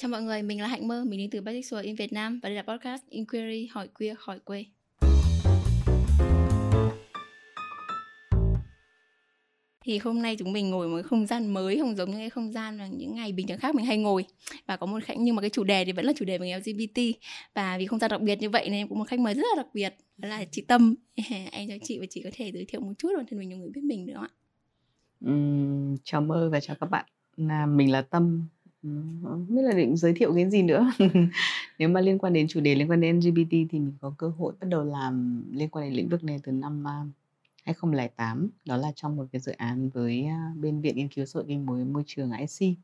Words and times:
Chào 0.00 0.08
mọi 0.08 0.22
người, 0.22 0.42
mình 0.42 0.60
là 0.60 0.68
Hạnh 0.68 0.88
Mơ, 0.88 1.04
mình 1.08 1.18
đến 1.18 1.30
từ 1.30 1.40
Bisexual 1.40 1.84
in 1.84 1.94
Việt 1.94 2.12
Nam 2.12 2.40
và 2.42 2.48
đây 2.48 2.56
là 2.56 2.62
podcast 2.62 3.02
Inquiry 3.08 3.66
hỏi 3.66 3.88
queer 3.88 4.16
hỏi 4.18 4.38
quê. 4.38 4.64
Thì 9.84 9.98
hôm 9.98 10.22
nay 10.22 10.36
chúng 10.38 10.52
mình 10.52 10.70
ngồi 10.70 10.88
một 10.88 11.00
không 11.04 11.26
gian 11.26 11.54
mới 11.54 11.78
không 11.78 11.96
giống 11.96 12.10
như 12.10 12.16
cái 12.16 12.30
không 12.30 12.52
gian 12.52 12.78
là 12.78 12.86
những 12.86 13.14
ngày 13.14 13.32
bình 13.32 13.46
thường 13.46 13.58
khác 13.58 13.74
mình 13.74 13.86
hay 13.86 13.98
ngồi 13.98 14.24
và 14.66 14.76
có 14.76 14.86
một 14.86 14.98
khách 15.04 15.18
nhưng 15.18 15.36
mà 15.36 15.40
cái 15.40 15.50
chủ 15.50 15.64
đề 15.64 15.84
thì 15.84 15.92
vẫn 15.92 16.04
là 16.04 16.12
chủ 16.16 16.24
đề 16.24 16.38
về 16.38 16.58
LGBT 16.58 17.00
và 17.54 17.78
vì 17.78 17.86
không 17.86 17.98
gian 17.98 18.10
đặc 18.10 18.20
biệt 18.20 18.40
như 18.40 18.50
vậy 18.50 18.64
nên 18.64 18.74
em 18.74 18.88
cũng 18.88 18.98
một 18.98 19.08
khách 19.08 19.20
mời 19.20 19.34
rất 19.34 19.42
là 19.42 19.62
đặc 19.62 19.74
biệt 19.74 19.94
đó 20.16 20.28
là 20.28 20.44
chị 20.50 20.62
Tâm. 20.62 20.94
anh 21.52 21.68
cho 21.68 21.74
chị 21.82 21.98
và 21.98 22.06
chị 22.10 22.22
có 22.24 22.30
thể 22.32 22.52
giới 22.52 22.64
thiệu 22.68 22.80
một 22.80 22.92
chút 22.98 23.08
bản 23.16 23.26
thân 23.30 23.38
mình 23.38 23.50
cho 23.50 23.56
người 23.56 23.70
biết 23.74 23.84
mình 23.84 24.06
được 24.06 24.14
không 24.14 24.22
ạ? 24.24 24.30
Uhm, 25.30 25.96
chào 26.04 26.20
Mơ 26.20 26.48
và 26.52 26.60
chào 26.60 26.76
các 26.80 26.90
bạn. 26.90 27.04
Là 27.36 27.66
mình 27.66 27.92
là 27.92 28.02
Tâm, 28.02 28.46
không 28.82 29.46
biết 29.48 29.62
là 29.62 29.72
định 29.72 29.96
giới 29.96 30.12
thiệu 30.12 30.34
cái 30.34 30.50
gì 30.50 30.62
nữa. 30.62 30.92
Nếu 31.78 31.88
mà 31.88 32.00
liên 32.00 32.18
quan 32.18 32.32
đến 32.32 32.48
chủ 32.48 32.60
đề 32.60 32.74
liên 32.74 32.90
quan 32.90 33.00
đến 33.00 33.16
LGBT 33.16 33.50
thì 33.50 33.66
mình 33.72 33.92
có 34.00 34.14
cơ 34.18 34.28
hội 34.28 34.54
bắt 34.60 34.66
đầu 34.70 34.84
làm 34.84 35.44
liên 35.52 35.68
quan 35.68 35.84
đến 35.84 35.94
lĩnh 35.94 36.08
vực 36.08 36.24
này 36.24 36.40
từ 36.42 36.52
năm, 36.52 36.86
à, 36.88 37.04
2008, 37.64 38.50
đó 38.64 38.76
là 38.76 38.92
trong 38.96 39.16
một 39.16 39.26
cái 39.32 39.40
dự 39.40 39.52
án 39.52 39.88
với, 39.88 40.24
à, 40.24 40.52
bên 40.56 40.80
Viện 40.80 40.96
Nghiên 40.96 41.08
cứu 41.08 41.26
Xã 41.26 41.38
hội 41.38 41.44
Kinh 41.48 41.66
mối 41.66 41.84
Môi 41.84 42.02
trường 42.06 42.32
IC. 42.32 42.78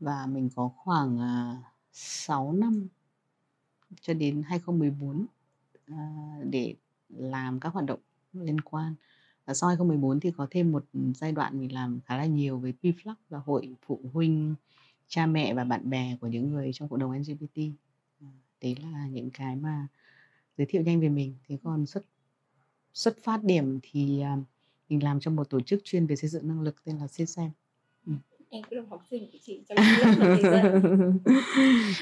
Và 0.00 0.26
mình 0.26 0.50
có 0.56 0.70
khoảng, 0.76 1.18
à, 1.20 1.56
6 1.92 2.52
năm 2.52 2.88
cho 4.00 4.14
đến 4.14 4.42
2014, 4.42 5.26
để 6.42 6.74
làm 7.08 7.60
các 7.60 7.72
hoạt 7.72 7.86
động 7.86 8.00
liên 8.32 8.60
quan. 8.60 8.94
Và 9.46 9.54
sau 9.54 9.68
2014 9.68 10.20
thì 10.20 10.30
có 10.36 10.46
thêm 10.50 10.72
một 10.72 10.84
giai 11.14 11.32
đoạn 11.32 11.60
mình 11.60 11.72
làm 11.72 12.00
khá 12.06 12.16
là 12.16 12.26
nhiều 12.26 12.58
với 12.58 12.74
PFLAG 12.82 13.14
là 13.30 13.38
Hội 13.38 13.74
Phụ 13.86 14.00
huynh, 14.12 14.54
cha 15.08 15.26
mẹ 15.26 15.54
và 15.54 15.64
bạn 15.64 15.90
bè 15.90 16.16
của 16.20 16.26
những 16.26 16.50
người 16.50 16.70
trong 16.72 16.88
cộng 16.88 16.98
đồng 16.98 17.10
LGBT. 17.12 17.58
À, 18.20 18.28
đấy 18.60 18.76
là 18.82 19.06
những 19.06 19.30
cái 19.30 19.56
mà 19.56 19.86
giới 20.58 20.66
thiệu 20.66 20.82
nhanh 20.82 21.00
về 21.00 21.08
mình. 21.08 21.34
Thế 21.48 21.58
còn 21.62 21.86
xuất 21.86 22.04
xuất 22.94 23.16
phát 23.22 23.44
điểm 23.44 23.78
thì, 23.82 24.20
à, 24.20 24.36
mình 24.88 25.02
làm 25.02 25.20
trong 25.20 25.36
một 25.36 25.50
tổ 25.50 25.60
chức 25.60 25.84
chuyên 25.84 26.06
về 26.06 26.16
xây 26.16 26.30
dựng 26.30 26.48
năng 26.48 26.60
lực 26.60 26.84
tên 26.84 26.98
là 26.98 27.06
CSEM. 27.06 27.50
Ừm. 28.06 28.18
Em 28.50 28.62
cũng 28.62 28.78
là 28.78 28.84
học 28.90 29.02
sinh 29.10 29.30
của 29.32 29.38
chị 29.42 29.60
trong 29.68 29.78
lớp. 29.78 30.80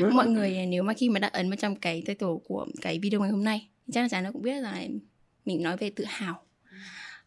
Mọi 0.14 0.28
người 0.28 0.58
à, 0.58 0.66
nếu 0.66 0.82
mà 0.82 0.94
khi 0.94 1.08
mà 1.08 1.20
đã 1.20 1.28
ấn 1.28 1.50
vào 1.50 1.56
trong 1.56 1.76
cái 1.76 2.02
title 2.06 2.28
của 2.44 2.66
cái 2.82 2.98
video 2.98 3.20
ngày 3.20 3.30
hôm 3.30 3.44
nay 3.44 3.68
thì 3.86 3.92
chắc 3.92 4.02
là 4.02 4.08
chắn 4.08 4.24
nó 4.24 4.32
cũng 4.32 4.42
biết 4.42 4.60
là 4.60 4.86
mình 5.44 5.62
nói 5.62 5.76
về 5.76 5.90
tự 5.90 6.04
hào. 6.06 6.42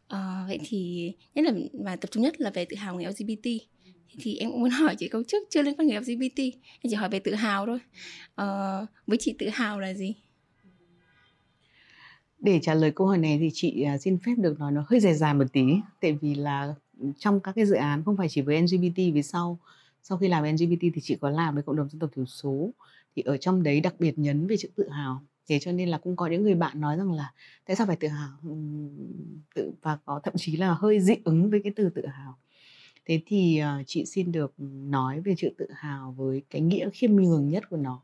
Ờ, 0.08 0.44
vậy 0.48 0.60
thì 0.66 1.12
nhất 1.36 1.46
là 1.46 1.52
và 1.74 1.96
tập 1.96 2.08
trung 2.12 2.24
nhất 2.24 2.42
là 2.42 2.50
về 2.50 2.66
tự 2.66 2.76
hào 2.76 2.96
người 2.96 3.06
LGBT 3.06 3.48
thì 4.20 4.38
em 4.38 4.52
cũng 4.52 4.60
muốn 4.60 4.70
hỏi 4.70 4.96
chị 4.96 5.08
câu 5.08 5.24
trước 5.24 5.38
chưa 5.50 5.62
liên 5.62 5.76
quan 5.76 5.88
người 5.88 6.00
LGBT 6.00 6.40
em 6.82 6.90
chỉ 6.90 6.96
hỏi 6.96 7.10
về 7.10 7.20
tự 7.20 7.34
hào 7.34 7.66
thôi. 7.66 7.80
Ờ, 8.36 8.86
với 9.08 9.18
chị 9.22 9.36
tự 9.40 9.50
hào 9.50 9.80
là 9.80 9.94
gì? 9.94 10.16
Để 12.40 12.60
trả 12.62 12.74
lời 12.74 12.92
câu 12.96 13.08
hỏi 13.08 13.18
này 13.18 13.38
thì 13.40 13.50
chị 13.54 13.82
à, 13.82 13.98
xin 13.98 14.18
phép 14.18 14.34
được 14.38 14.60
nói 14.60 14.72
nó 14.72 14.84
hơi 14.88 15.00
dài 15.00 15.14
dài 15.14 15.34
một 15.34 15.46
tí. 15.54 15.66
Tại 16.02 16.18
vì 16.22 16.36
là 16.36 16.76
trong 17.18 17.40
các 17.40 17.52
cái 17.56 17.66
dự 17.66 17.76
án 17.76 18.04
không 18.04 18.18
phải 18.18 18.30
chỉ 18.30 18.42
với 18.42 18.62
LGBT 18.62 18.98
vì 19.14 19.24
sau 19.24 19.60
sau 20.04 20.18
khi 20.18 20.28
làm 20.28 20.44
LGBT 20.44 20.82
thì 20.82 21.02
chị 21.02 21.16
có 21.16 21.30
làm 21.30 21.54
với 21.54 21.64
cộng 21.64 21.76
đồng 21.76 21.90
dân 21.90 22.00
tộc 22.00 22.10
thiểu 22.16 22.26
số. 22.26 22.74
Thì 23.16 23.22
ở 23.22 23.38
trong 23.38 23.64
đấy 23.64 23.82
đặc 23.82 23.96
biệt 24.00 24.20
nhấn 24.20 24.48
về 24.48 24.58
chữ 24.58 24.70
tự 24.76 24.90
hào. 24.90 25.22
Thế 25.50 25.60
cho 25.60 25.72
nên 25.72 25.90
là 25.90 25.98
cũng 25.98 26.16
có 26.16 26.28
những 26.28 26.44
người 26.44 26.56
bạn 26.56 26.82
nói 26.82 26.98
rằng 26.98 27.12
là 27.12 27.32
tại 27.66 27.76
sao 27.76 27.88
phải 27.88 27.96
tự 27.96 28.08
hào? 28.08 28.30
Tự 29.56 29.72
và 29.82 29.98
có 30.06 30.20
thậm 30.24 30.34
chí 30.38 30.58
là 30.58 30.74
hơi 30.74 31.00
dị 31.00 31.16
ứng 31.24 31.50
với 31.50 31.62
cái 31.64 31.74
từ 31.76 31.90
tự 31.90 32.06
hào 32.06 32.27
thế 33.08 33.22
thì 33.26 33.62
uh, 33.80 33.84
chị 33.88 34.06
xin 34.06 34.32
được 34.32 34.54
nói 34.58 35.22
về 35.22 35.36
chữ 35.38 35.50
tự 35.58 35.68
hào 35.76 36.12
với 36.12 36.42
cái 36.50 36.62
nghĩa 36.62 36.90
khiêm 36.90 37.16
nhường 37.16 37.50
nhất 37.50 37.64
của 37.70 37.78
nó 37.78 38.02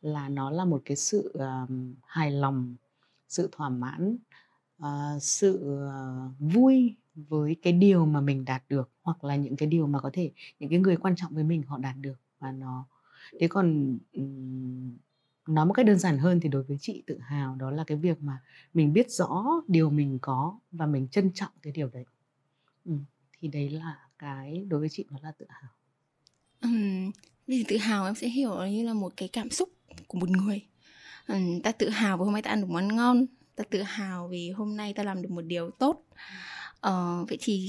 là 0.00 0.28
nó 0.28 0.50
là 0.50 0.64
một 0.64 0.82
cái 0.84 0.96
sự 0.96 1.32
uh, 1.38 1.70
hài 2.06 2.30
lòng 2.30 2.76
sự 3.28 3.48
thỏa 3.52 3.68
mãn 3.68 4.16
uh, 4.82 5.22
sự 5.22 5.78
uh, 5.86 6.52
vui 6.52 6.96
với 7.14 7.56
cái 7.62 7.72
điều 7.72 8.06
mà 8.06 8.20
mình 8.20 8.44
đạt 8.44 8.62
được 8.68 8.90
hoặc 9.02 9.24
là 9.24 9.36
những 9.36 9.56
cái 9.56 9.68
điều 9.68 9.86
mà 9.86 10.00
có 10.00 10.10
thể 10.12 10.30
những 10.60 10.70
cái 10.70 10.78
người 10.78 10.96
quan 10.96 11.16
trọng 11.16 11.34
với 11.34 11.44
mình 11.44 11.62
họ 11.62 11.78
đạt 11.78 11.94
được 12.00 12.16
và 12.38 12.52
nó 12.52 12.84
thế 13.40 13.48
còn 13.48 13.98
um, 14.12 14.96
nói 15.46 15.66
một 15.66 15.72
cách 15.72 15.86
đơn 15.86 15.98
giản 15.98 16.18
hơn 16.18 16.40
thì 16.40 16.48
đối 16.48 16.62
với 16.62 16.76
chị 16.80 17.02
tự 17.06 17.18
hào 17.18 17.56
đó 17.56 17.70
là 17.70 17.84
cái 17.84 17.98
việc 17.98 18.22
mà 18.22 18.38
mình 18.74 18.92
biết 18.92 19.10
rõ 19.10 19.44
điều 19.68 19.90
mình 19.90 20.18
có 20.22 20.58
và 20.72 20.86
mình 20.86 21.08
trân 21.08 21.30
trọng 21.34 21.52
cái 21.62 21.72
điều 21.72 21.88
đấy 21.88 22.04
ừ. 22.84 22.92
thì 23.40 23.48
đấy 23.48 23.70
là 23.70 23.98
cái 24.24 24.64
đối 24.68 24.80
với 24.80 24.88
chị 24.88 25.04
nó 25.10 25.18
là 25.22 25.32
tự 25.38 25.46
hào 25.48 25.70
um, 26.62 27.10
vì 27.46 27.64
tự 27.68 27.76
hào 27.76 28.06
em 28.06 28.14
sẽ 28.14 28.28
hiểu 28.28 28.66
như 28.66 28.86
là 28.86 28.94
một 28.94 29.12
cái 29.16 29.28
cảm 29.28 29.50
xúc 29.50 29.68
của 30.06 30.18
một 30.18 30.30
người 30.30 30.66
um, 31.28 31.60
ta 31.60 31.72
tự 31.72 31.88
hào 31.88 32.18
vì 32.18 32.24
hôm 32.24 32.32
nay 32.32 32.42
ta 32.42 32.50
ăn 32.50 32.60
được 32.60 32.70
món 32.70 32.96
ngon 32.96 33.26
ta 33.56 33.64
tự 33.70 33.82
hào 33.82 34.28
vì 34.28 34.50
hôm 34.50 34.76
nay 34.76 34.92
ta 34.92 35.02
làm 35.02 35.22
được 35.22 35.30
một 35.30 35.42
điều 35.42 35.70
tốt 35.70 36.06
uh, 36.86 37.28
vậy 37.28 37.38
thì 37.40 37.68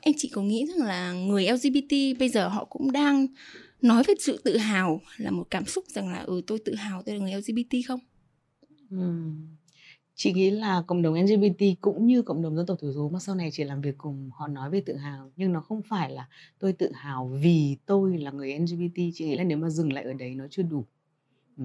em 0.00 0.14
chị 0.18 0.28
có 0.28 0.42
nghĩ 0.42 0.66
rằng 0.66 0.86
là 0.86 1.12
người 1.12 1.48
LGBT 1.52 2.18
bây 2.18 2.28
giờ 2.28 2.48
họ 2.48 2.64
cũng 2.64 2.92
đang 2.92 3.26
nói 3.82 4.02
về 4.08 4.14
sự 4.20 4.40
tự 4.44 4.56
hào 4.56 5.00
là 5.16 5.30
một 5.30 5.46
cảm 5.50 5.66
xúc 5.66 5.84
rằng 5.88 6.08
là 6.08 6.18
ừ 6.18 6.42
tôi 6.46 6.58
tự 6.64 6.74
hào 6.74 7.02
tôi 7.02 7.14
là 7.14 7.20
người 7.20 7.34
LGBT 7.34 7.74
không? 7.88 8.00
Uhm. 8.94 9.57
Chị 10.20 10.32
nghĩ 10.32 10.50
là 10.50 10.82
cộng 10.86 11.02
đồng 11.02 11.14
LGBT 11.14 11.74
cũng 11.80 12.06
như 12.06 12.22
cộng 12.22 12.42
đồng 12.42 12.56
dân 12.56 12.66
tộc 12.66 12.78
thiểu 12.80 12.92
số 12.92 13.08
mà 13.08 13.18
sau 13.18 13.34
này 13.34 13.50
chị 13.50 13.64
làm 13.64 13.80
việc 13.80 13.98
cùng 13.98 14.30
họ 14.34 14.48
nói 14.48 14.70
về 14.70 14.80
tự 14.80 14.96
hào 14.96 15.30
nhưng 15.36 15.52
nó 15.52 15.60
không 15.60 15.82
phải 15.82 16.10
là 16.10 16.28
tôi 16.58 16.72
tự 16.72 16.92
hào 16.94 17.28
vì 17.28 17.76
tôi 17.86 18.18
là 18.18 18.30
người 18.30 18.52
LGBT 18.52 19.10
chị 19.14 19.24
nghĩ 19.24 19.36
là 19.36 19.44
nếu 19.44 19.58
mà 19.58 19.70
dừng 19.70 19.92
lại 19.92 20.04
ở 20.04 20.12
đấy 20.12 20.34
nó 20.34 20.44
chưa 20.50 20.62
đủ. 20.62 20.84
Ừ. 21.56 21.64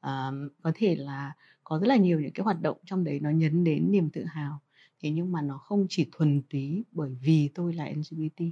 À, 0.00 0.30
có 0.62 0.72
thể 0.74 0.96
là 0.96 1.32
có 1.64 1.78
rất 1.78 1.86
là 1.86 1.96
nhiều 1.96 2.20
những 2.20 2.32
cái 2.32 2.44
hoạt 2.44 2.62
động 2.62 2.76
trong 2.84 3.04
đấy 3.04 3.20
nó 3.20 3.30
nhấn 3.30 3.64
đến 3.64 3.90
niềm 3.90 4.10
tự 4.10 4.24
hào 4.24 4.60
thế 5.00 5.10
nhưng 5.10 5.32
mà 5.32 5.42
nó 5.42 5.58
không 5.58 5.86
chỉ 5.88 6.06
thuần 6.12 6.42
túy 6.50 6.84
bởi 6.92 7.10
vì 7.20 7.50
tôi 7.54 7.72
là 7.72 7.84
LGBT 7.84 8.44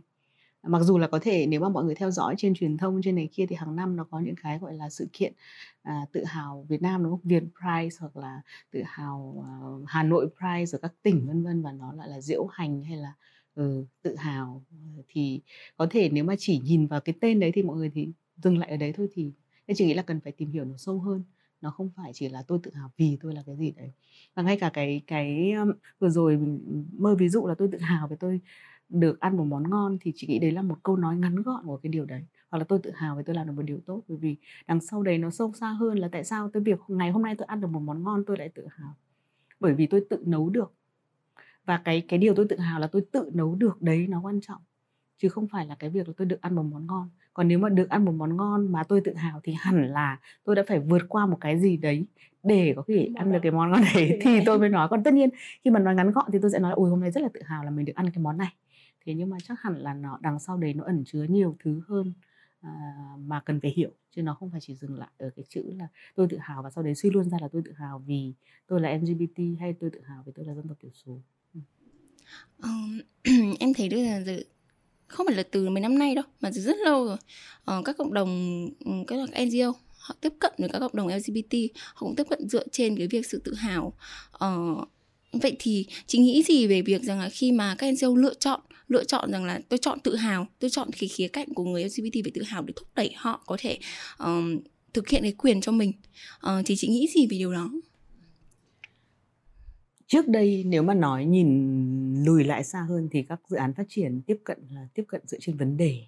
mặc 0.68 0.82
dù 0.82 0.98
là 0.98 1.06
có 1.06 1.18
thể 1.22 1.46
nếu 1.46 1.60
mà 1.60 1.68
mọi 1.68 1.84
người 1.84 1.94
theo 1.94 2.10
dõi 2.10 2.34
trên 2.38 2.54
truyền 2.54 2.76
thông 2.76 3.00
trên 3.02 3.14
này 3.14 3.28
kia 3.32 3.46
thì 3.46 3.56
hàng 3.56 3.76
năm 3.76 3.96
nó 3.96 4.04
có 4.04 4.20
những 4.20 4.34
cái 4.42 4.58
gọi 4.58 4.74
là 4.74 4.90
sự 4.90 5.08
kiện 5.12 5.32
à, 5.82 6.06
tự 6.12 6.24
hào 6.24 6.66
Việt 6.68 6.82
Nam 6.82 7.02
đúng 7.02 7.12
không? 7.12 7.20
Việt 7.24 7.42
Prize 7.60 7.90
hoặc 8.00 8.16
là 8.16 8.40
tự 8.70 8.82
hào 8.86 9.36
uh, 9.38 9.88
Hà 9.88 10.02
Nội 10.02 10.28
Prize 10.38 10.76
ở 10.76 10.78
các 10.78 10.92
tỉnh 11.02 11.26
vân 11.26 11.44
vân 11.44 11.62
và 11.62 11.72
nó 11.72 11.92
lại 11.92 12.08
là 12.08 12.20
diễu 12.20 12.46
hành 12.46 12.82
hay 12.82 12.96
là 12.96 13.12
ừ, 13.54 13.84
tự 14.02 14.16
hào. 14.16 14.62
Thì 15.08 15.40
có 15.76 15.86
thể 15.90 16.08
nếu 16.08 16.24
mà 16.24 16.34
chỉ 16.38 16.58
nhìn 16.58 16.86
vào 16.86 17.00
cái 17.00 17.14
tên 17.20 17.40
đấy 17.40 17.52
thì 17.54 17.62
mọi 17.62 17.76
người 17.76 17.90
thì 17.94 18.08
dừng 18.36 18.58
lại 18.58 18.70
ở 18.70 18.76
đấy 18.76 18.92
thôi 18.92 19.08
thì 19.12 19.32
nên 19.66 19.76
chỉ 19.76 19.86
nghĩ 19.86 19.94
là 19.94 20.02
cần 20.02 20.20
phải 20.20 20.32
tìm 20.32 20.50
hiểu 20.50 20.64
nó 20.64 20.76
sâu 20.76 21.00
hơn. 21.00 21.22
Nó 21.60 21.70
không 21.70 21.90
phải 21.96 22.12
chỉ 22.14 22.28
là 22.28 22.42
tôi 22.42 22.58
tự 22.62 22.70
hào 22.74 22.90
vì 22.96 23.18
tôi 23.20 23.34
là 23.34 23.42
cái 23.46 23.56
gì 23.56 23.70
đấy. 23.70 23.92
Và 24.34 24.42
ngay 24.42 24.56
cả 24.60 24.70
cái 24.72 25.02
cái 25.06 25.52
vừa 25.98 26.08
rồi 26.08 26.36
mình 26.36 26.60
ừ, 26.66 26.98
mơ 26.98 27.14
ví 27.14 27.28
dụ 27.28 27.46
là 27.46 27.54
tôi 27.54 27.68
tự 27.72 27.78
hào 27.78 28.08
về 28.08 28.16
tôi 28.20 28.40
được 28.88 29.20
ăn 29.20 29.36
một 29.36 29.44
món 29.44 29.70
ngon 29.70 29.98
thì 30.00 30.12
chị 30.16 30.26
nghĩ 30.26 30.38
đấy 30.38 30.52
là 30.52 30.62
một 30.62 30.76
câu 30.82 30.96
nói 30.96 31.16
ngắn 31.16 31.42
gọn 31.42 31.66
của 31.66 31.76
cái 31.76 31.90
điều 31.90 32.04
đấy. 32.04 32.24
Hoặc 32.50 32.58
là 32.58 32.64
tôi 32.64 32.78
tự 32.82 32.90
hào 32.94 33.16
vì 33.16 33.22
tôi 33.26 33.36
làm 33.36 33.46
được 33.46 33.52
một 33.52 33.62
điều 33.62 33.80
tốt 33.86 34.02
bởi 34.08 34.18
vì 34.18 34.36
đằng 34.66 34.80
sau 34.80 35.02
đấy 35.02 35.18
nó 35.18 35.30
sâu 35.30 35.52
xa 35.52 35.68
hơn 35.68 35.98
là 35.98 36.08
tại 36.12 36.24
sao 36.24 36.50
tôi 36.52 36.62
việc 36.62 36.80
ngày 36.88 37.10
hôm 37.10 37.22
nay 37.22 37.34
tôi 37.38 37.46
ăn 37.46 37.60
được 37.60 37.68
một 37.70 37.80
món 37.80 38.04
ngon 38.04 38.24
tôi 38.26 38.38
lại 38.38 38.48
tự 38.48 38.66
hào. 38.70 38.94
Bởi 39.60 39.74
vì 39.74 39.86
tôi 39.86 40.04
tự 40.10 40.22
nấu 40.26 40.50
được. 40.50 40.72
Và 41.64 41.80
cái 41.84 42.00
cái 42.08 42.18
điều 42.18 42.34
tôi 42.34 42.46
tự 42.48 42.58
hào 42.58 42.80
là 42.80 42.86
tôi 42.86 43.02
tự 43.12 43.30
nấu 43.34 43.54
được 43.54 43.82
đấy 43.82 44.06
nó 44.06 44.20
quan 44.20 44.40
trọng 44.40 44.60
chứ 45.16 45.28
không 45.28 45.48
phải 45.48 45.66
là 45.66 45.74
cái 45.74 45.90
việc 45.90 46.08
là 46.08 46.14
tôi 46.16 46.26
được 46.26 46.40
ăn 46.40 46.54
một 46.54 46.62
món 46.62 46.86
ngon. 46.86 47.08
Còn 47.34 47.48
nếu 47.48 47.58
mà 47.58 47.68
được 47.68 47.88
ăn 47.88 48.04
một 48.04 48.12
món 48.12 48.36
ngon 48.36 48.72
mà 48.72 48.84
tôi 48.84 49.00
tự 49.00 49.14
hào 49.14 49.40
thì 49.42 49.54
hẳn 49.58 49.88
là 49.88 50.18
tôi 50.44 50.56
đã 50.56 50.62
phải 50.68 50.80
vượt 50.80 51.02
qua 51.08 51.26
một 51.26 51.38
cái 51.40 51.58
gì 51.58 51.76
đấy 51.76 52.06
để 52.42 52.72
có 52.76 52.82
thể 52.86 53.10
ăn 53.14 53.32
được 53.32 53.38
cái 53.42 53.52
món 53.52 53.70
ngon 53.70 53.82
đấy 53.94 54.18
thì 54.22 54.40
tôi 54.46 54.58
mới 54.58 54.68
nói. 54.68 54.88
Còn 54.88 55.04
tất 55.04 55.14
nhiên 55.14 55.30
khi 55.64 55.70
mà 55.70 55.80
nói 55.80 55.94
ngắn 55.94 56.10
gọn 56.10 56.26
thì 56.32 56.38
tôi 56.42 56.50
sẽ 56.50 56.58
nói 56.58 56.72
ôi 56.76 56.90
hôm 56.90 57.00
nay 57.00 57.10
rất 57.10 57.20
là 57.22 57.28
tự 57.34 57.40
hào 57.44 57.64
là 57.64 57.70
mình 57.70 57.84
được 57.84 57.96
ăn 57.96 58.10
cái 58.10 58.22
món 58.22 58.36
này 58.38 58.54
thế 59.06 59.14
nhưng 59.14 59.30
mà 59.30 59.36
chắc 59.48 59.60
hẳn 59.60 59.78
là 59.78 59.94
nó 59.94 60.18
đằng 60.22 60.38
sau 60.38 60.56
đấy 60.56 60.74
nó 60.74 60.84
ẩn 60.84 61.04
chứa 61.06 61.26
nhiều 61.28 61.56
thứ 61.64 61.80
hơn 61.88 62.12
à, 62.60 62.70
mà 63.18 63.40
cần 63.40 63.60
phải 63.60 63.72
hiểu 63.76 63.90
chứ 64.10 64.22
nó 64.22 64.34
không 64.34 64.50
phải 64.50 64.60
chỉ 64.60 64.74
dừng 64.74 64.98
lại 64.98 65.08
ở 65.18 65.30
cái 65.36 65.44
chữ 65.48 65.62
là 65.78 65.88
tôi 66.14 66.26
tự 66.30 66.38
hào 66.40 66.62
và 66.62 66.70
sau 66.70 66.84
đấy 66.84 66.94
suy 66.94 67.10
luôn 67.10 67.30
ra 67.30 67.38
là 67.40 67.48
tôi 67.52 67.62
tự 67.64 67.72
hào 67.72 67.98
vì 68.06 68.32
tôi 68.66 68.80
là 68.80 68.96
LGBT 68.96 69.38
hay 69.60 69.74
tôi 69.80 69.90
tự 69.90 70.00
hào 70.00 70.22
vì 70.26 70.32
tôi 70.36 70.44
là 70.44 70.54
dân 70.54 70.68
tộc 70.68 70.76
thiểu 70.80 70.90
số. 70.94 71.20
Um, 72.62 73.00
em 73.60 73.74
thấy 73.74 73.88
đây 73.88 74.04
là 74.04 74.36
không 75.06 75.26
phải 75.26 75.36
là 75.36 75.42
từ 75.50 75.68
mấy 75.68 75.80
năm 75.80 75.98
nay 75.98 76.14
đâu 76.14 76.24
mà 76.40 76.50
từ 76.54 76.60
rất 76.60 76.76
lâu 76.84 77.06
rồi. 77.06 77.16
Uh, 77.78 77.84
các 77.84 77.96
cộng 77.98 78.14
đồng 78.14 78.28
ừ, 78.84 78.92
các 79.06 79.16
NGO 79.30 79.72
họ 79.98 80.14
tiếp 80.20 80.32
cận 80.38 80.52
với 80.58 80.68
các 80.68 80.78
cộng 80.78 80.96
đồng 80.96 81.08
LGBT 81.08 81.54
họ 81.94 82.06
cũng 82.06 82.16
tiếp 82.16 82.26
cận 82.30 82.48
dựa 82.48 82.68
trên 82.72 82.96
cái 82.96 83.06
việc 83.06 83.26
sự 83.26 83.42
tự 83.44 83.54
hào. 83.54 83.92
Uh, 84.44 84.88
vậy 85.32 85.56
thì 85.58 85.86
chị 86.06 86.18
nghĩ 86.18 86.42
gì 86.42 86.66
về 86.66 86.82
việc 86.82 87.02
rằng 87.02 87.20
là 87.20 87.28
khi 87.28 87.52
mà 87.52 87.74
các 87.78 87.92
NGO 87.92 88.16
lựa 88.16 88.34
chọn 88.34 88.60
lựa 88.88 89.04
chọn 89.04 89.32
rằng 89.32 89.44
là 89.44 89.60
tôi 89.68 89.78
chọn 89.78 90.00
tự 90.00 90.16
hào 90.16 90.46
tôi 90.58 90.70
chọn 90.70 90.88
cái 91.00 91.08
khía 91.08 91.28
cạnh 91.28 91.54
của 91.54 91.64
người 91.64 91.84
LGBT 91.84 92.14
về 92.24 92.30
tự 92.34 92.42
hào 92.42 92.62
để 92.62 92.72
thúc 92.76 92.88
đẩy 92.94 93.12
họ 93.16 93.42
có 93.46 93.56
thể 93.60 93.78
um, 94.18 94.58
thực 94.94 95.08
hiện 95.08 95.22
cái 95.22 95.32
quyền 95.32 95.60
cho 95.60 95.72
mình. 95.72 95.92
Uh, 96.46 96.66
thì 96.66 96.76
chị 96.76 96.88
nghĩ 96.88 97.08
gì 97.14 97.26
về 97.26 97.38
điều 97.38 97.52
đó? 97.52 97.70
Trước 100.06 100.28
đây 100.28 100.64
nếu 100.66 100.82
mà 100.82 100.94
nói 100.94 101.24
nhìn 101.24 102.24
lùi 102.24 102.44
lại 102.44 102.64
xa 102.64 102.80
hơn 102.88 103.08
thì 103.12 103.22
các 103.22 103.40
dự 103.48 103.56
án 103.56 103.74
phát 103.74 103.86
triển 103.88 104.22
tiếp 104.26 104.36
cận 104.44 104.58
là 104.70 104.88
tiếp 104.94 105.04
cận 105.08 105.20
dựa 105.26 105.38
trên 105.40 105.56
vấn 105.56 105.76
đề. 105.76 106.02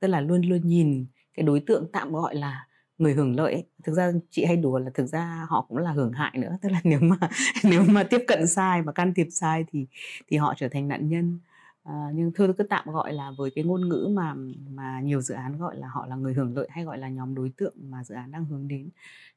Tức 0.00 0.08
là 0.08 0.20
luôn 0.20 0.42
luôn 0.42 0.66
nhìn 0.66 1.06
cái 1.34 1.44
đối 1.44 1.60
tượng 1.60 1.86
tạm 1.92 2.12
gọi 2.12 2.34
là 2.34 2.66
người 2.98 3.14
hưởng 3.14 3.36
lợi 3.36 3.52
ấy. 3.52 3.64
thực 3.84 3.92
ra 3.92 4.12
chị 4.30 4.44
hay 4.44 4.56
đùa 4.56 4.78
là 4.78 4.90
thực 4.94 5.06
ra 5.06 5.46
họ 5.48 5.66
cũng 5.68 5.78
là 5.78 5.92
hưởng 5.92 6.12
hại 6.12 6.38
nữa. 6.38 6.58
Tức 6.62 6.68
là 6.72 6.80
nếu 6.84 7.00
mà 7.00 7.16
nếu 7.64 7.82
mà 7.82 8.02
tiếp 8.02 8.20
cận 8.26 8.46
sai 8.46 8.82
và 8.82 8.92
can 8.92 9.14
thiệp 9.14 9.26
sai 9.30 9.64
thì 9.72 9.86
thì 10.28 10.36
họ 10.36 10.54
trở 10.56 10.68
thành 10.68 10.88
nạn 10.88 11.08
nhân 11.08 11.38
à, 11.82 12.10
nhưng 12.14 12.32
tôi 12.34 12.52
cứ 12.58 12.64
tạm 12.64 12.90
gọi 12.90 13.12
là 13.12 13.30
với 13.38 13.50
cái 13.50 13.64
ngôn 13.64 13.88
ngữ 13.88 14.10
mà 14.14 14.34
mà 14.70 15.00
nhiều 15.00 15.20
dự 15.20 15.34
án 15.34 15.58
gọi 15.58 15.76
là 15.76 15.88
họ 15.88 16.06
là 16.06 16.16
người 16.16 16.34
hưởng 16.34 16.56
lợi 16.56 16.68
hay 16.70 16.84
gọi 16.84 16.98
là 16.98 17.08
nhóm 17.08 17.34
đối 17.34 17.50
tượng 17.56 17.74
mà 17.90 18.04
dự 18.04 18.14
án 18.14 18.30
đang 18.30 18.44
hướng 18.44 18.68
đến 18.68 18.88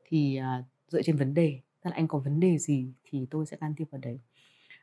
thì 0.09 0.35
à, 0.35 0.63
dựa 0.87 1.01
trên 1.01 1.15
vấn 1.15 1.33
đề 1.33 1.59
tức 1.83 1.89
là 1.89 1.95
anh 1.95 2.07
có 2.07 2.19
vấn 2.19 2.39
đề 2.39 2.57
gì 2.57 2.87
thì 3.03 3.25
tôi 3.31 3.45
sẽ 3.45 3.57
can 3.57 3.75
thiệp 3.75 3.87
vào 3.91 4.01
đấy. 4.01 4.19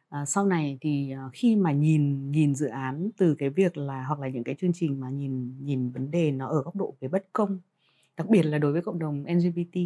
À, 0.08 0.24
sau 0.26 0.46
này 0.46 0.78
thì 0.80 1.14
khi 1.32 1.56
mà 1.56 1.72
nhìn 1.72 2.30
nhìn 2.30 2.54
dự 2.54 2.66
án 2.66 3.10
từ 3.16 3.34
cái 3.34 3.50
việc 3.50 3.76
là 3.76 4.04
hoặc 4.04 4.20
là 4.20 4.28
những 4.28 4.44
cái 4.44 4.54
chương 4.54 4.72
trình 4.74 5.00
mà 5.00 5.10
nhìn 5.10 5.54
nhìn 5.64 5.90
vấn 5.90 6.10
đề 6.10 6.32
nó 6.32 6.48
ở 6.48 6.62
góc 6.62 6.76
độ 6.76 6.94
về 7.00 7.08
bất 7.08 7.26
công 7.32 7.58
đặc 8.16 8.28
biệt 8.28 8.42
là 8.42 8.58
đối 8.58 8.72
với 8.72 8.82
cộng 8.82 8.98
đồng 8.98 9.24
LGBT 9.24 9.78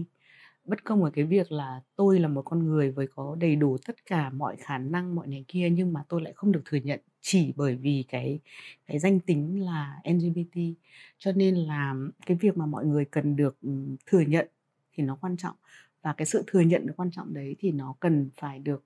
bất 0.67 0.85
công 0.85 1.05
ở 1.05 1.11
cái 1.11 1.25
việc 1.25 1.53
là 1.53 1.81
tôi 1.97 2.21
là 2.21 2.29
một 2.29 2.43
con 2.43 2.67
người 2.67 2.91
với 2.91 3.07
có 3.15 3.37
đầy 3.41 3.57
đủ 3.57 3.77
tất 3.87 4.07
cả 4.07 4.31
mọi 4.31 4.57
khả 4.57 4.79
năng 4.79 5.15
mọi 5.15 5.27
này 5.27 5.45
kia 5.49 5.71
nhưng 5.71 5.93
mà 5.93 6.05
tôi 6.09 6.23
lại 6.23 6.33
không 6.37 6.53
được 6.53 6.63
thừa 6.65 6.79
nhận 6.79 7.01
chỉ 7.29 7.53
bởi 7.57 7.77
vì 7.77 8.05
cái 8.09 8.41
cái 8.87 8.99
danh 8.99 9.21
tính 9.21 9.65
là 9.65 10.01
LGBT 10.05 10.61
cho 11.19 11.33
nên 11.33 11.55
là 11.55 11.95
cái 12.27 12.37
việc 12.41 12.57
mà 12.57 12.67
mọi 12.67 12.87
người 12.87 13.05
cần 13.05 13.37
được 13.37 13.59
thừa 14.07 14.21
nhận 14.21 14.49
thì 14.93 15.03
nó 15.03 15.19
quan 15.21 15.37
trọng. 15.37 15.57
Và 16.03 16.13
cái 16.13 16.27
sự 16.27 16.45
thừa 16.47 16.61
nhận 16.61 16.87
quan 16.97 17.11
trọng 17.11 17.35
đấy 17.35 17.57
thì 17.59 17.73
nó 17.73 17.95
cần 18.01 18.31
phải 18.41 18.59
được 18.59 18.85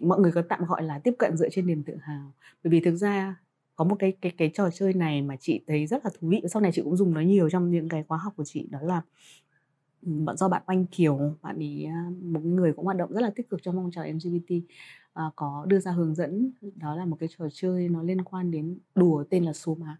mọi 0.00 0.20
người 0.20 0.32
có 0.32 0.42
tạm 0.48 0.64
gọi 0.64 0.82
là 0.82 0.98
tiếp 0.98 1.14
cận 1.18 1.36
dựa 1.36 1.48
trên 1.52 1.66
niềm 1.66 1.82
tự 1.82 1.96
hào. 2.02 2.32
Bởi 2.64 2.70
vì 2.70 2.80
thực 2.80 2.96
ra 2.96 3.36
có 3.76 3.84
một 3.84 3.96
cái 3.98 4.12
cái 4.20 4.32
cái 4.36 4.50
trò 4.54 4.70
chơi 4.70 4.92
này 4.94 5.22
mà 5.22 5.36
chị 5.40 5.60
thấy 5.66 5.86
rất 5.86 6.04
là 6.04 6.10
thú 6.20 6.28
vị, 6.28 6.42
sau 6.50 6.62
này 6.62 6.72
chị 6.74 6.82
cũng 6.82 6.96
dùng 6.96 7.14
nó 7.14 7.20
nhiều 7.20 7.50
trong 7.50 7.70
những 7.70 7.88
cái 7.88 8.04
khóa 8.08 8.18
học 8.18 8.32
của 8.36 8.44
chị, 8.44 8.66
đó 8.70 8.78
là 8.82 9.02
bạn 10.04 10.36
do 10.36 10.48
bạn 10.48 10.62
Oanh 10.66 10.86
Kiều 10.86 11.36
bạn 11.42 11.56
ấy 11.58 11.86
một 12.22 12.44
người 12.44 12.72
cũng 12.72 12.84
hoạt 12.84 12.96
động 12.96 13.12
rất 13.12 13.20
là 13.20 13.30
tích 13.36 13.50
cực 13.50 13.62
trong 13.62 13.74
phong 13.74 13.90
trào 13.90 14.04
LGBT 14.06 14.54
à, 15.14 15.24
có 15.36 15.64
đưa 15.68 15.78
ra 15.78 15.90
hướng 15.90 16.14
dẫn 16.14 16.50
đó 16.74 16.94
là 16.96 17.04
một 17.04 17.16
cái 17.20 17.28
trò 17.38 17.44
chơi 17.52 17.88
nó 17.88 18.02
liên 18.02 18.22
quan 18.24 18.50
đến 18.50 18.78
đùa 18.94 19.24
tên 19.30 19.44
là 19.44 19.52
số 19.52 19.74
má. 19.74 19.96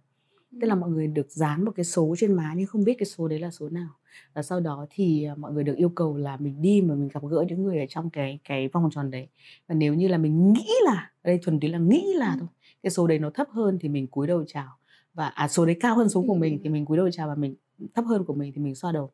Tức 0.61 0.67
là 0.67 0.75
mọi 0.75 0.91
người 0.91 1.06
được 1.06 1.31
dán 1.31 1.65
một 1.65 1.73
cái 1.77 1.85
số 1.85 2.15
trên 2.19 2.33
má 2.33 2.55
nhưng 2.56 2.67
không 2.67 2.85
biết 2.85 2.95
cái 2.99 3.06
số 3.06 3.29
đấy 3.29 3.39
là 3.39 3.51
số 3.51 3.69
nào. 3.69 3.89
Và 4.35 4.43
sau 4.43 4.61
đó 4.61 4.87
thì 4.91 5.27
mọi 5.37 5.53
người 5.53 5.65
được 5.65 5.77
yêu 5.77 5.89
cầu 5.89 6.17
là 6.17 6.37
mình 6.37 6.62
đi 6.62 6.81
mà 6.81 6.95
mình 6.95 7.09
gặp 7.15 7.23
gỡ 7.31 7.45
những 7.49 7.62
người 7.62 7.79
ở 7.79 7.87
trong 7.89 8.11
cái 8.11 8.39
cái 8.45 8.69
vòng 8.69 8.91
tròn 8.93 9.11
đấy. 9.11 9.29
Và 9.69 9.75
nếu 9.75 9.95
như 9.95 10.09
là 10.09 10.19
mình 10.19 10.53
nghĩ 10.53 10.71
là 10.85 11.12
đây 11.25 11.39
thuần 11.43 11.61
túy 11.61 11.71
là 11.71 11.79
nghĩ 11.79 12.12
là 12.17 12.37
thôi 12.39 12.49
cái 12.83 12.91
số 12.91 13.06
đấy 13.06 13.19
nó 13.19 13.31
thấp 13.31 13.49
hơn 13.51 13.79
thì 13.81 13.89
mình 13.89 14.06
cúi 14.06 14.27
đầu 14.27 14.45
chào. 14.47 14.69
Và 15.15 15.27
à 15.27 15.49
số 15.49 15.67
đấy 15.67 15.77
cao 15.81 15.97
hơn 15.97 16.09
số 16.09 16.25
của 16.27 16.35
mình 16.35 16.61
thì 16.65 16.71
mình 16.71 16.85
cúi 16.85 16.97
đầu 16.97 17.11
chào 17.11 17.29
và 17.29 17.35
mình 17.35 17.55
thấp 17.95 18.05
hơn 18.05 18.25
của 18.25 18.35
mình 18.35 18.53
thì 18.55 18.62
mình 18.62 18.75
xoa 18.75 18.93
đầu 18.93 19.11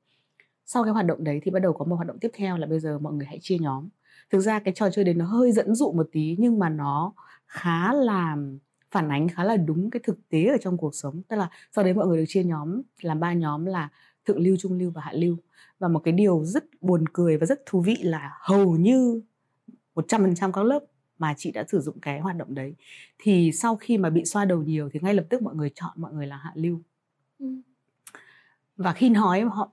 sau 0.73 0.85
cái 0.85 0.93
hoạt 0.93 1.07
động 1.07 1.25
đấy 1.25 1.41
thì 1.43 1.51
bắt 1.51 1.61
đầu 1.61 1.73
có 1.73 1.85
một 1.85 1.97
hoạt 1.97 2.09
động 2.09 2.19
tiếp 2.21 2.31
theo 2.35 2.57
là 2.57 2.67
bây 2.67 2.81
giờ 2.81 2.99
mọi 2.99 3.13
người 3.13 3.27
hãy 3.27 3.39
chia 3.43 3.59
nhóm. 3.59 3.89
Thực 4.31 4.41
ra 4.41 4.59
cái 4.59 4.75
trò 4.75 4.91
chơi 4.91 5.05
đấy 5.05 5.15
nó 5.15 5.27
hơi 5.27 5.53
dẫn 5.53 5.75
dụ 5.75 5.93
một 5.93 6.09
tí 6.13 6.37
nhưng 6.39 6.59
mà 6.59 6.69
nó 6.69 7.13
khá 7.47 7.93
là 7.93 8.37
phản 8.91 9.09
ánh 9.09 9.29
khá 9.29 9.45
là 9.45 9.57
đúng 9.57 9.91
cái 9.91 10.01
thực 10.05 10.29
tế 10.29 10.45
ở 10.45 10.57
trong 10.61 10.77
cuộc 10.77 10.95
sống. 10.95 11.23
Tức 11.29 11.37
là 11.37 11.51
sau 11.73 11.85
đấy 11.85 11.95
mọi 11.95 12.07
người 12.07 12.19
được 12.19 12.25
chia 12.29 12.45
nhóm 12.45 12.83
làm 13.01 13.21
ba 13.21 13.33
nhóm 13.33 13.65
là 13.65 13.89
thượng 14.27 14.39
lưu 14.39 14.57
trung 14.61 14.79
lưu 14.79 14.91
và 14.91 15.03
hạ 15.03 15.13
lưu. 15.15 15.37
Và 15.79 15.89
một 15.89 15.99
cái 15.99 16.13
điều 16.13 16.45
rất 16.45 16.65
buồn 16.81 17.05
cười 17.13 17.37
và 17.37 17.47
rất 17.47 17.67
thú 17.67 17.81
vị 17.81 17.97
là 18.01 18.33
hầu 18.41 18.77
như 18.77 19.23
100% 19.95 20.53
các 20.53 20.65
lớp 20.65 20.85
mà 21.19 21.35
chị 21.37 21.51
đã 21.53 21.65
sử 21.69 21.81
dụng 21.81 22.01
cái 22.01 22.21
hoạt 22.21 22.37
động 22.37 22.55
đấy. 22.55 22.75
Thì 23.19 23.53
sau 23.53 23.77
khi 23.77 23.99
mà 23.99 24.11
bị 24.11 24.25
xoa 24.25 24.45
đầu 24.45 24.63
nhiều 24.63 24.89
thì 24.93 25.01
ngay 25.03 25.15
lập 25.15 25.25
tức 25.31 25.43
mọi 25.43 25.55
người 25.55 25.71
chọn 25.75 25.91
mọi 25.97 26.13
người 26.13 26.27
là 26.27 26.37
hạ 26.37 26.53
lưu. 26.55 26.81
Ừ. 27.39 27.47
và 28.77 28.93
khi 28.93 29.09
nói 29.09 29.41
họ 29.41 29.71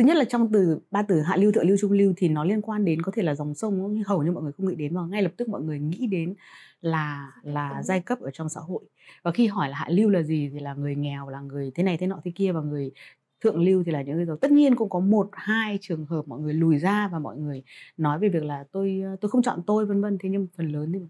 thứ 0.00 0.06
nhất 0.06 0.16
là 0.16 0.24
trong 0.24 0.52
từ 0.52 0.78
ba 0.90 1.02
từ 1.02 1.20
hạ 1.20 1.36
lưu 1.36 1.52
thượng 1.52 1.68
lưu 1.68 1.76
trung 1.80 1.92
lưu 1.92 2.12
thì 2.16 2.28
nó 2.28 2.44
liên 2.44 2.62
quan 2.62 2.84
đến 2.84 3.02
có 3.02 3.12
thể 3.14 3.22
là 3.22 3.34
dòng 3.34 3.54
sông 3.54 3.92
nhưng 3.92 4.04
hầu 4.04 4.22
như 4.22 4.32
mọi 4.32 4.42
người 4.42 4.52
không 4.52 4.68
nghĩ 4.68 4.74
đến 4.74 4.94
và 4.94 5.06
ngay 5.06 5.22
lập 5.22 5.32
tức 5.36 5.48
mọi 5.48 5.62
người 5.62 5.78
nghĩ 5.78 6.06
đến 6.06 6.34
là 6.80 7.32
là 7.42 7.82
giai 7.82 8.00
cấp 8.00 8.20
ở 8.20 8.30
trong 8.30 8.48
xã 8.48 8.60
hội. 8.60 8.82
Và 9.22 9.30
khi 9.30 9.46
hỏi 9.46 9.68
là 9.68 9.76
hạ 9.76 9.88
lưu 9.90 10.10
là 10.10 10.22
gì 10.22 10.50
thì 10.52 10.60
là 10.60 10.74
người 10.74 10.94
nghèo 10.94 11.28
là 11.28 11.40
người 11.40 11.70
thế 11.74 11.82
này 11.82 11.96
thế 11.96 12.06
nọ 12.06 12.20
thế 12.24 12.32
kia 12.34 12.52
và 12.52 12.60
người 12.60 12.90
thượng 13.40 13.62
lưu 13.62 13.82
thì 13.84 13.92
là 13.92 14.02
những 14.02 14.16
người 14.16 14.24
giàu. 14.24 14.36
Tất 14.36 14.50
nhiên 14.50 14.76
cũng 14.76 14.88
có 14.88 15.00
một 15.00 15.28
hai 15.32 15.78
trường 15.80 16.06
hợp 16.06 16.28
mọi 16.28 16.40
người 16.40 16.54
lùi 16.54 16.78
ra 16.78 17.08
và 17.12 17.18
mọi 17.18 17.36
người 17.36 17.62
nói 17.96 18.18
về 18.18 18.28
việc 18.28 18.44
là 18.44 18.64
tôi 18.72 19.02
tôi 19.20 19.30
không 19.30 19.42
chọn 19.42 19.62
tôi 19.66 19.86
vân 19.86 20.00
vân. 20.00 20.18
Thế 20.20 20.28
nhưng 20.28 20.46
phần 20.56 20.72
lớn 20.72 20.92
thì 20.92 21.00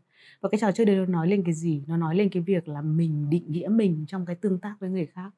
và 0.41 0.49
cái 0.49 0.59
trò 0.61 0.73
chơi 0.73 0.87
đấy 0.87 0.97
nó 0.97 1.07
nói 1.07 1.29
lên 1.29 1.43
cái 1.45 1.55
gì? 1.55 1.83
Nó 1.87 1.97
nói 1.97 2.17
lên 2.17 2.29
cái 2.29 2.43
việc 2.43 2.69
là 2.69 2.83
mình 2.83 3.31
định 3.31 3.45
nghĩa 3.49 3.69
mình 3.69 4.05
trong 4.09 4.27
cái 4.27 4.37
tương 4.37 4.59
tác 4.59 4.77
với 4.81 4.91
người 4.91 5.07
khác 5.07 5.31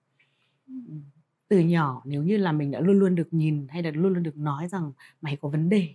từ 1.52 1.58
nhỏ 1.58 2.02
nếu 2.04 2.22
như 2.22 2.36
là 2.36 2.52
mình 2.52 2.70
đã 2.70 2.80
luôn 2.80 2.98
luôn 2.98 3.14
được 3.14 3.28
nhìn 3.30 3.66
hay 3.68 3.82
là 3.82 3.90
luôn 3.90 4.14
luôn 4.14 4.22
được 4.22 4.36
nói 4.36 4.68
rằng 4.68 4.92
mày 5.20 5.36
có 5.36 5.48
vấn 5.48 5.68
đề 5.68 5.88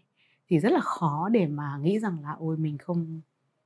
thì 0.49 0.59
rất 0.59 0.71
là 0.71 0.79
khó 0.79 1.29
để 1.31 1.47
mà 1.47 1.77
nghĩ 1.81 1.99
rằng 1.99 2.17
là 2.23 2.35
ôi 2.39 2.57
mình 2.57 2.77
không 2.77 3.21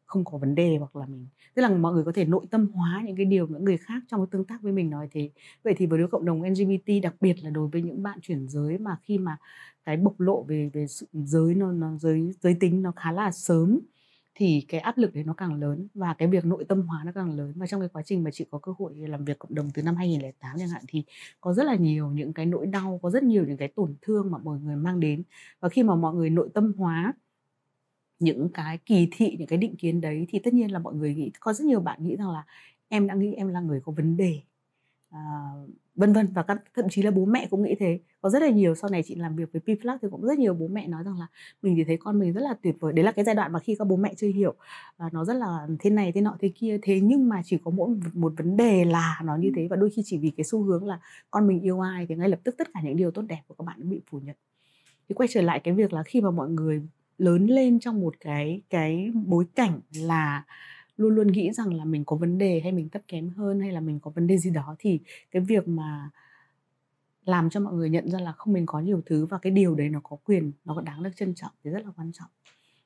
không 0.05 0.25
có 0.25 0.38
vấn 0.38 0.55
đề 0.55 0.77
hoặc 0.77 0.95
là 0.95 1.05
mình 1.05 1.27
tức 1.55 1.61
là 1.61 1.69
mọi 1.69 1.93
người 1.93 2.03
có 2.03 2.11
thể 2.15 2.25
nội 2.25 2.45
tâm 2.51 2.67
hóa 2.73 3.03
những 3.05 3.15
cái 3.15 3.25
điều 3.25 3.47
những 3.47 3.63
người 3.65 3.77
khác 3.77 4.03
trong 4.07 4.19
cái 4.19 4.27
tương 4.31 4.45
tác 4.45 4.61
với 4.61 4.71
mình 4.71 4.89
nói 4.89 5.07
thế. 5.11 5.29
Vậy 5.63 5.73
thì 5.77 5.85
với 5.85 5.99
đối 5.99 6.07
cộng 6.07 6.25
đồng 6.25 6.43
LGBT 6.43 7.03
đặc 7.03 7.15
biệt 7.21 7.35
là 7.43 7.49
đối 7.49 7.67
với 7.67 7.81
những 7.81 8.03
bạn 8.03 8.19
chuyển 8.21 8.47
giới 8.47 8.77
mà 8.77 8.97
khi 9.03 9.17
mà 9.17 9.38
cái 9.85 9.97
bộc 9.97 10.19
lộ 10.19 10.43
về 10.43 10.69
về 10.73 10.85
giới 11.13 11.55
nó, 11.55 11.71
nó 11.71 11.97
giới 11.97 12.31
giới 12.41 12.55
tính 12.59 12.81
nó 12.81 12.91
khá 12.95 13.11
là 13.11 13.31
sớm 13.31 13.79
thì 14.36 14.66
cái 14.68 14.80
áp 14.81 14.98
lực 14.98 15.13
đấy 15.13 15.24
nó 15.24 15.33
càng 15.33 15.54
lớn 15.54 15.88
và 15.94 16.13
cái 16.13 16.28
việc 16.28 16.45
nội 16.45 16.66
tâm 16.69 16.81
hóa 16.88 17.04
nó 17.06 17.12
càng 17.16 17.36
lớn. 17.38 17.54
Và 17.56 17.68
trong 17.68 17.81
cái 17.81 17.89
quá 17.94 18.01
trình 18.06 18.24
mà 18.24 18.31
chị 18.31 18.45
có 18.51 18.60
cơ 18.60 18.74
hội 18.80 18.94
làm 18.95 19.25
việc 19.25 19.39
cộng 19.39 19.56
đồng 19.56 19.69
từ 19.74 19.83
năm 19.83 19.95
2008 19.95 20.56
chẳng 20.60 20.69
hạn 20.69 20.83
thì 20.88 21.04
có 21.42 21.54
rất 21.54 21.63
là 21.63 21.75
nhiều 21.75 22.12
những 22.12 22.33
cái 22.33 22.45
nỗi 22.45 22.66
đau 22.68 23.00
có 23.04 23.10
rất 23.10 23.24
nhiều 23.24 23.45
những 23.48 23.57
cái 23.57 23.68
tổn 23.75 23.95
thương 24.01 24.31
mà 24.31 24.38
mọi 24.38 24.60
người 24.60 24.75
mang 24.75 25.00
đến. 25.00 25.24
Và 25.60 25.69
khi 25.69 25.83
mà 25.83 25.95
mọi 25.95 26.16
người 26.16 26.30
nội 26.30 26.50
tâm 26.54 26.74
hóa 26.78 27.13
những 28.19 28.50
cái 28.54 28.78
kỳ 28.86 29.07
thị 29.12 29.36
những 29.39 29.48
cái 29.48 29.57
định 29.57 29.75
kiến 29.78 30.01
đấy 30.01 30.25
thì 30.30 30.39
tất 30.39 30.54
nhiên 30.54 30.72
là 30.72 30.80
mọi 30.80 30.94
người 30.95 31.16
nghĩ 31.16 31.31
có 31.39 31.54
rất 31.54 31.66
nhiều 31.66 31.80
bạn 31.80 32.04
nghĩ 32.04 32.16
rằng 32.16 32.30
là 32.31 32.45
em 32.89 33.07
đã 33.07 33.16
nghĩ 33.16 33.34
em 33.34 33.48
là 33.48 33.60
người 33.62 33.81
có 33.84 33.92
vấn 33.92 34.18
đề. 34.18 34.42
À, 35.10 35.19
vân 35.95 36.13
vân. 36.13 36.27
Và 36.33 36.43
các 36.43 36.61
thậm 36.75 36.85
chí 36.89 37.01
là 37.01 37.11
bố 37.11 37.25
mẹ 37.25 37.47
cũng 37.49 37.63
nghĩ 37.63 37.75
thế. 37.79 37.99
Có 38.21 38.29
rất 38.29 38.41
là 38.41 38.49
nhiều 38.49 38.75
sau 38.75 38.89
này 38.89 39.03
chị 39.03 39.15
làm 39.15 39.35
việc 39.35 39.49
với 39.53 39.61
Pflac 39.65 39.97
thì 40.01 40.07
cũng 40.11 40.21
rất 40.21 40.39
nhiều 40.39 40.53
bố 40.53 40.67
mẹ 40.67 40.88
nói 40.88 41.03
rằng 41.03 41.19
là 41.19 41.27
mình 41.61 41.75
thì 41.75 41.83
thấy 41.83 41.97
con 41.97 42.19
mình 42.19 42.33
rất 42.33 42.41
là 42.41 42.53
tuyệt 42.61 42.75
vời. 42.79 42.93
Đấy 42.93 43.05
là 43.05 43.11
cái 43.11 43.25
giai 43.25 43.35
đoạn 43.35 43.51
mà 43.53 43.59
khi 43.59 43.75
các 43.79 43.88
bố 43.88 43.95
mẹ 43.95 44.13
chưa 44.17 44.27
hiểu 44.27 44.55
à, 44.97 45.09
nó 45.11 45.25
rất 45.25 45.33
là 45.33 45.67
thế 45.79 45.89
này 45.89 46.11
thế 46.11 46.21
nọ 46.21 46.38
thế 46.39 46.51
kia. 46.55 46.79
Thế 46.81 46.99
nhưng 46.99 47.29
mà 47.29 47.41
chỉ 47.45 47.57
có 47.63 47.71
mỗi 47.71 47.89
một 48.13 48.33
vấn 48.38 48.57
đề 48.57 48.85
là 48.85 49.19
nó 49.23 49.35
như 49.35 49.51
thế. 49.55 49.67
Và 49.67 49.75
đôi 49.75 49.89
khi 49.89 50.01
chỉ 50.05 50.17
vì 50.17 50.31
cái 50.38 50.43
xu 50.43 50.63
hướng 50.63 50.85
là 50.85 50.99
con 51.31 51.47
mình 51.47 51.61
yêu 51.61 51.79
ai 51.79 52.05
thì 52.09 52.15
ngay 52.15 52.29
lập 52.29 52.39
tức 52.43 52.55
tất 52.57 52.67
cả 52.73 52.81
những 52.83 52.97
điều 52.97 53.11
tốt 53.11 53.21
đẹp 53.21 53.41
của 53.47 53.55
các 53.57 53.63
bạn 53.63 53.89
bị 53.89 54.01
phủ 54.10 54.19
nhận. 54.19 54.36
Thì 55.10 55.15
quay 55.15 55.27
trở 55.31 55.41
lại 55.41 55.60
cái 55.60 55.74
việc 55.74 55.93
là 55.93 56.03
khi 56.03 56.21
mà 56.21 56.31
mọi 56.31 56.50
người 56.50 56.81
lớn 57.17 57.45
lên 57.48 57.79
trong 57.79 58.01
một 58.01 58.15
cái 58.19 58.62
cái 58.69 59.12
bối 59.25 59.45
cảnh 59.55 59.79
là 59.95 60.43
luôn 61.01 61.15
luôn 61.15 61.27
nghĩ 61.27 61.51
rằng 61.51 61.74
là 61.74 61.86
mình 61.86 62.05
có 62.05 62.15
vấn 62.15 62.38
đề 62.38 62.60
hay 62.63 62.72
mình 62.72 62.89
thấp 62.89 63.01
kém 63.08 63.29
hơn 63.29 63.60
hay 63.60 63.72
là 63.72 63.79
mình 63.79 64.00
có 64.00 64.12
vấn 64.12 64.27
đề 64.27 64.38
gì 64.38 64.50
đó 64.50 64.75
thì 64.79 65.00
cái 65.31 65.41
việc 65.41 65.67
mà 65.67 66.10
làm 67.25 67.50
cho 67.50 67.60
mọi 67.60 67.74
người 67.74 67.89
nhận 67.89 68.10
ra 68.10 68.20
là 68.20 68.31
không 68.31 68.53
mình 68.53 68.65
có 68.65 68.79
nhiều 68.79 69.01
thứ 69.05 69.25
và 69.25 69.38
cái 69.38 69.51
điều 69.51 69.75
đấy 69.75 69.89
nó 69.89 70.00
có 70.03 70.17
quyền, 70.24 70.51
nó 70.65 70.74
có 70.75 70.81
đáng 70.81 71.03
được 71.03 71.10
trân 71.15 71.36
trọng 71.36 71.51
thì 71.63 71.72
rất 71.72 71.86
là 71.86 71.91
quan 71.98 72.12
trọng. 72.12 72.29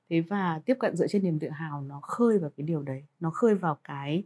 Thế 0.10 0.22
và 0.22 0.62
tiếp 0.66 0.76
cận 0.80 0.96
dựa 0.96 1.08
trên 1.08 1.24
niềm 1.24 1.40
tự 1.40 1.50
hào 1.50 1.82
nó 1.82 2.00
khơi 2.00 2.40
vào 2.40 2.50
cái 2.58 2.66
điều 2.68 2.82
đấy, 2.82 3.04
nó 3.20 3.30
khơi 3.30 3.56
vào 3.56 3.78
cái 3.84 4.24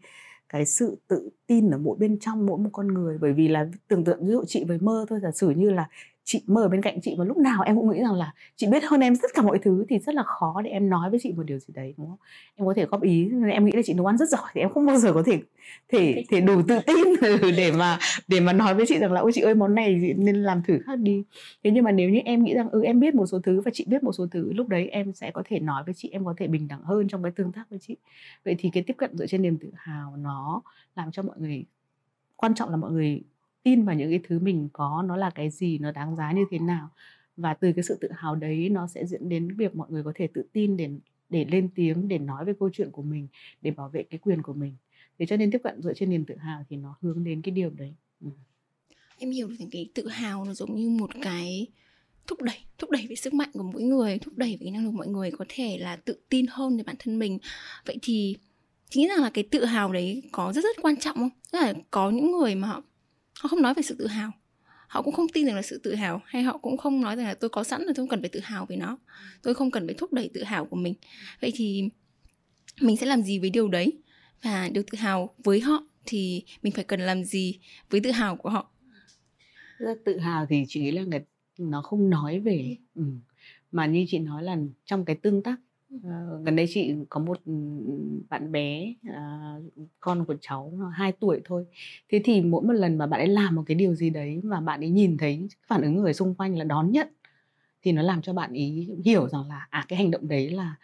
cái 0.50 0.66
sự 0.66 0.98
tự 1.08 1.30
tin 1.48 1.70
ở 1.70 1.78
mỗi 1.78 1.98
bên 1.98 2.20
trong 2.20 2.46
mỗi 2.46 2.58
một 2.58 2.70
con 2.74 2.88
người. 2.88 3.18
Bởi 3.18 3.34
vì 3.34 3.48
là 3.48 3.68
tưởng 3.88 4.04
tượng, 4.04 4.26
ví 4.26 4.32
dụ 4.32 4.44
chị 4.48 4.64
với 4.64 4.80
mơ 4.80 5.06
thôi, 5.10 5.20
giả 5.20 5.32
sử 5.32 5.50
như 5.50 5.70
là 5.70 5.90
chị 6.30 6.42
ở 6.56 6.70
bên 6.70 6.82
cạnh 6.82 7.02
chị 7.02 7.16
và 7.18 7.26
lúc 7.26 7.38
nào 7.38 7.62
em 7.62 7.76
cũng 7.76 7.90
nghĩ 7.90 8.00
rằng 8.02 8.14
là 8.14 8.34
chị 8.56 8.68
biết 8.68 8.84
hơn 8.84 9.00
em 9.00 9.16
tất 9.16 9.32
cả 9.34 9.42
mọi 9.42 9.60
thứ 9.60 9.86
thì 9.90 10.00
rất 10.00 10.16
là 10.16 10.24
khó 10.24 10.62
để 10.64 10.70
em 10.72 10.90
nói 10.90 11.10
với 11.10 11.20
chị 11.24 11.34
một 11.38 11.44
điều 11.44 11.60
gì 11.60 11.74
đấy 11.74 11.94
đúng 11.98 12.08
không? 12.08 12.18
Em 12.56 12.68
có 12.68 12.74
thể 12.76 12.86
góp 12.86 13.02
ý 13.02 13.32
em 13.52 13.66
nghĩ 13.66 13.72
là 13.72 13.82
chị 13.86 13.94
nấu 13.94 14.06
ăn 14.06 14.18
rất 14.18 14.30
giỏi 14.30 14.50
thì 14.54 14.62
em 14.62 14.70
không 14.70 14.86
bao 14.86 14.98
giờ 14.98 15.14
có 15.14 15.24
thể 15.26 15.40
thể 15.92 16.24
thể 16.30 16.42
đủ 16.42 16.62
tự 16.68 16.80
tin 16.88 17.08
để 17.58 17.72
mà 17.72 18.00
để 18.28 18.40
mà 18.40 18.54
nói 18.54 18.76
với 18.76 18.86
chị 18.86 18.98
rằng 19.00 19.12
là 19.12 19.22
ôi 19.22 19.32
chị 19.36 19.42
ơi 19.42 19.56
món 19.56 19.76
này 19.76 20.16
nên 20.18 20.44
làm 20.44 20.64
thử 20.64 20.80
khác 20.86 21.00
đi. 21.00 21.24
Thế 21.64 21.72
nhưng 21.72 21.84
mà 21.84 21.92
nếu 21.92 22.10
như 22.10 22.20
em 22.26 22.44
nghĩ 22.44 22.54
rằng 22.54 22.70
ừ 22.70 22.84
em 22.84 23.00
biết 23.00 23.16
một 23.16 23.26
số 23.26 23.40
thứ 23.40 23.62
và 23.62 23.72
chị 23.74 23.86
biết 23.88 24.04
một 24.04 24.12
số 24.12 24.28
thứ 24.32 24.54
lúc 24.54 24.68
đấy 24.68 24.88
em 24.88 25.14
sẽ 25.14 25.32
có 25.32 25.44
thể 25.46 25.60
nói 25.60 25.84
với 25.86 25.94
chị 25.98 26.10
em 26.12 26.26
có 26.26 26.34
thể 26.38 26.48
bình 26.48 26.68
đẳng 26.68 26.84
hơn 26.84 27.08
trong 27.08 27.24
cái 27.24 27.32
tương 27.32 27.52
tác 27.52 27.70
với 27.70 27.80
chị. 27.80 27.98
Vậy 28.46 28.56
thì 28.60 28.70
cái 28.74 28.84
tiếp 28.84 28.96
cận 28.98 29.18
dựa 29.18 29.28
trên 29.28 29.42
niềm 29.42 29.58
tự 29.58 29.72
hào 29.76 30.16
nó 30.18 30.62
làm 30.96 31.12
cho 31.12 31.24
mọi 31.24 31.36
người 31.40 31.66
quan 32.36 32.56
trọng 32.56 32.70
là 32.70 32.78
mọi 32.78 32.92
người 32.92 33.22
tin 33.64 33.86
vào 33.86 33.96
những 33.96 34.10
cái 34.10 34.20
thứ 34.28 34.40
mình 34.40 34.70
có 34.74 35.04
nó 35.08 35.18
là 35.18 35.30
cái 35.30 35.50
gì, 35.50 35.78
nó 35.78 35.92
đáng 35.92 36.16
giá 36.16 36.32
như 36.32 36.46
thế 36.52 36.60
nào. 36.60 36.90
Và 37.38 37.54
từ 37.54 37.72
cái 37.76 37.84
sự 37.84 37.98
tự 38.02 38.10
hào 38.12 38.36
đấy, 38.36 38.70
nó 38.70 38.88
sẽ 38.88 39.06
dẫn 39.06 39.30
đến 39.30 39.56
việc 39.56 39.76
mọi 39.76 39.88
người 39.92 40.04
có 40.04 40.12
thể 40.16 40.28
tự 40.34 40.44
tin 40.54 40.78
để 40.78 40.90
để 41.30 41.46
lên 41.46 41.70
tiếng, 41.76 42.08
để 42.08 42.18
nói 42.18 42.46
về 42.46 42.54
câu 42.60 42.70
chuyện 42.74 42.92
của 42.92 43.02
mình, 43.02 43.28
để 43.62 43.72
bảo 43.72 43.90
vệ 43.90 44.04
cái 44.04 44.20
quyền 44.20 44.42
của 44.42 44.54
mình. 44.54 44.76
Thế 45.20 45.26
cho 45.26 45.38
nên 45.38 45.52
tiếp 45.52 45.62
cận 45.64 45.82
dựa 45.82 45.94
trên 45.94 46.10
niềm 46.10 46.26
tự 46.26 46.36
hào 46.36 46.66
thì 46.70 46.78
nó 46.78 46.96
hướng 47.02 47.24
đến 47.24 47.42
cái 47.42 47.52
điều 47.52 47.70
đấy. 47.70 47.94
Ừ. 48.22 48.30
em 49.18 49.32
hiểu 49.32 49.48
được 49.48 49.56
cái 49.72 49.90
tự 49.94 50.08
hào 50.08 50.46
nó 50.46 50.54
giống 50.54 50.76
như 50.76 50.90
một 50.90 51.10
cái 51.22 51.68
thúc 52.28 52.42
đẩy 52.42 52.58
thúc 52.78 52.90
đẩy 52.90 53.06
về 53.10 53.16
sức 53.16 53.34
mạnh 53.34 53.50
của 53.54 53.64
mỗi 53.64 53.84
người, 53.84 54.18
thúc 54.20 54.38
đẩy 54.38 54.52
về 54.52 54.58
cái 54.62 54.72
năng 54.72 54.86
lực 54.86 54.94
mọi 54.94 55.08
người 55.08 55.32
có 55.32 55.46
thể 55.50 55.78
là 55.78 55.96
tự 55.96 56.20
tin 56.30 56.46
hơn 56.50 56.78
về 56.78 56.84
bản 56.84 56.96
thân 57.00 57.20
mình. 57.20 57.40
Vậy 57.86 57.98
thì 58.02 58.36
chính 58.90 59.08
rằng 59.08 59.22
là 59.22 59.30
cái 59.34 59.44
tự 59.44 59.66
hào 59.66 59.94
đấy 59.94 60.24
có 60.32 60.54
rất 60.54 60.64
rất 60.64 60.78
quan 60.82 60.98
trọng 60.98 61.16
không? 61.16 61.30
Tức 61.52 61.60
là 61.60 61.74
có 61.92 62.10
những 62.10 62.32
người 62.32 62.56
mà 62.56 62.68
họ 62.68 62.84
họ 63.40 63.48
không 63.48 63.62
nói 63.62 63.74
về 63.74 63.82
sự 63.84 63.96
tự 64.00 64.08
hào. 64.08 64.32
Họ 64.88 65.02
cũng 65.02 65.14
không 65.14 65.30
tin 65.34 65.46
rằng 65.46 65.56
là 65.56 65.62
sự 65.62 65.80
tự 65.84 65.96
hào 65.96 66.22
hay 66.26 66.44
họ 66.44 66.58
cũng 66.58 66.78
không 66.78 67.02
nói 67.02 67.16
rằng 67.16 67.26
là 67.26 67.34
tôi 67.34 67.50
có 67.50 67.64
sẵn 67.64 67.80
rồi 67.86 67.94
tôi 67.96 68.04
không 68.04 68.10
cần 68.10 68.22
phải 68.22 68.30
tự 68.30 68.40
hào 68.40 68.66
về 68.66 68.76
nó. 68.76 68.98
Tôi 69.42 69.54
không 69.54 69.72
cần 69.72 69.88
phải 69.88 69.96
thúc 69.98 70.14
đẩy 70.14 70.30
tự 70.34 70.44
hào 70.44 70.66
của 70.66 70.76
mình. 70.76 70.94
Vậy 71.42 71.52
thì 71.56 71.90
mình 72.82 72.98
sẽ 72.98 73.06
làm 73.06 73.22
gì 73.22 73.40
với 73.40 73.50
điều 73.50 73.68
đấy? 73.68 73.94
Và 74.44 74.70
điều 74.70 74.84
tự 74.92 74.98
hào 74.98 75.36
với 75.44 75.60
họ 75.60 75.84
thì 76.06 76.44
mình 76.62 76.74
phải 76.74 76.84
cần 76.84 77.00
làm 77.00 77.24
gì 77.24 77.60
với 77.90 78.02
tự 78.02 78.12
hào 78.12 78.36
của 78.36 78.50
họ? 78.50 78.72
Tự 80.06 80.18
hào 80.18 80.46
thì 80.50 80.66
chị 80.68 80.82
nghĩ 80.82 80.92
là 80.92 81.04
người 81.04 81.20
nó 81.58 81.82
không 81.82 82.10
nói 82.10 82.40
về 82.40 82.78
ừ. 82.96 83.04
mà 83.72 83.86
như 83.86 84.06
chị 84.08 84.20
nói 84.20 84.44
là 84.44 84.58
trong 84.86 85.06
cái 85.06 85.16
tương 85.16 85.44
tác 85.44 85.56
uh, 85.96 86.46
gần 86.46 86.56
đây 86.56 86.66
chị 86.70 86.94
có 87.10 87.20
một 87.20 87.40
ừ, 87.46 87.54
bạn 88.30 88.52
bé 88.52 88.94
uh, 89.10 89.64
con 90.00 90.26
của 90.26 90.36
cháu 90.42 90.74
nó 90.78 90.90
2 90.90 91.12
tuổi 91.12 91.42
thôi. 91.46 91.66
Thế 92.10 92.22
thì 92.24 92.42
mỗi 92.42 92.64
một 92.64 92.74
lần 92.74 92.98
mà 92.98 93.08
bạn 93.08 93.20
ấy 93.20 93.28
làm 93.28 93.56
một 93.56 93.64
cái 93.66 93.76
điều 93.76 93.96
gì 93.96 94.10
đấy 94.10 94.42
và 94.44 94.60
bạn 94.60 94.80
ấy 94.80 94.90
nhìn 94.90 95.18
thấy 95.18 95.48
phản 95.68 95.82
ứng 95.82 95.96
người 95.96 96.14
xung 96.14 96.36
quanh 96.36 96.58
là 96.58 96.64
đón 96.64 96.92
nhận 96.92 97.08
thì 97.82 97.92
nó 97.92 98.02
làm 98.02 98.22
cho 98.22 98.34
bạn 98.34 98.54
ý 98.54 98.90
hiểu 99.06 99.30
rằng 99.30 99.48
là 99.50 99.68
à 99.70 99.86
cái 99.88 99.98
hành 100.00 100.12
động 100.12 100.28
đấy 100.28 100.50
là 100.50 100.76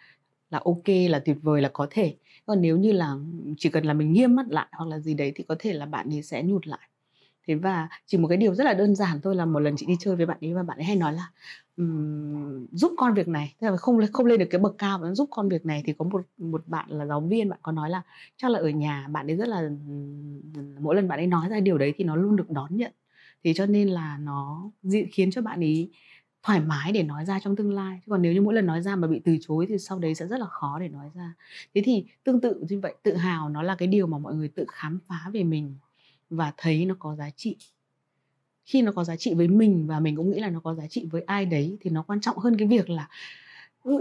là 0.50 0.60
ok 0.64 0.88
là 1.10 1.18
tuyệt 1.18 1.36
vời 1.42 1.62
là 1.62 1.70
có 1.72 1.86
thể. 1.90 2.16
Còn 2.46 2.62
nếu 2.62 2.78
như 2.78 2.92
là 2.92 3.14
chỉ 3.58 3.68
cần 3.70 3.84
là 3.84 3.94
mình 3.94 4.12
nghiêm 4.12 4.36
mắt 4.36 4.46
lại 4.48 4.66
hoặc 4.72 4.86
là 4.88 4.98
gì 4.98 5.14
đấy 5.14 5.32
thì 5.34 5.44
có 5.48 5.56
thể 5.58 5.72
là 5.72 5.86
bạn 5.86 6.08
ấy 6.14 6.22
sẽ 6.22 6.42
nhụt 6.42 6.66
lại 6.66 6.88
thế 7.46 7.54
và 7.54 7.88
chỉ 8.06 8.18
một 8.18 8.28
cái 8.28 8.36
điều 8.38 8.54
rất 8.54 8.64
là 8.64 8.74
đơn 8.74 8.94
giản 8.94 9.20
thôi 9.20 9.34
là 9.36 9.44
một 9.44 9.60
lần 9.60 9.76
chị 9.76 9.86
đi 9.86 9.96
chơi 10.00 10.16
với 10.16 10.26
bạn 10.26 10.38
ấy 10.40 10.54
và 10.54 10.62
bạn 10.62 10.78
ấy 10.78 10.84
hay 10.84 10.96
nói 10.96 11.12
là 11.12 11.30
um, 11.76 12.66
giúp 12.72 12.92
con 12.96 13.14
việc 13.14 13.28
này. 13.28 13.54
Thế 13.60 13.70
là 13.70 13.76
không 13.76 13.98
không 14.12 14.26
lên 14.26 14.38
được 14.38 14.46
cái 14.50 14.60
bậc 14.60 14.74
cao 14.78 14.98
mà 14.98 15.14
giúp 15.14 15.28
con 15.32 15.48
việc 15.48 15.66
này 15.66 15.82
thì 15.86 15.92
có 15.98 16.04
một 16.04 16.22
một 16.38 16.62
bạn 16.68 16.90
là 16.90 17.06
giáo 17.06 17.20
viên 17.20 17.48
bạn 17.48 17.58
có 17.62 17.72
nói 17.72 17.90
là 17.90 18.02
chắc 18.36 18.50
là 18.50 18.58
ở 18.58 18.68
nhà 18.68 19.08
bạn 19.08 19.30
ấy 19.30 19.36
rất 19.36 19.48
là 19.48 19.70
mỗi 20.80 20.96
lần 20.96 21.08
bạn 21.08 21.18
ấy 21.18 21.26
nói 21.26 21.48
ra 21.48 21.60
điều 21.60 21.78
đấy 21.78 21.94
thì 21.96 22.04
nó 22.04 22.16
luôn 22.16 22.36
được 22.36 22.50
đón 22.50 22.76
nhận. 22.76 22.92
Thì 23.44 23.54
cho 23.54 23.66
nên 23.66 23.88
là 23.88 24.18
nó 24.18 24.70
khiến 25.12 25.30
cho 25.30 25.42
bạn 25.42 25.60
ấy 25.60 25.90
thoải 26.42 26.60
mái 26.60 26.92
để 26.92 27.02
nói 27.02 27.24
ra 27.24 27.40
trong 27.40 27.56
tương 27.56 27.72
lai. 27.74 28.00
Chứ 28.06 28.10
còn 28.10 28.22
nếu 28.22 28.32
như 28.32 28.42
mỗi 28.42 28.54
lần 28.54 28.66
nói 28.66 28.82
ra 28.82 28.96
mà 28.96 29.08
bị 29.08 29.20
từ 29.24 29.36
chối 29.40 29.66
thì 29.68 29.78
sau 29.78 29.98
đấy 29.98 30.14
sẽ 30.14 30.26
rất 30.26 30.40
là 30.40 30.46
khó 30.46 30.78
để 30.78 30.88
nói 30.88 31.10
ra. 31.14 31.34
Thế 31.74 31.82
thì 31.84 32.04
tương 32.24 32.40
tự 32.40 32.64
như 32.68 32.80
vậy 32.80 32.94
tự 33.02 33.14
hào 33.16 33.48
nó 33.48 33.62
là 33.62 33.74
cái 33.74 33.88
điều 33.88 34.06
mà 34.06 34.18
mọi 34.18 34.34
người 34.34 34.48
tự 34.48 34.64
khám 34.68 34.98
phá 35.08 35.30
về 35.32 35.44
mình 35.44 35.74
và 36.30 36.52
thấy 36.56 36.84
nó 36.84 36.94
có 36.98 37.16
giá 37.16 37.30
trị 37.30 37.56
khi 38.64 38.82
nó 38.82 38.92
có 38.92 39.04
giá 39.04 39.16
trị 39.16 39.34
với 39.34 39.48
mình 39.48 39.86
và 39.86 40.00
mình 40.00 40.16
cũng 40.16 40.30
nghĩ 40.30 40.40
là 40.40 40.50
nó 40.50 40.60
có 40.60 40.74
giá 40.74 40.86
trị 40.86 41.08
với 41.10 41.22
ai 41.22 41.46
đấy 41.46 41.78
thì 41.80 41.90
nó 41.90 42.02
quan 42.02 42.20
trọng 42.20 42.38
hơn 42.38 42.56
cái 42.58 42.68
việc 42.68 42.90
là 42.90 43.08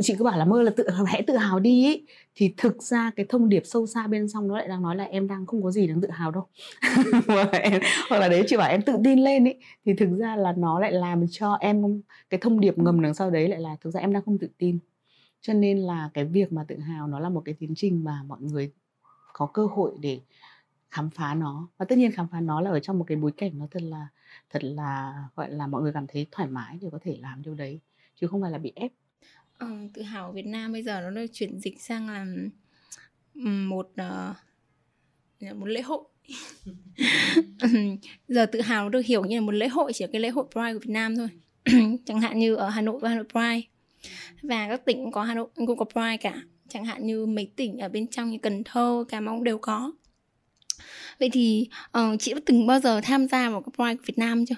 chị 0.01 0.15
cứ 0.17 0.23
bảo 0.23 0.37
là 0.37 0.45
mơ 0.45 0.61
là 0.61 0.71
tự 0.77 0.89
hãy 1.07 1.23
tự 1.27 1.37
hào 1.37 1.59
đi 1.59 1.85
ý. 1.85 2.05
thì 2.35 2.53
thực 2.57 2.83
ra 2.83 3.11
cái 3.15 3.25
thông 3.29 3.49
điệp 3.49 3.61
sâu 3.65 3.87
xa 3.87 4.07
bên 4.07 4.27
trong 4.33 4.47
nó 4.47 4.57
lại 4.57 4.67
đang 4.67 4.81
nói 4.81 4.95
là 4.95 5.03
em 5.03 5.27
đang 5.27 5.45
không 5.45 5.63
có 5.63 5.71
gì 5.71 5.87
đáng 5.87 6.01
tự 6.01 6.09
hào 6.09 6.31
đâu 6.31 6.47
em, 7.51 7.81
hoặc 8.09 8.19
là 8.19 8.29
đấy 8.29 8.43
chị 8.47 8.57
bảo 8.57 8.69
em 8.69 8.81
tự 8.81 8.93
tin 9.03 9.19
lên 9.19 9.45
ý 9.45 9.53
thì 9.85 9.93
thực 9.93 10.17
ra 10.17 10.35
là 10.35 10.53
nó 10.57 10.79
lại 10.79 10.91
làm 10.91 11.25
cho 11.31 11.53
em 11.53 12.01
cái 12.29 12.39
thông 12.39 12.59
điệp 12.59 12.77
ngầm 12.77 13.01
đằng 13.01 13.13
sau 13.13 13.29
đấy 13.29 13.47
lại 13.47 13.59
là 13.59 13.75
thực 13.81 13.91
ra 13.91 13.99
em 13.99 14.13
đang 14.13 14.23
không 14.23 14.37
tự 14.37 14.47
tin 14.57 14.79
cho 15.41 15.53
nên 15.53 15.77
là 15.77 16.09
cái 16.13 16.25
việc 16.25 16.53
mà 16.53 16.65
tự 16.67 16.79
hào 16.79 17.07
nó 17.07 17.19
là 17.19 17.29
một 17.29 17.41
cái 17.45 17.55
tiến 17.59 17.73
trình 17.75 18.03
mà 18.03 18.23
mọi 18.27 18.39
người 18.41 18.71
có 19.33 19.45
cơ 19.45 19.65
hội 19.65 19.91
để 19.99 20.19
khám 20.91 21.09
phá 21.09 21.33
nó. 21.33 21.69
Và 21.77 21.85
tất 21.85 21.97
nhiên 21.97 22.11
khám 22.11 22.27
phá 22.31 22.41
nó 22.41 22.61
là 22.61 22.69
ở 22.69 22.79
trong 22.79 22.99
một 22.99 23.05
cái 23.07 23.17
bối 23.17 23.31
cảnh 23.37 23.51
nó 23.57 23.67
thật 23.71 23.81
là 23.83 24.07
thật 24.49 24.63
là 24.63 25.13
gọi 25.35 25.51
là 25.51 25.67
mọi 25.67 25.81
người 25.81 25.93
cảm 25.93 26.07
thấy 26.07 26.27
thoải 26.31 26.49
mái 26.49 26.77
để 26.81 26.87
có 26.91 26.99
thể 27.01 27.17
làm 27.21 27.41
điều 27.41 27.55
đấy 27.55 27.79
chứ 28.15 28.27
không 28.27 28.41
phải 28.41 28.51
là 28.51 28.57
bị 28.57 28.71
ép. 28.75 28.91
Ờ, 29.57 29.67
tự 29.93 30.01
hào 30.01 30.31
Việt 30.31 30.45
Nam 30.45 30.71
bây 30.71 30.83
giờ 30.83 31.01
nó 31.01 31.09
được 31.09 31.25
chuyển 31.33 31.59
dịch 31.59 31.81
sang 31.81 32.09
làm 32.09 32.49
một 33.69 33.91
uh, 34.01 35.55
một 35.55 35.65
lễ 35.65 35.81
hội. 35.81 36.03
Giờ 38.27 38.45
tự 38.45 38.61
hào 38.61 38.89
được 38.89 39.05
hiểu 39.05 39.25
như 39.25 39.35
là 39.35 39.41
một 39.41 39.51
lễ 39.51 39.67
hội 39.67 39.93
chỉ 39.93 40.05
là 40.05 40.09
cái 40.11 40.21
lễ 40.21 40.29
hội 40.29 40.45
Pride 40.51 40.73
của 40.73 40.79
Việt 40.79 40.89
Nam 40.89 41.15
thôi. 41.15 41.29
Chẳng 42.05 42.21
hạn 42.21 42.39
như 42.39 42.55
ở 42.55 42.69
Hà 42.69 42.81
Nội 42.81 42.99
có 43.01 43.07
Hà 43.07 43.15
Nội 43.15 43.25
Pride. 43.31 43.61
Và 44.41 44.67
các 44.69 44.85
tỉnh 44.85 44.97
cũng 44.97 45.11
có 45.11 45.23
Hà 45.23 45.33
Nội 45.33 45.47
cũng 45.55 45.77
có 45.77 45.85
Pride 45.85 46.17
cả. 46.17 46.41
Chẳng 46.69 46.85
hạn 46.85 47.05
như 47.05 47.25
mấy 47.25 47.51
tỉnh 47.55 47.77
ở 47.77 47.89
bên 47.89 48.07
trong 48.07 48.29
như 48.29 48.37
Cần 48.37 48.63
Thơ, 48.63 49.05
Cà 49.09 49.19
Mau 49.19 49.43
đều 49.43 49.57
có 49.57 49.91
vậy 51.19 51.29
thì 51.33 51.69
uh, 51.97 52.19
chị 52.19 52.33
đã 52.33 52.39
từng 52.45 52.67
bao 52.67 52.79
giờ 52.79 53.01
tham 53.03 53.27
gia 53.27 53.49
vào 53.49 53.61
cái 53.61 53.71
Pride 53.75 54.03
Việt 54.05 54.17
Nam 54.17 54.45
chưa 54.45 54.55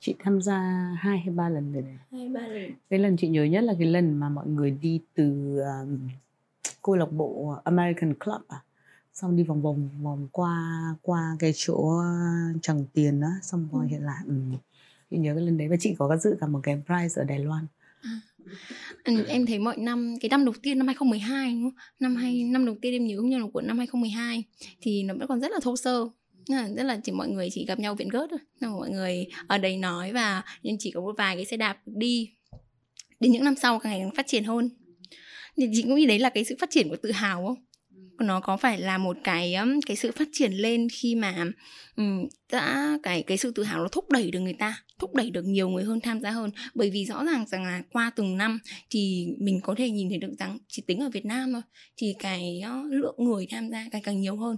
chị 0.00 0.14
tham 0.18 0.42
gia 0.42 0.58
hai 0.98 1.18
hay 1.18 1.30
ba 1.30 1.48
lần 1.48 1.72
rồi 1.72 1.82
này 1.82 1.98
hai 2.12 2.28
ba 2.28 2.40
lần 2.40 2.72
cái 2.90 2.98
lần 2.98 3.16
chị 3.16 3.28
nhớ 3.28 3.44
nhất 3.44 3.64
là 3.64 3.74
cái 3.78 3.88
lần 3.88 4.20
mà 4.20 4.28
mọi 4.28 4.46
người 4.46 4.70
đi 4.70 5.00
từ 5.14 5.58
um, 5.58 6.08
câu 6.82 6.96
lạc 6.96 7.12
bộ 7.12 7.56
American 7.64 8.14
Club 8.14 8.40
à 8.48 8.62
xong 9.14 9.36
đi 9.36 9.42
vòng 9.42 9.62
vòng 9.62 9.88
vòng 10.02 10.28
qua 10.32 10.94
qua 11.02 11.36
cái 11.38 11.52
chỗ 11.56 12.02
chẳng 12.62 12.84
tiền 12.92 13.20
đó 13.20 13.28
xong 13.42 13.68
rồi 13.72 13.84
ừ. 13.84 13.88
hiện 13.88 14.02
lại 14.02 14.22
ừ. 14.26 14.34
chị 15.10 15.16
nhớ 15.16 15.34
cái 15.34 15.44
lần 15.44 15.58
đấy 15.58 15.68
và 15.68 15.76
chị 15.80 15.94
có 15.98 16.16
dự 16.16 16.36
cả 16.40 16.46
một 16.46 16.60
cái 16.62 16.82
prize 16.86 17.20
ở 17.20 17.24
Đài 17.24 17.38
Loan 17.38 17.66
à. 18.02 18.20
Ừ, 19.04 19.24
em 19.28 19.46
thấy 19.46 19.58
mọi 19.58 19.76
năm 19.78 20.16
cái 20.20 20.28
năm 20.28 20.44
đầu 20.44 20.54
tiên 20.62 20.78
năm 20.78 20.86
2012 20.86 21.50
đúng 21.50 21.62
không? 21.62 21.74
Năm 22.00 22.16
hay 22.16 22.44
năm 22.44 22.66
đầu 22.66 22.76
tiên 22.82 22.92
em 22.92 23.06
nhớ 23.06 23.16
như 23.24 23.38
là 23.38 23.46
của 23.52 23.60
năm 23.60 23.78
2012 23.78 24.44
thì 24.80 25.02
nó 25.02 25.14
vẫn 25.14 25.28
còn 25.28 25.40
rất 25.40 25.50
là 25.52 25.58
thô 25.62 25.76
sơ. 25.76 26.08
Rất 26.48 26.82
là 26.82 27.00
chỉ 27.04 27.12
mọi 27.12 27.28
người 27.28 27.48
chỉ 27.52 27.64
gặp 27.64 27.78
nhau 27.78 27.94
viện 27.94 28.08
gớt 28.08 28.30
thôi. 28.30 28.70
Mọi 28.70 28.90
người 28.90 29.26
ở 29.46 29.58
đây 29.58 29.76
nói 29.76 30.12
và 30.12 30.42
nhưng 30.62 30.76
chỉ 30.78 30.90
có 30.90 31.00
một 31.00 31.14
vài 31.18 31.36
cái 31.36 31.44
xe 31.44 31.56
đạp 31.56 31.78
đi 31.84 32.30
đến 33.20 33.32
những 33.32 33.44
năm 33.44 33.54
sau 33.56 33.78
càng 33.78 33.92
ngày 33.92 34.00
càng 34.00 34.14
phát 34.14 34.26
triển 34.26 34.44
hơn. 34.44 34.70
Thì 35.56 35.68
chị 35.74 35.82
cũng 35.82 35.94
nghĩ 35.94 36.06
đấy 36.06 36.18
là 36.18 36.30
cái 36.30 36.44
sự 36.44 36.56
phát 36.60 36.70
triển 36.70 36.88
của 36.88 36.96
tự 36.96 37.12
hào 37.12 37.46
không? 37.46 37.64
Nó 38.26 38.40
có 38.40 38.56
phải 38.56 38.78
là 38.78 38.98
một 38.98 39.16
cái 39.24 39.54
cái 39.86 39.96
sự 39.96 40.12
phát 40.12 40.28
triển 40.32 40.52
lên 40.52 40.88
khi 40.92 41.14
mà 41.14 41.44
um, 41.96 42.26
đã 42.52 42.98
cái 43.02 43.22
cái 43.22 43.38
sự 43.38 43.50
tự 43.50 43.62
hào 43.62 43.82
nó 43.82 43.88
thúc 43.88 44.10
đẩy 44.10 44.30
được 44.30 44.40
người 44.40 44.56
ta 44.58 44.82
thúc 44.98 45.14
đẩy 45.14 45.30
được 45.30 45.44
nhiều 45.44 45.68
người 45.68 45.84
hơn 45.84 46.00
tham 46.00 46.20
gia 46.20 46.30
hơn. 46.30 46.50
Bởi 46.74 46.90
vì 46.90 47.04
rõ 47.04 47.24
ràng 47.24 47.46
rằng 47.46 47.64
là 47.64 47.82
qua 47.92 48.10
từng 48.16 48.36
năm 48.36 48.58
thì 48.90 49.28
mình 49.38 49.60
có 49.62 49.74
thể 49.78 49.90
nhìn 49.90 50.08
thấy 50.08 50.18
được 50.18 50.34
rằng 50.38 50.58
chỉ 50.68 50.82
tính 50.86 51.00
ở 51.00 51.08
Việt 51.08 51.24
Nam 51.24 51.52
thôi, 51.52 51.62
thì 51.96 52.14
cái 52.18 52.60
ờ, 52.60 52.82
lượng 52.90 53.14
người 53.18 53.46
tham 53.50 53.70
gia 53.70 53.88
càng 53.92 54.02
càng 54.02 54.20
nhiều 54.20 54.36
hơn. 54.36 54.56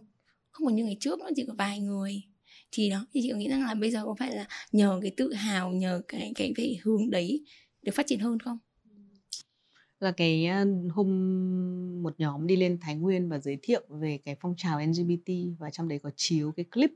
Không 0.51 0.67
còn 0.67 0.77
như 0.77 0.85
ngày 0.85 0.97
trước 1.01 1.19
nó 1.19 1.31
chỉ 1.37 1.45
có 1.47 1.55
vài 1.59 1.81
người. 1.81 2.23
Thì 2.73 2.91
đó, 2.91 3.07
thì 3.15 3.21
chị 3.23 3.33
nghĩ 3.37 3.49
rằng 3.49 3.63
là 3.63 3.75
bây 3.75 3.91
giờ 3.91 4.05
có 4.05 4.15
phải 4.19 4.35
là 4.37 4.47
nhờ 4.73 4.99
cái 5.03 5.13
tự 5.17 5.33
hào, 5.33 5.73
nhờ 5.73 6.03
cái 6.09 6.33
cái 6.35 6.53
về 6.57 6.77
hướng 6.83 7.11
đấy 7.11 7.45
được 7.83 7.93
phát 7.95 8.07
triển 8.07 8.19
hơn 8.19 8.39
không? 8.39 8.59
Là 10.01 10.13
cái 10.13 10.47
ờ, 10.47 10.65
hôm 10.91 11.09
một 12.03 12.15
nhóm 12.19 12.47
đi 12.47 12.57
lên 12.57 12.79
Thái 12.81 12.95
Nguyên 12.95 13.29
và 13.29 13.39
giới 13.39 13.59
thiệu 13.63 13.83
về 13.89 14.19
cái 14.25 14.37
phong 14.41 14.55
trào 14.57 14.81
LGBT 14.81 15.33
và 15.59 15.71
trong 15.71 15.89
đấy 15.89 15.99
có 16.03 16.11
chiếu 16.17 16.53
cái 16.53 16.65
clip 16.65 16.91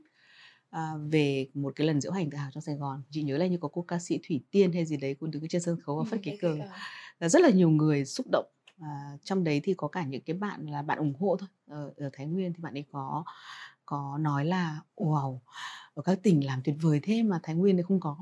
à, 0.73 0.93
về 1.11 1.47
một 1.53 1.73
cái 1.75 1.87
lần 1.87 2.01
diễu 2.01 2.11
hành 2.11 2.29
tự 2.29 2.37
hào 2.37 2.51
trong 2.51 2.61
Sài 2.61 2.75
Gòn 2.75 3.01
chị 3.11 3.23
nhớ 3.23 3.37
là 3.37 3.47
như 3.47 3.57
có 3.57 3.67
cô 3.67 3.81
ca 3.81 3.99
sĩ 3.99 4.19
Thủy 4.27 4.43
Tiên 4.51 4.71
hay 4.73 4.85
gì 4.85 4.97
đấy 4.97 5.15
cũng 5.19 5.31
đứng 5.31 5.47
trên 5.47 5.61
sân 5.61 5.79
khấu 5.81 5.97
và 5.97 6.03
phất 6.03 6.19
cái 6.23 6.37
cờ. 6.41 6.57
là 7.19 7.29
rất 7.29 7.41
là 7.41 7.49
nhiều 7.49 7.69
người 7.69 8.05
xúc 8.05 8.25
động. 8.31 8.45
À, 8.79 9.17
trong 9.23 9.43
đấy 9.43 9.61
thì 9.63 9.73
có 9.73 9.87
cả 9.87 10.05
những 10.05 10.21
cái 10.21 10.35
bạn 10.35 10.65
là 10.67 10.81
bạn 10.81 10.97
ủng 10.97 11.13
hộ 11.19 11.37
thôi. 11.39 11.49
Ở, 11.67 11.93
ở 11.97 12.09
Thái 12.13 12.25
Nguyên 12.25 12.53
thì 12.53 12.61
bạn 12.61 12.73
ấy 12.73 12.85
có 12.91 13.23
có 13.85 14.17
nói 14.17 14.45
là 14.45 14.79
wow 14.95 15.39
ở 15.93 16.01
các 16.01 16.19
tỉnh 16.23 16.45
làm 16.45 16.61
tuyệt 16.63 16.75
vời 16.81 16.99
thế 17.03 17.23
mà 17.23 17.39
Thái 17.43 17.55
Nguyên 17.55 17.77
thì 17.77 17.83
không 17.83 17.99
có. 17.99 18.17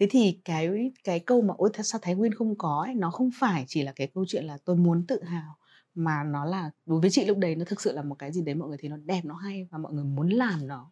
Thế 0.00 0.06
thì 0.10 0.40
cái 0.44 0.90
cái 1.04 1.20
câu 1.20 1.42
mà 1.42 1.54
ôi 1.58 1.70
sao 1.84 2.00
Thái 2.02 2.14
Nguyên 2.14 2.34
không 2.34 2.54
có 2.58 2.82
ấy, 2.86 2.94
nó 2.94 3.10
không 3.10 3.30
phải 3.40 3.64
chỉ 3.68 3.82
là 3.82 3.92
cái 3.92 4.06
câu 4.06 4.24
chuyện 4.28 4.44
là 4.44 4.58
tôi 4.64 4.76
muốn 4.76 5.06
tự 5.06 5.22
hào 5.24 5.56
mà 5.94 6.24
nó 6.24 6.44
là 6.44 6.70
đối 6.86 7.00
với 7.00 7.10
chị 7.10 7.24
lúc 7.24 7.38
đấy 7.38 7.56
nó 7.56 7.64
thực 7.64 7.80
sự 7.80 7.92
là 7.92 8.02
một 8.02 8.14
cái 8.18 8.32
gì 8.32 8.42
đấy 8.42 8.54
mọi 8.54 8.68
người 8.68 8.78
thấy 8.80 8.90
nó 8.90 8.96
đẹp 8.96 9.20
nó 9.24 9.34
hay 9.34 9.68
và 9.70 9.78
mọi 9.78 9.92
người 9.92 10.04
muốn 10.04 10.28
làm 10.28 10.66
nó 10.66 10.90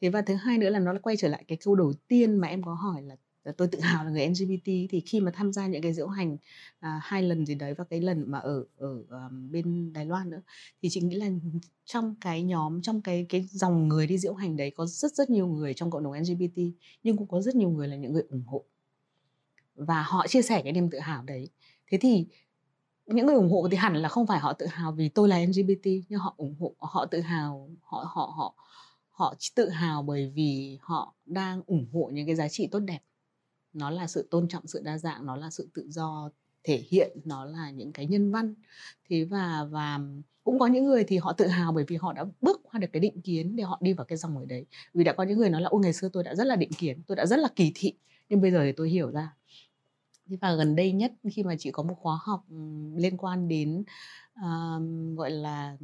thế 0.00 0.08
và 0.08 0.22
thứ 0.22 0.34
hai 0.34 0.58
nữa 0.58 0.70
là 0.70 0.78
nó 0.78 0.92
quay 1.02 1.16
trở 1.16 1.28
lại 1.28 1.44
cái 1.48 1.58
câu 1.64 1.74
đầu 1.74 1.92
tiên 2.08 2.36
mà 2.36 2.48
em 2.48 2.62
có 2.62 2.74
hỏi 2.74 3.02
là 3.02 3.16
tôi 3.56 3.68
tự 3.68 3.80
hào 3.80 4.04
là 4.04 4.10
người 4.10 4.28
LGBT 4.28 4.64
thì 4.64 5.02
khi 5.06 5.20
mà 5.20 5.30
tham 5.34 5.52
gia 5.52 5.66
những 5.66 5.82
cái 5.82 5.92
diễu 5.92 6.08
hành 6.08 6.36
à, 6.80 7.00
hai 7.02 7.22
lần 7.22 7.46
gì 7.46 7.54
đấy 7.54 7.74
và 7.74 7.84
cái 7.84 8.00
lần 8.00 8.30
mà 8.30 8.38
ở 8.38 8.64
ở 8.76 9.04
um, 9.10 9.50
bên 9.50 9.92
Đài 9.92 10.06
Loan 10.06 10.30
nữa 10.30 10.40
thì 10.82 10.88
chị 10.88 11.00
nghĩ 11.00 11.16
là 11.16 11.30
trong 11.84 12.14
cái 12.20 12.42
nhóm 12.42 12.82
trong 12.82 13.02
cái 13.02 13.26
cái 13.28 13.46
dòng 13.50 13.88
người 13.88 14.06
đi 14.06 14.18
diễu 14.18 14.34
hành 14.34 14.56
đấy 14.56 14.70
có 14.70 14.86
rất 14.86 15.12
rất 15.14 15.30
nhiều 15.30 15.46
người 15.46 15.74
trong 15.74 15.90
cộng 15.90 16.02
đồng 16.02 16.12
LGBT 16.12 16.58
nhưng 17.02 17.16
cũng 17.16 17.28
có 17.28 17.40
rất 17.40 17.54
nhiều 17.54 17.70
người 17.70 17.88
là 17.88 17.96
những 17.96 18.12
người 18.12 18.24
ủng 18.30 18.44
hộ. 18.46 18.64
Và 19.74 20.02
họ 20.02 20.26
chia 20.26 20.42
sẻ 20.42 20.62
cái 20.62 20.72
niềm 20.72 20.90
tự 20.90 20.98
hào 20.98 21.22
đấy. 21.22 21.48
Thế 21.90 21.98
thì 21.98 22.26
những 23.06 23.26
người 23.26 23.34
ủng 23.34 23.50
hộ 23.50 23.68
thì 23.70 23.76
hẳn 23.76 23.96
là 23.96 24.08
không 24.08 24.26
phải 24.26 24.38
họ 24.38 24.52
tự 24.52 24.66
hào 24.66 24.92
vì 24.92 25.08
tôi 25.08 25.28
là 25.28 25.38
LGBT 25.38 25.86
nhưng 26.08 26.20
họ 26.20 26.34
ủng 26.36 26.54
hộ 26.60 26.74
họ 26.78 27.06
tự 27.06 27.20
hào 27.20 27.70
họ 27.80 28.06
họ 28.14 28.34
họ 28.36 28.54
họ 29.12 29.34
tự 29.54 29.68
hào 29.68 30.02
bởi 30.02 30.32
vì 30.34 30.78
họ 30.80 31.14
đang 31.26 31.62
ủng 31.66 31.86
hộ 31.92 32.10
những 32.12 32.26
cái 32.26 32.34
giá 32.34 32.48
trị 32.48 32.66
tốt 32.66 32.78
đẹp. 32.78 33.00
Nó 33.72 33.90
là 33.90 34.06
sự 34.06 34.28
tôn 34.30 34.48
trọng 34.48 34.66
sự 34.66 34.82
đa 34.84 34.98
dạng 34.98 35.26
nó 35.26 35.36
là 35.36 35.50
sự 35.50 35.68
tự 35.74 35.86
do 35.88 36.30
thể 36.64 36.84
hiện 36.88 37.10
nó 37.24 37.44
là 37.44 37.70
những 37.70 37.92
cái 37.92 38.06
nhân 38.06 38.32
văn. 38.32 38.54
Thế 39.08 39.24
và 39.24 39.64
và 39.70 40.00
cũng 40.44 40.58
có 40.58 40.66
những 40.66 40.84
người 40.84 41.04
thì 41.04 41.18
họ 41.18 41.32
tự 41.32 41.46
hào 41.46 41.72
bởi 41.72 41.84
vì 41.88 41.96
họ 41.96 42.12
đã 42.12 42.24
bước 42.40 42.60
qua 42.62 42.78
được 42.80 42.86
cái 42.92 43.00
định 43.00 43.20
kiến 43.20 43.56
để 43.56 43.64
họ 43.64 43.78
đi 43.80 43.92
vào 43.92 44.04
cái 44.04 44.18
dòng 44.18 44.34
người 44.34 44.46
đấy. 44.46 44.66
Vì 44.94 45.04
đã 45.04 45.12
có 45.12 45.22
những 45.22 45.38
người 45.38 45.50
nói 45.50 45.60
là 45.62 45.68
ôi 45.68 45.80
ngày 45.82 45.92
xưa 45.92 46.08
tôi 46.12 46.24
đã 46.24 46.34
rất 46.34 46.46
là 46.46 46.56
định 46.56 46.72
kiến 46.72 47.02
tôi 47.06 47.16
đã 47.16 47.26
rất 47.26 47.38
là 47.38 47.48
kỳ 47.56 47.72
thị 47.74 47.94
nhưng 48.28 48.40
bây 48.40 48.50
giờ 48.50 48.60
thì 48.64 48.72
tôi 48.72 48.90
hiểu 48.90 49.10
ra. 49.10 49.36
Thế 50.28 50.36
và 50.40 50.54
gần 50.54 50.76
đây 50.76 50.92
nhất 50.92 51.12
khi 51.32 51.42
mà 51.42 51.56
chị 51.58 51.70
có 51.70 51.82
một 51.82 51.94
khóa 52.00 52.18
học 52.22 52.44
liên 52.96 53.16
quan 53.16 53.48
đến 53.48 53.84
uh, 54.40 55.16
gọi 55.16 55.30
là 55.30 55.76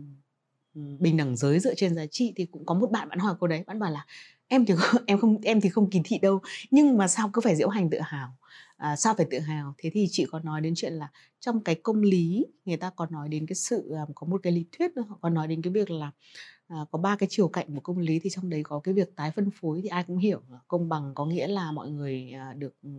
bình 0.99 1.17
đẳng 1.17 1.37
giới 1.37 1.61
dựa 1.61 1.75
trên 1.75 1.95
giá 1.95 2.07
trị 2.07 2.33
thì 2.37 2.47
cũng 2.47 2.67
có 2.67 2.75
một 2.75 2.91
bạn 2.91 3.09
bạn 3.09 3.19
hỏi 3.19 3.35
cô 3.41 3.47
đấy 3.47 3.65
bạn 3.67 3.79
bảo 3.79 3.91
là 3.91 4.07
em 4.49 4.67
thì 4.67 4.75
không, 4.77 5.03
em 5.07 5.19
không 5.19 5.37
em 5.43 5.61
thì 5.61 5.69
không 5.69 5.91
kỳ 5.91 6.01
thị 6.05 6.19
đâu 6.19 6.41
nhưng 6.71 6.97
mà 6.99 7.09
sao 7.09 7.31
cứ 7.33 7.41
phải 7.41 7.57
diễu 7.57 7.69
hành 7.69 7.91
tự 7.91 7.99
hào? 8.01 8.37
À, 8.77 8.97
sao 8.97 9.15
phải 9.17 9.27
tự 9.31 9.39
hào? 9.39 9.75
Thế 9.79 9.91
thì 9.93 10.07
chị 10.11 10.27
có 10.31 10.41
nói 10.41 10.61
đến 10.61 10.73
chuyện 10.77 10.93
là 10.93 11.09
trong 11.41 11.61
cái 11.61 11.75
công 11.75 12.03
lý 12.03 12.47
người 12.65 12.77
ta 12.77 12.91
còn 12.97 13.13
nói 13.13 13.29
đến 13.29 13.47
cái 13.47 13.55
sự 13.55 13.91
à, 13.97 14.03
có 14.15 14.27
một 14.27 14.41
cái 14.43 14.53
lý 14.53 14.65
thuyết 14.79 14.91
họ 15.09 15.19
còn 15.21 15.35
nói 15.35 15.49
đến 15.49 15.63
cái 15.63 15.73
việc 15.73 15.91
là 15.91 16.11
à, 16.69 16.77
có 16.91 16.99
ba 16.99 17.17
cái 17.17 17.27
chiều 17.31 17.49
cạnh 17.49 17.75
của 17.75 17.81
công 17.81 17.99
lý 17.99 18.19
thì 18.19 18.31
trong 18.31 18.51
đấy 18.51 18.63
có 18.65 18.81
cái 18.81 18.95
việc 18.95 19.17
tái 19.17 19.31
phân 19.31 19.51
phối 19.51 19.81
thì 19.83 19.89
ai 19.89 20.05
cũng 20.05 20.19
hiểu 20.19 20.43
công 20.69 20.89
bằng 20.89 21.13
có 21.15 21.27
nghĩa 21.27 21.47
là 21.47 21.73
mọi 21.73 21.91
người 21.91 22.31
à, 22.31 22.55
được 22.59 22.75
ừ, 22.83 22.91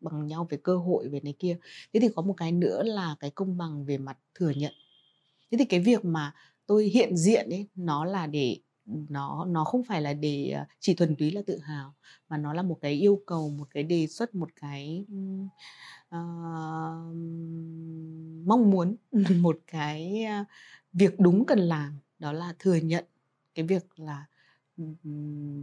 bằng 0.00 0.26
nhau 0.26 0.46
về 0.50 0.58
cơ 0.62 0.76
hội 0.76 1.08
về 1.08 1.20
này 1.20 1.34
kia. 1.38 1.56
Thế 1.92 2.00
thì 2.00 2.08
có 2.16 2.22
một 2.22 2.34
cái 2.36 2.52
nữa 2.52 2.82
là 2.82 3.16
cái 3.20 3.30
công 3.30 3.58
bằng 3.58 3.84
về 3.84 3.98
mặt 3.98 4.18
thừa 4.34 4.50
nhận. 4.56 4.72
Thế 5.50 5.58
thì 5.58 5.64
cái 5.64 5.80
việc 5.80 6.04
mà 6.04 6.34
tôi 6.70 6.84
hiện 6.84 7.16
diện 7.16 7.50
ấy 7.50 7.66
nó 7.74 8.04
là 8.04 8.26
để 8.26 8.58
nó 8.84 9.44
nó 9.44 9.64
không 9.64 9.84
phải 9.84 10.02
là 10.02 10.12
để 10.14 10.50
ờ, 10.50 10.64
chỉ 10.80 10.94
thuần 10.94 11.16
túy 11.16 11.30
là 11.30 11.42
tự 11.46 11.58
hào 11.58 11.94
mà 12.28 12.38
nó 12.38 12.52
là 12.52 12.62
một 12.62 12.78
cái 12.80 12.92
yêu 12.92 13.22
cầu 13.26 13.50
một 13.50 13.68
cái 13.70 13.82
đề 13.82 14.06
xuất 14.06 14.34
một 14.34 14.48
cái 14.60 15.04
uh, 16.08 16.20
mong 18.46 18.70
muốn 18.70 18.96
một 19.40 19.58
cái 19.66 20.24
ờ, 20.24 20.44
việc 20.92 21.20
đúng 21.20 21.44
cần 21.46 21.58
làm. 21.58 21.98
Đó 22.18 22.32
là 22.32 22.54
thừa 22.58 22.76
nhận 22.76 23.04
cái 23.54 23.66
việc 23.66 23.86
là 23.96 24.26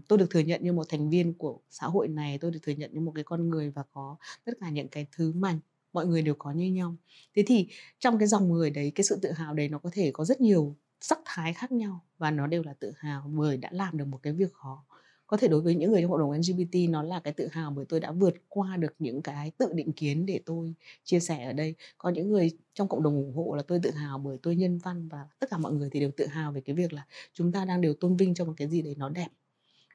tôi 0.07 0.17
được 0.17 0.27
thừa 0.29 0.39
nhận 0.39 0.63
như 0.63 0.73
một 0.73 0.89
thành 0.89 1.09
viên 1.09 1.33
của 1.33 1.59
xã 1.69 1.87
hội 1.87 2.07
này 2.07 2.37
tôi 2.37 2.51
được 2.51 2.59
thừa 2.63 2.73
nhận 2.73 2.93
như 2.93 2.99
một 2.99 3.11
cái 3.15 3.23
con 3.23 3.49
người 3.49 3.69
và 3.69 3.83
có 3.91 4.17
tất 4.45 4.53
cả 4.61 4.69
những 4.69 4.87
cái 4.87 5.07
thứ 5.11 5.33
mà 5.35 5.59
mọi 5.93 6.05
người 6.05 6.21
đều 6.21 6.35
có 6.35 6.51
như 6.51 6.71
nhau. 6.71 6.95
Thế 7.35 7.43
thì 7.47 7.67
trong 7.99 8.17
cái 8.19 8.27
dòng 8.27 8.49
người 8.49 8.69
đấy 8.69 8.91
cái 8.95 9.03
sự 9.03 9.19
tự 9.21 9.31
hào 9.31 9.53
đấy 9.53 9.69
nó 9.69 9.79
có 9.79 9.89
thể 9.93 10.11
có 10.13 10.25
rất 10.25 10.41
nhiều 10.41 10.75
sắc 11.01 11.19
thái 11.25 11.53
khác 11.53 11.71
nhau 11.71 12.05
và 12.17 12.31
nó 12.31 12.47
đều 12.47 12.63
là 12.63 12.73
tự 12.73 12.93
hào 12.97 13.31
bởi 13.35 13.57
đã 13.57 13.69
làm 13.71 13.97
được 13.97 14.05
một 14.05 14.19
cái 14.23 14.33
việc 14.33 14.53
khó. 14.53 14.85
Có 15.27 15.37
thể 15.37 15.47
đối 15.47 15.61
với 15.61 15.75
những 15.75 15.91
người 15.91 16.01
trong 16.01 16.11
cộng 16.11 16.19
đồng 16.19 16.31
LGBT 16.31 16.89
nó 16.89 17.03
là 17.03 17.19
cái 17.19 17.33
tự 17.33 17.47
hào 17.51 17.71
bởi 17.71 17.85
tôi 17.85 17.99
đã 17.99 18.11
vượt 18.11 18.33
qua 18.49 18.77
được 18.77 18.95
những 18.99 19.21
cái 19.21 19.51
tự 19.57 19.73
định 19.73 19.91
kiến 19.93 20.25
để 20.25 20.41
tôi 20.45 20.73
chia 21.03 21.19
sẻ 21.19 21.45
ở 21.45 21.53
đây. 21.53 21.75
Có 21.97 22.09
những 22.09 22.29
người 22.29 22.51
trong 22.73 22.87
cộng 22.87 23.03
đồng 23.03 23.15
ủng 23.15 23.33
hộ 23.35 23.55
là 23.55 23.63
tôi 23.67 23.79
tự 23.83 23.91
hào 23.91 24.17
bởi 24.17 24.37
tôi 24.43 24.55
nhân 24.55 24.77
văn 24.77 25.07
và 25.07 25.25
tất 25.39 25.49
cả 25.49 25.57
mọi 25.57 25.73
người 25.73 25.89
thì 25.91 25.99
đều 25.99 26.11
tự 26.17 26.27
hào 26.27 26.51
về 26.51 26.61
cái 26.61 26.75
việc 26.75 26.93
là 26.93 27.05
chúng 27.33 27.51
ta 27.51 27.65
đang 27.65 27.81
đều 27.81 27.93
tôn 27.93 28.17
vinh 28.17 28.33
cho 28.33 28.45
một 28.45 28.53
cái 28.57 28.67
gì 28.67 28.81
đấy 28.81 28.95
nó 28.97 29.09
đẹp. 29.09 29.27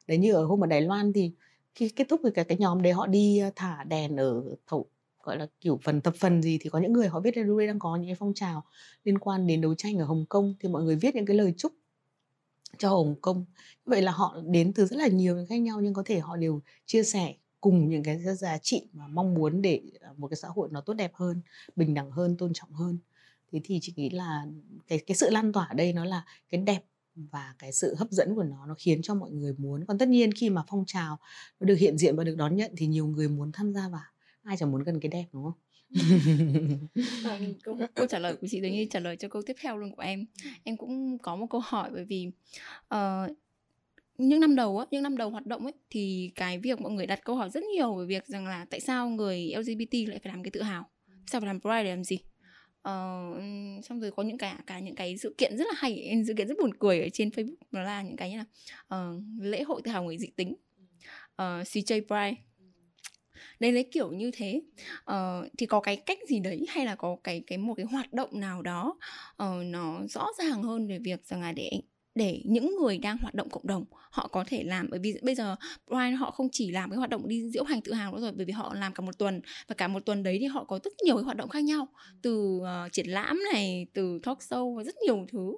Đấy, 0.06 0.18
như 0.18 0.32
ở 0.32 0.44
hôm 0.44 0.64
ở 0.64 0.66
Đài 0.66 0.80
Loan 0.80 1.12
thì 1.12 1.32
khi 1.75 1.88
kết 1.88 2.06
thúc 2.09 2.21
cái 2.35 2.44
cái 2.44 2.59
nhóm 2.59 2.82
đấy 2.82 2.92
họ 2.92 3.06
đi 3.06 3.38
ờ, 3.38 3.50
thả 3.56 3.85
đèn 3.85 4.16
ở 4.16 4.42
thổ 4.66 4.87
gọi 5.23 5.38
là, 5.38 5.47
kiểu, 5.61 5.81
phần 5.83 6.00
tập 6.00 6.14
phần 6.19 6.43
gì 6.43 6.59
thì 6.61 6.71
có 6.71 6.79
những 6.79 6.93
người 6.93 7.09
họ 7.09 7.21
biết 7.21 7.37
là 7.37 7.43
Lure 7.43 7.67
đang 7.67 7.79
có 7.79 7.97
những 7.97 8.09
cái 8.09 8.17
phong 8.19 8.35
trào 8.35 8.64
liên 9.05 9.19
quan 9.19 9.47
đến 9.47 9.61
đấu 9.61 9.75
tranh 9.75 9.99
ở 9.99 10.05
Hồng 10.05 10.26
Kông 10.29 10.55
thì 10.61 10.69
mọi 10.69 10.83
người 10.83 10.97
viết 10.97 11.14
những 11.14 11.26
cái 11.26 11.37
lời 11.37 11.55
chúc 11.57 11.73
cho 12.79 12.88
Hồng 12.88 13.14
Kông. 13.21 13.45
Vậy 13.85 14.02
là 14.02 14.12
họ 14.12 14.37
đến 14.47 14.73
từ 14.73 14.87
rất 14.87 14.97
là 14.97 15.07
nhiều 15.07 15.37
những 15.37 15.47
khác 15.47 15.57
nhau 15.61 15.81
nhưng 15.81 15.95
có 15.95 16.02
thể 16.07 16.21
họ 16.21 16.37
đều 16.37 16.61
chia 16.87 17.02
sẻ 17.02 17.35
cùng 17.61 17.88
những 17.88 18.02
cái 18.02 18.19
giá 18.19 18.59
trị 18.59 18.88
mà 18.93 19.07
mong 19.07 19.35
muốn 19.35 19.62
để 19.62 19.83
à, 20.00 20.11
một 20.17 20.29
cái 20.29 20.37
xã 20.37 20.49
hội 20.49 20.69
nó 20.73 20.81
tốt 20.81 20.95
đẹp 20.95 21.12
hơn, 21.14 21.41
bình 21.76 21.95
đẳng 21.95 22.11
hơn, 22.11 22.37
tôn 22.37 22.52
trọng 22.55 22.73
hơn. 22.73 22.99
Thế 23.52 23.61
thì 23.64 23.79
chị 23.83 23.93
nghĩ 23.97 24.11
là 24.11 24.47
cái 24.88 24.99
cái 24.99 25.17
sự 25.17 25.31
lan 25.31 25.52
tỏa 25.52 25.64
ở 25.64 25.75
đây 25.75 25.93
nó 25.93 26.05
là 26.05 26.25
cái 26.50 26.61
đẹp 26.61 26.85
và 27.14 27.55
cái 27.59 27.73
sự 27.73 27.95
hấp 27.99 28.11
dẫn 28.11 28.35
của 28.35 28.43
nó 28.43 28.67
nó 28.67 28.75
khiến 28.79 29.02
cho 29.02 29.14
mọi 29.14 29.31
người 29.31 29.55
muốn. 29.59 29.85
Còn 29.85 29.99
tất 29.99 30.09
nhiên 30.09 30.33
khi 30.33 30.50
mà 30.50 30.62
phong 30.69 30.85
trào 30.87 31.19
nó 31.61 31.67
được 31.67 31.75
hiện 31.79 31.99
diện 31.99 32.17
và 32.17 32.25
được 32.25 32.35
đón 32.38 32.57
nhận 32.57 32.73
thì 32.76 32.87
nhiều 32.87 33.07
người 33.07 33.29
muốn 33.29 33.52
tham 33.52 33.73
gia 33.73 33.88
vào 33.88 34.12
ai 34.45 34.57
chẳng 34.57 34.73
muốn 34.73 34.83
gần 34.83 35.01
cái 35.01 35.11
đẹp 35.11 35.25
đúng 35.33 35.45
không? 35.45 35.55
À, 37.25 37.39
câu, 37.63 37.79
câu 37.95 38.07
trả 38.07 38.19
lời 38.19 38.37
của 38.41 38.47
chị 38.51 38.61
giống 38.61 38.73
như 38.73 38.87
trả 38.91 39.01
lời 39.01 39.17
cho 39.17 39.29
câu 39.29 39.43
tiếp 39.47 39.57
theo 39.61 39.77
luôn 39.77 39.97
của 39.97 40.03
em. 40.03 40.27
Em 40.65 40.77
cũng 40.77 41.19
có 41.19 41.37
một 41.37 41.47
câu 41.51 41.61
hỏi 41.65 41.91
bởi 41.93 42.05
vì 42.05 42.27
uh, 42.95 43.37
những 44.19 44.41
năm 44.41 44.55
đầu 44.55 44.79
á, 44.79 44.87
những 44.91 45.03
năm 45.03 45.17
đầu 45.17 45.31
hoạt 45.31 45.47
động 45.47 45.63
ấy 45.63 45.73
thì 45.91 46.31
cái 46.35 46.59
việc 46.59 46.81
mọi 46.81 46.93
người 46.93 47.07
đặt 47.07 47.25
câu 47.25 47.37
hỏi 47.37 47.51
rất 47.51 47.65
nhiều 47.65 47.95
về 47.95 48.07
việc 48.07 48.27
rằng 48.27 48.47
là 48.47 48.67
tại 48.71 48.81
sao 48.81 49.09
người 49.09 49.53
LGBT 49.57 49.95
lại 50.09 50.19
phải 50.23 50.33
làm 50.33 50.43
cái 50.43 50.50
tự 50.50 50.63
hào, 50.63 50.91
sao 51.26 51.41
phải 51.41 51.47
làm 51.47 51.61
pride 51.61 51.85
để 51.85 51.91
làm 51.91 52.05
gì? 52.05 52.19
Uh, 52.89 53.85
xong 53.85 54.00
rồi 54.00 54.11
có 54.11 54.23
những 54.23 54.39
cái, 54.39 54.55
cả 54.67 54.78
những 54.78 54.95
cái 54.95 55.19
sự 55.19 55.35
kiện 55.39 55.57
rất 55.57 55.65
là 55.67 55.75
hay, 55.76 56.23
sự 56.26 56.35
kiện 56.37 56.49
rất 56.49 56.55
buồn 56.61 56.75
cười 56.78 57.00
ở 57.00 57.09
trên 57.13 57.28
Facebook 57.28 57.55
đó 57.71 57.83
là 57.83 58.02
những 58.02 58.17
cái 58.17 58.31
như 58.31 58.37
là 58.37 58.45
uh, 58.97 59.23
lễ 59.41 59.63
hội 59.63 59.81
tự 59.85 59.91
hào 59.91 60.05
người 60.05 60.19
dị 60.19 60.26
tính, 60.37 60.55
uh, 61.33 61.67
CJ 61.67 62.00
Pride 62.07 62.43
đấy 63.61 63.73
lấy 63.73 63.83
kiểu 63.83 64.13
như 64.13 64.31
thế. 64.31 64.63
Uh, 65.11 65.52
thì 65.59 65.67
có 65.67 65.81
cái 65.81 65.97
cách 65.97 66.19
gì 66.28 66.41
đấy 66.41 66.67
hay 66.69 66.87
là 66.87 66.95
có 66.95 67.17
cái 67.25 67.43
cái 67.47 67.59
một 67.59 67.75
cái 67.75 67.87
hoạt 67.87 68.13
động 68.13 68.41
nào 68.41 68.63
đó 68.63 68.95
uh, 69.43 69.65
nó 69.65 70.00
rõ 70.09 70.26
ràng 70.39 70.63
hơn 70.63 70.89
về 70.89 70.99
việc 70.99 71.26
rằng 71.26 71.41
là 71.41 71.52
để 71.52 71.71
để 72.15 72.43
những 72.45 72.76
người 72.76 72.99
đang 72.99 73.19
hoạt 73.19 73.35
động 73.35 73.50
cộng 73.50 73.67
đồng 73.67 73.85
họ 74.11 74.28
có 74.28 74.45
thể 74.47 74.63
làm? 74.65 74.87
Bởi 74.91 75.00
vì 75.02 75.15
bây 75.23 75.35
giờ 75.35 75.57
Brian 75.87 76.17
họ 76.17 76.31
không 76.31 76.49
chỉ 76.52 76.71
làm 76.71 76.91
cái 76.91 76.97
hoạt 76.97 77.11
động 77.11 77.28
đi 77.28 77.50
diễu 77.50 77.65
hành 77.65 77.81
tự 77.81 77.93
hào 77.93 78.15
nữa 78.15 78.21
rồi 78.21 78.33
bởi 78.33 78.47
vì 78.47 78.52
họ 78.52 78.75
làm 78.75 78.93
cả 78.95 79.00
một 79.00 79.19
tuần 79.19 79.41
và 79.69 79.75
cả 79.75 79.89
một 79.89 80.07
tuần 80.07 80.23
đấy 80.23 80.37
thì 80.41 80.47
họ 80.47 80.65
có 80.65 80.78
rất 80.85 80.93
nhiều 81.05 81.17
cái 81.17 81.25
hoạt 81.25 81.37
động 81.37 81.49
khác 81.49 81.65
nhau. 81.65 81.89
Từ 82.23 82.61
uh, 82.61 82.93
triển 82.93 83.07
lãm 83.07 83.41
này 83.52 83.87
từ 83.93 84.19
talk 84.23 84.39
show 84.39 84.76
và 84.76 84.85
rất 84.85 84.95
nhiều 85.07 85.26
thứ 85.33 85.52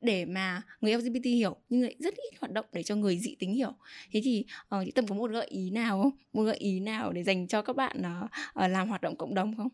để 0.00 0.24
mà 0.24 0.62
người 0.80 0.92
LGBT 0.96 1.24
hiểu 1.24 1.56
nhưng 1.68 1.82
lại 1.82 1.94
rất 1.98 2.14
ít 2.14 2.38
hoạt 2.40 2.52
động 2.52 2.66
để 2.72 2.82
cho 2.82 2.96
người 2.96 3.18
dị 3.18 3.34
tính 3.34 3.54
hiểu. 3.54 3.72
Thế 4.12 4.20
thì 4.24 4.44
uh, 4.76 4.82
chị 4.84 4.90
tâm 4.90 5.06
có 5.06 5.14
một 5.14 5.30
gợi 5.30 5.46
ý 5.46 5.70
nào 5.70 6.02
không? 6.02 6.12
Một 6.32 6.42
gợi 6.42 6.56
ý 6.56 6.80
nào 6.80 7.12
để 7.12 7.22
dành 7.22 7.48
cho 7.48 7.62
các 7.62 7.76
bạn 7.76 8.02
uh, 8.24 8.70
làm 8.70 8.88
hoạt 8.88 9.02
động 9.02 9.16
cộng 9.16 9.34
đồng 9.34 9.56
không? 9.56 9.68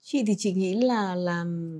Chị 0.00 0.22
thì 0.26 0.34
chị 0.38 0.52
nghĩ 0.52 0.74
là 0.74 1.14
làm 1.14 1.70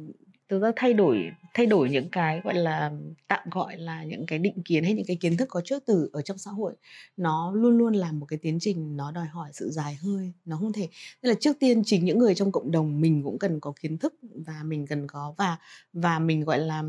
thực 0.51 0.59
ra 0.63 0.73
thay 0.77 0.93
đổi 0.95 1.31
thay 1.55 1.67
đổi 1.67 1.91
những 1.91 2.09
cái, 2.11 2.41
gọi 2.45 2.55
là, 2.55 2.91
tạm 3.29 3.49
gọi 3.51 3.77
là 3.79 4.05
những 4.05 4.27
cái 4.27 4.39
định 4.39 4.63
kiến 4.65 4.85
hay 4.85 4.95
những 4.95 5.07
cái 5.07 5.17
kiến 5.21 5.37
thức 5.37 5.49
có 5.51 5.61
trước 5.65 5.83
từ 5.87 6.11
ở 6.13 6.23
trong 6.23 6.39
xã 6.39 6.51
hội, 6.51 6.75
nó 7.17 7.53
luôn 7.55 7.79
luôn 7.79 7.95
là 7.95 8.13
một 8.13 8.27
cái 8.27 8.39
tiến 8.43 8.59
trình 8.61 8.97
nó 8.97 9.13
đòi 9.13 9.27
hỏi 9.27 9.51
sự 9.53 9.71
dài 9.71 9.95
hơi, 9.95 10.33
nó 10.45 10.57
không 10.57 10.73
thể, 10.73 10.89
tức 11.23 11.29
là 11.29 11.35
trước 11.41 11.57
tiên 11.61 11.83
chính 11.85 12.05
những 12.05 12.19
người 12.19 12.35
trong 12.35 12.53
cộng 12.53 12.71
đồng 12.71 13.01
mình 13.01 13.23
cũng 13.25 13.39
cần 13.39 13.61
có 13.61 13.73
kiến 13.81 13.99
thức 13.99 14.15
và 14.47 14.63
mình 14.65 14.87
cần 14.87 15.07
có 15.07 15.35
và 15.39 15.59
và 15.93 16.19
mình, 16.19 16.45
gọi 16.45 16.59
là 16.59 16.83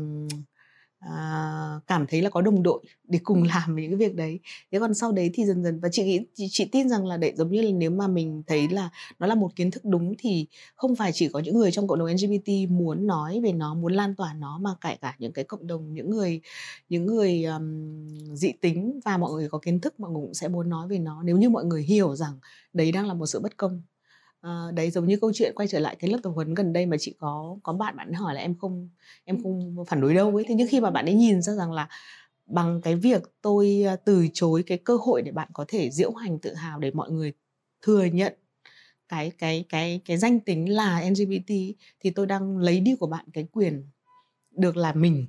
à, 1.02 1.80
cảm 1.86 2.06
thấy 2.06 2.22
là 2.22 2.30
có 2.30 2.40
đồng 2.40 2.62
đội 2.62 2.84
để 3.04 3.20
cùng 3.24 3.42
làm 3.54 3.76
những 3.76 3.90
cái 3.90 3.96
việc 3.96 4.14
đấy. 4.14 4.40
Thế 4.72 4.78
còn 4.78 4.94
sau 4.94 5.12
đấy 5.12 5.30
thì 5.34 5.44
dần 5.44 5.64
dần 5.64 5.80
và 5.80 5.88
chị 5.92 6.04
nghĩ 6.04 6.20
chị, 6.34 6.46
chị 6.50 6.64
tin 6.64 6.88
rằng 6.88 7.06
là 7.06 7.16
để 7.16 7.32
giống 7.36 7.50
như 7.50 7.62
là 7.62 7.70
nếu 7.72 7.90
mà 7.90 8.08
mình 8.08 8.42
thấy 8.46 8.68
là 8.68 8.90
nó 9.18 9.26
là 9.26 9.34
một 9.34 9.56
kiến 9.56 9.70
thức 9.70 9.84
đúng 9.84 10.14
thì 10.18 10.46
không 10.74 10.96
phải 10.96 11.12
chỉ 11.12 11.28
có 11.28 11.40
những 11.40 11.58
người 11.58 11.70
trong 11.70 11.88
cộng 11.88 11.98
đồng 11.98 12.08
LGBT 12.08 12.70
muốn 12.70 13.06
nói 13.06 13.40
về 13.40 13.52
nó 13.52 13.74
muốn 13.74 13.92
lan 13.92 14.14
tỏa 14.14 14.34
nó 14.34 14.58
mà 14.58 14.70
cả 14.80 14.96
cả 15.00 15.14
những 15.18 15.32
cái 15.32 15.44
cộng 15.44 15.66
đồng 15.66 15.94
những 15.94 16.10
người 16.10 16.40
những 16.88 17.06
người 17.06 17.44
um, 17.44 18.08
dị 18.34 18.52
tính 18.60 19.00
và 19.04 19.16
mọi 19.16 19.32
người 19.32 19.48
có 19.48 19.58
kiến 19.58 19.80
thức 19.80 20.00
mọi 20.00 20.10
người 20.10 20.22
cũng 20.22 20.34
sẽ 20.34 20.48
muốn 20.48 20.68
nói 20.68 20.88
về 20.88 20.98
nó. 20.98 21.22
Nếu 21.22 21.36
như 21.36 21.50
mọi 21.50 21.64
người 21.64 21.82
hiểu 21.82 22.16
rằng 22.16 22.38
đấy 22.72 22.92
đang 22.92 23.06
là 23.06 23.14
một 23.14 23.26
sự 23.26 23.40
bất 23.40 23.56
công 23.56 23.82
À, 24.42 24.66
đấy 24.74 24.90
giống 24.90 25.06
như 25.06 25.16
câu 25.20 25.32
chuyện 25.34 25.52
quay 25.54 25.68
trở 25.68 25.78
lại 25.78 25.96
cái 25.96 26.10
lớp 26.10 26.18
tập 26.22 26.30
huấn 26.30 26.54
gần 26.54 26.72
đây 26.72 26.86
mà 26.86 26.96
chị 27.00 27.14
có 27.18 27.56
có 27.62 27.72
bạn 27.72 27.96
bạn 27.96 28.12
hỏi 28.12 28.34
là 28.34 28.40
em 28.40 28.54
không 28.58 28.88
em 29.24 29.42
không 29.42 29.84
phản 29.88 30.00
đối 30.00 30.14
đâu 30.14 30.36
ấy. 30.36 30.44
Thế 30.48 30.54
nhưng 30.54 30.68
khi 30.70 30.80
mà 30.80 30.90
bạn 30.90 31.04
ấy 31.04 31.14
nhìn 31.14 31.42
ra 31.42 31.52
rằng 31.54 31.72
là 31.72 31.88
bằng 32.46 32.80
cái 32.80 32.96
việc 32.96 33.22
tôi 33.42 33.84
từ 34.04 34.26
chối 34.32 34.62
cái 34.66 34.78
cơ 34.78 34.96
hội 34.96 35.22
để 35.22 35.32
bạn 35.32 35.48
có 35.52 35.64
thể 35.68 35.90
diễu 35.90 36.12
hành 36.12 36.38
tự 36.38 36.54
hào 36.54 36.78
để 36.78 36.90
mọi 36.90 37.10
người 37.10 37.32
thừa 37.82 38.04
nhận 38.04 38.32
cái 39.08 39.32
cái 39.38 39.64
cái 39.68 40.00
cái 40.04 40.16
danh 40.18 40.40
tính 40.40 40.74
là 40.74 41.00
LGBT 41.00 41.54
thì 42.00 42.10
tôi 42.10 42.26
đang 42.26 42.58
lấy 42.58 42.80
đi 42.80 42.96
của 42.96 43.06
bạn 43.06 43.24
cái 43.32 43.46
quyền 43.52 43.84
được 44.50 44.76
là 44.76 44.92
mình. 44.92 45.26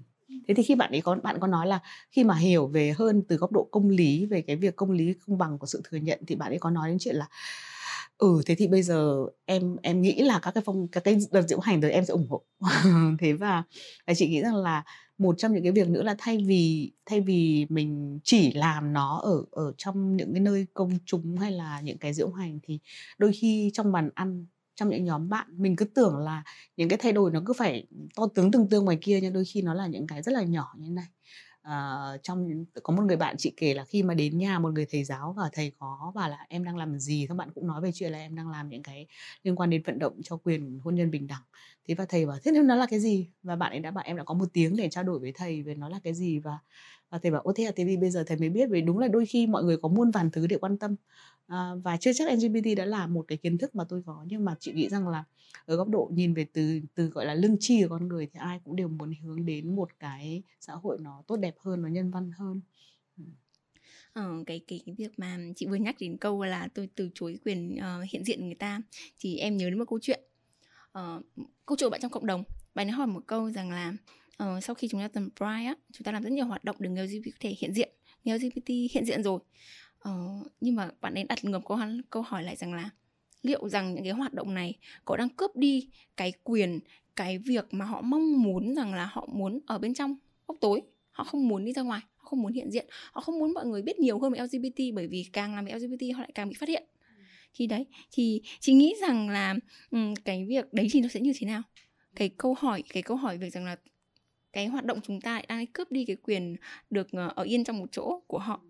Thế 0.47 0.53
thì 0.53 0.63
khi 0.63 0.75
bạn 0.75 0.91
ấy 0.91 1.01
có 1.01 1.15
bạn 1.23 1.39
có 1.39 1.47
nói 1.47 1.67
là 1.67 1.79
khi 2.11 2.23
mà 2.23 2.35
hiểu 2.35 2.67
về 2.67 2.93
hơn 2.97 3.23
từ 3.27 3.35
góc 3.35 3.51
độ 3.51 3.67
công 3.71 3.89
lý 3.89 4.25
về 4.25 4.41
cái 4.41 4.55
việc 4.55 4.75
công 4.75 4.91
lý 4.91 5.13
công 5.27 5.37
bằng 5.37 5.57
của 5.59 5.67
sự 5.67 5.81
thừa 5.83 5.97
nhận 5.97 6.19
thì 6.27 6.35
bạn 6.35 6.51
ấy 6.51 6.59
có 6.59 6.69
nói 6.69 6.89
đến 6.89 6.97
chuyện 6.99 7.15
là 7.15 7.27
ừ 8.17 8.41
thế 8.45 8.55
thì 8.55 8.67
bây 8.67 8.83
giờ 8.83 9.25
em 9.45 9.75
em 9.83 10.01
nghĩ 10.01 10.21
là 10.21 10.39
các 10.39 10.51
cái 10.51 10.63
phong 10.65 10.87
các 10.87 11.03
cái 11.03 11.17
đợt 11.31 11.41
diễu 11.47 11.59
hành 11.59 11.81
rồi 11.81 11.91
em 11.91 12.05
sẽ 12.05 12.11
ủng 12.11 12.27
hộ. 12.29 12.45
Thế 13.19 13.33
và, 13.33 13.63
và 14.07 14.13
chị 14.13 14.27
nghĩ 14.29 14.41
rằng 14.41 14.55
là 14.55 14.83
một 15.17 15.35
trong 15.37 15.53
những 15.53 15.63
cái 15.63 15.71
việc 15.71 15.89
nữa 15.89 16.03
là 16.03 16.15
thay 16.17 16.37
vì 16.47 16.91
thay 17.05 17.21
vì 17.21 17.65
mình 17.69 18.19
chỉ 18.23 18.53
làm 18.53 18.93
nó 18.93 19.17
ở 19.23 19.45
ở 19.51 19.73
trong 19.77 20.17
những 20.17 20.33
cái 20.33 20.39
nơi 20.41 20.65
công 20.73 20.91
chúng 21.05 21.37
hay 21.37 21.51
là 21.51 21.81
những 21.81 21.97
cái 21.97 22.13
diễu 22.13 22.31
hành 22.31 22.59
thì 22.63 22.79
đôi 23.17 23.31
khi 23.41 23.71
trong 23.73 23.91
bàn 23.91 24.09
ăn 24.15 24.45
trong 24.75 24.89
những 24.89 25.03
nhóm 25.05 25.29
bạn 25.29 25.47
mình 25.57 25.75
cứ 25.75 25.85
tưởng 25.85 26.17
là 26.17 26.43
những 26.77 26.89
cái 26.89 26.97
thay 27.01 27.11
đổi 27.11 27.31
nó 27.31 27.41
cứ 27.45 27.53
phải 27.53 27.87
to 28.15 28.27
tướng 28.35 28.51
tương 28.51 28.69
tương 28.69 28.85
ngoài 28.85 28.97
kia 29.01 29.19
nhưng 29.21 29.33
đôi 29.33 29.45
khi 29.45 29.61
nó 29.61 29.73
là 29.73 29.87
những 29.87 30.07
cái 30.07 30.21
rất 30.21 30.31
là 30.31 30.43
nhỏ 30.43 30.73
như 30.77 30.87
thế 30.87 30.93
này 30.93 31.05
uh, 31.67 32.23
trong 32.23 32.65
có 32.83 32.93
một 32.95 33.03
người 33.03 33.17
bạn 33.17 33.35
chị 33.37 33.53
kể 33.57 33.73
là 33.73 33.85
khi 33.85 34.03
mà 34.03 34.13
đến 34.13 34.37
nhà 34.37 34.59
một 34.59 34.73
người 34.73 34.85
thầy 34.89 35.03
giáo 35.03 35.33
và 35.37 35.49
thầy 35.53 35.71
có 35.79 36.11
bảo 36.15 36.29
là 36.29 36.45
em 36.49 36.63
đang 36.63 36.77
làm 36.77 36.99
gì? 36.99 37.25
Các 37.29 37.35
bạn 37.35 37.49
cũng 37.55 37.67
nói 37.67 37.81
về 37.81 37.91
chuyện 37.93 38.11
là 38.11 38.17
em 38.17 38.35
đang 38.35 38.49
làm 38.49 38.69
những 38.69 38.83
cái 38.83 39.07
liên 39.43 39.55
quan 39.55 39.69
đến 39.69 39.81
vận 39.85 39.99
động 39.99 40.21
cho 40.23 40.37
quyền 40.37 40.79
hôn 40.83 40.95
nhân 40.95 41.11
bình 41.11 41.27
đẳng. 41.27 41.41
Thế 41.87 41.95
và 41.95 42.05
thầy 42.05 42.25
bảo 42.25 42.37
thế 42.43 42.51
nên 42.51 42.67
nó 42.67 42.75
là 42.75 42.85
cái 42.89 42.99
gì? 42.99 43.29
Và 43.43 43.55
bạn 43.55 43.71
ấy 43.71 43.79
đã 43.79 43.91
bảo 43.91 44.03
em 44.07 44.17
đã 44.17 44.23
có 44.23 44.33
một 44.33 44.45
tiếng 44.53 44.75
để 44.75 44.89
trao 44.89 45.03
đổi 45.03 45.19
với 45.19 45.31
thầy 45.35 45.63
về 45.63 45.75
nó 45.75 45.89
là 45.89 45.99
cái 46.03 46.13
gì 46.13 46.39
và 46.39 46.57
và 47.09 47.19
thầy 47.19 47.31
bảo 47.31 47.41
ô 47.41 47.53
thế 47.55 47.63
à 47.63 47.71
thế 47.75 47.85
thì 47.85 47.97
bây 47.97 48.09
giờ 48.09 48.23
thầy 48.27 48.37
mới 48.37 48.49
biết 48.49 48.69
vì 48.69 48.81
đúng 48.81 48.99
là 48.99 49.07
đôi 49.07 49.25
khi 49.25 49.47
mọi 49.47 49.63
người 49.63 49.77
có 49.77 49.89
muôn 49.89 50.11
vàn 50.11 50.31
thứ 50.31 50.47
để 50.47 50.57
quan 50.57 50.77
tâm 50.77 50.95
à, 51.47 51.71
và 51.83 51.97
chưa 51.97 52.13
chắc 52.13 52.33
LGBT 52.33 52.77
đã 52.77 52.85
là 52.85 53.07
một 53.07 53.25
cái 53.27 53.37
kiến 53.37 53.57
thức 53.57 53.75
mà 53.75 53.83
tôi 53.89 54.03
có 54.05 54.25
nhưng 54.27 54.45
mà 54.45 54.55
chị 54.59 54.71
nghĩ 54.73 54.89
rằng 54.89 55.07
là 55.07 55.23
ở 55.65 55.75
góc 55.75 55.89
độ 55.89 56.09
nhìn 56.13 56.33
về 56.33 56.45
từ 56.53 56.81
từ 56.95 57.05
gọi 57.05 57.25
là 57.25 57.33
lương 57.33 57.57
tri 57.59 57.83
của 57.83 57.89
con 57.89 58.07
người 58.07 58.27
thì 58.33 58.39
ai 58.39 58.59
cũng 58.63 58.75
đều 58.75 58.87
muốn 58.87 59.13
hướng 59.23 59.45
đến 59.45 59.75
một 59.75 59.89
cái 59.99 60.43
xã 60.59 60.73
hội 60.73 60.97
nó 61.01 61.23
tốt 61.27 61.35
đẹp 61.35 61.55
hơn 61.59 61.81
nó 61.81 61.87
nhân 61.87 62.11
văn 62.11 62.31
hơn. 62.31 62.61
Ừ. 63.17 63.23
Ờ, 64.13 64.43
cái 64.45 64.61
cái 64.67 64.81
cái 64.85 64.95
việc 64.97 65.19
mà 65.19 65.39
chị 65.55 65.65
vừa 65.65 65.75
nhắc 65.75 65.95
đến 65.99 66.17
câu 66.17 66.43
là 66.43 66.67
tôi 66.73 66.89
từ 66.95 67.09
chối 67.15 67.39
quyền 67.45 67.77
uh, 67.77 68.09
hiện 68.11 68.23
diện 68.23 68.45
người 68.45 68.55
ta 68.55 68.81
thì 69.19 69.37
em 69.37 69.57
nhớ 69.57 69.69
đến 69.69 69.79
một 69.79 69.85
câu 69.89 69.99
chuyện. 70.01 70.19
Uh, 70.99 71.25
câu 71.65 71.77
chuyện 71.77 71.91
bạn 71.91 72.01
trong 72.01 72.11
cộng 72.11 72.25
đồng 72.25 72.43
bạn 72.75 72.87
ấy 72.87 72.91
hỏi 72.91 73.07
một 73.07 73.21
câu 73.27 73.51
rằng 73.51 73.71
là 73.71 73.93
uh, 74.43 74.63
sau 74.63 74.75
khi 74.75 74.87
chúng 74.87 75.01
ta 75.01 75.07
tầm 75.07 75.29
Pride 75.35 75.65
á 75.65 75.75
chúng 75.91 76.03
ta 76.03 76.11
làm 76.11 76.23
rất 76.23 76.31
nhiều 76.31 76.45
hoạt 76.45 76.63
động 76.63 76.75
để 76.79 76.89
người 76.89 77.07
LGBT 77.07 77.25
có 77.25 77.37
thể 77.39 77.55
hiện 77.59 77.73
diện 77.73 77.89
người 78.23 78.39
LGBT 78.39 78.69
hiện 78.91 79.05
diện 79.05 79.23
rồi 79.23 79.39
uh, 80.09 80.47
nhưng 80.61 80.75
mà 80.75 80.89
bạn 81.01 81.13
ấy 81.13 81.23
đặt 81.23 81.45
ngược 81.45 81.61
câu 81.65 81.77
câu 82.09 82.21
hỏi 82.21 82.43
lại 82.43 82.55
rằng 82.55 82.73
là 82.73 82.89
liệu 83.43 83.69
rằng 83.69 83.95
những 83.95 84.03
cái 84.03 84.13
hoạt 84.13 84.33
động 84.33 84.53
này 84.53 84.77
có 85.05 85.17
đang 85.17 85.29
cướp 85.29 85.55
đi 85.55 85.89
cái 86.17 86.33
quyền 86.43 86.79
cái 87.15 87.37
việc 87.37 87.73
mà 87.73 87.85
họ 87.85 88.01
mong 88.01 88.43
muốn 88.43 88.75
rằng 88.75 88.93
là 88.93 89.05
họ 89.05 89.27
muốn 89.31 89.59
ở 89.65 89.77
bên 89.77 89.93
trong 89.93 90.15
góc 90.47 90.57
tối? 90.61 90.81
Họ 91.11 91.23
không 91.23 91.47
muốn 91.47 91.65
đi 91.65 91.73
ra 91.73 91.81
ngoài 91.81 92.01
họ 92.15 92.29
không 92.29 92.41
muốn 92.41 92.53
hiện 92.53 92.71
diện 92.71 92.85
họ 93.11 93.21
không 93.21 93.39
muốn 93.39 93.53
mọi 93.53 93.65
người 93.65 93.81
biết 93.81 93.99
nhiều 93.99 94.19
hơn 94.19 94.33
về 94.33 94.39
lgbt 94.39 94.79
bởi 94.93 95.07
vì 95.07 95.25
càng 95.33 95.55
làm 95.55 95.65
về 95.65 95.73
lgbt 95.73 96.15
họ 96.15 96.19
lại 96.19 96.31
càng 96.35 96.49
bị 96.49 96.55
phát 96.55 96.69
hiện. 96.69 96.83
Thì 97.53 97.67
đấy 97.67 97.85
thì 98.11 98.41
chị 98.59 98.73
nghĩ 98.73 98.95
rằng 99.01 99.29
là 99.29 99.55
um, 99.91 100.13
cái 100.25 100.45
việc 100.45 100.73
đấy 100.73 100.87
thì 100.91 101.01
nó 101.01 101.07
sẽ 101.07 101.19
như 101.19 101.33
thế 101.39 101.47
nào? 101.47 101.61
Cái 102.15 102.29
câu 102.29 102.53
hỏi 102.59 102.83
cái 102.89 103.03
câu 103.03 103.17
hỏi 103.17 103.37
việc 103.37 103.49
rằng 103.49 103.65
là 103.65 103.75
cái 104.53 104.67
hoạt 104.67 104.85
động 104.85 104.99
chúng 105.03 105.21
ta 105.21 105.33
lại 105.33 105.45
đang 105.49 105.67
cướp 105.67 105.91
đi 105.91 106.05
cái 106.05 106.15
quyền 106.15 106.55
được 106.89 107.07
uh, 107.07 107.35
ở 107.35 107.43
yên 107.43 107.63
trong 107.63 107.77
một 107.77 107.87
chỗ 107.91 108.21
của 108.27 108.39
họ 108.39 108.61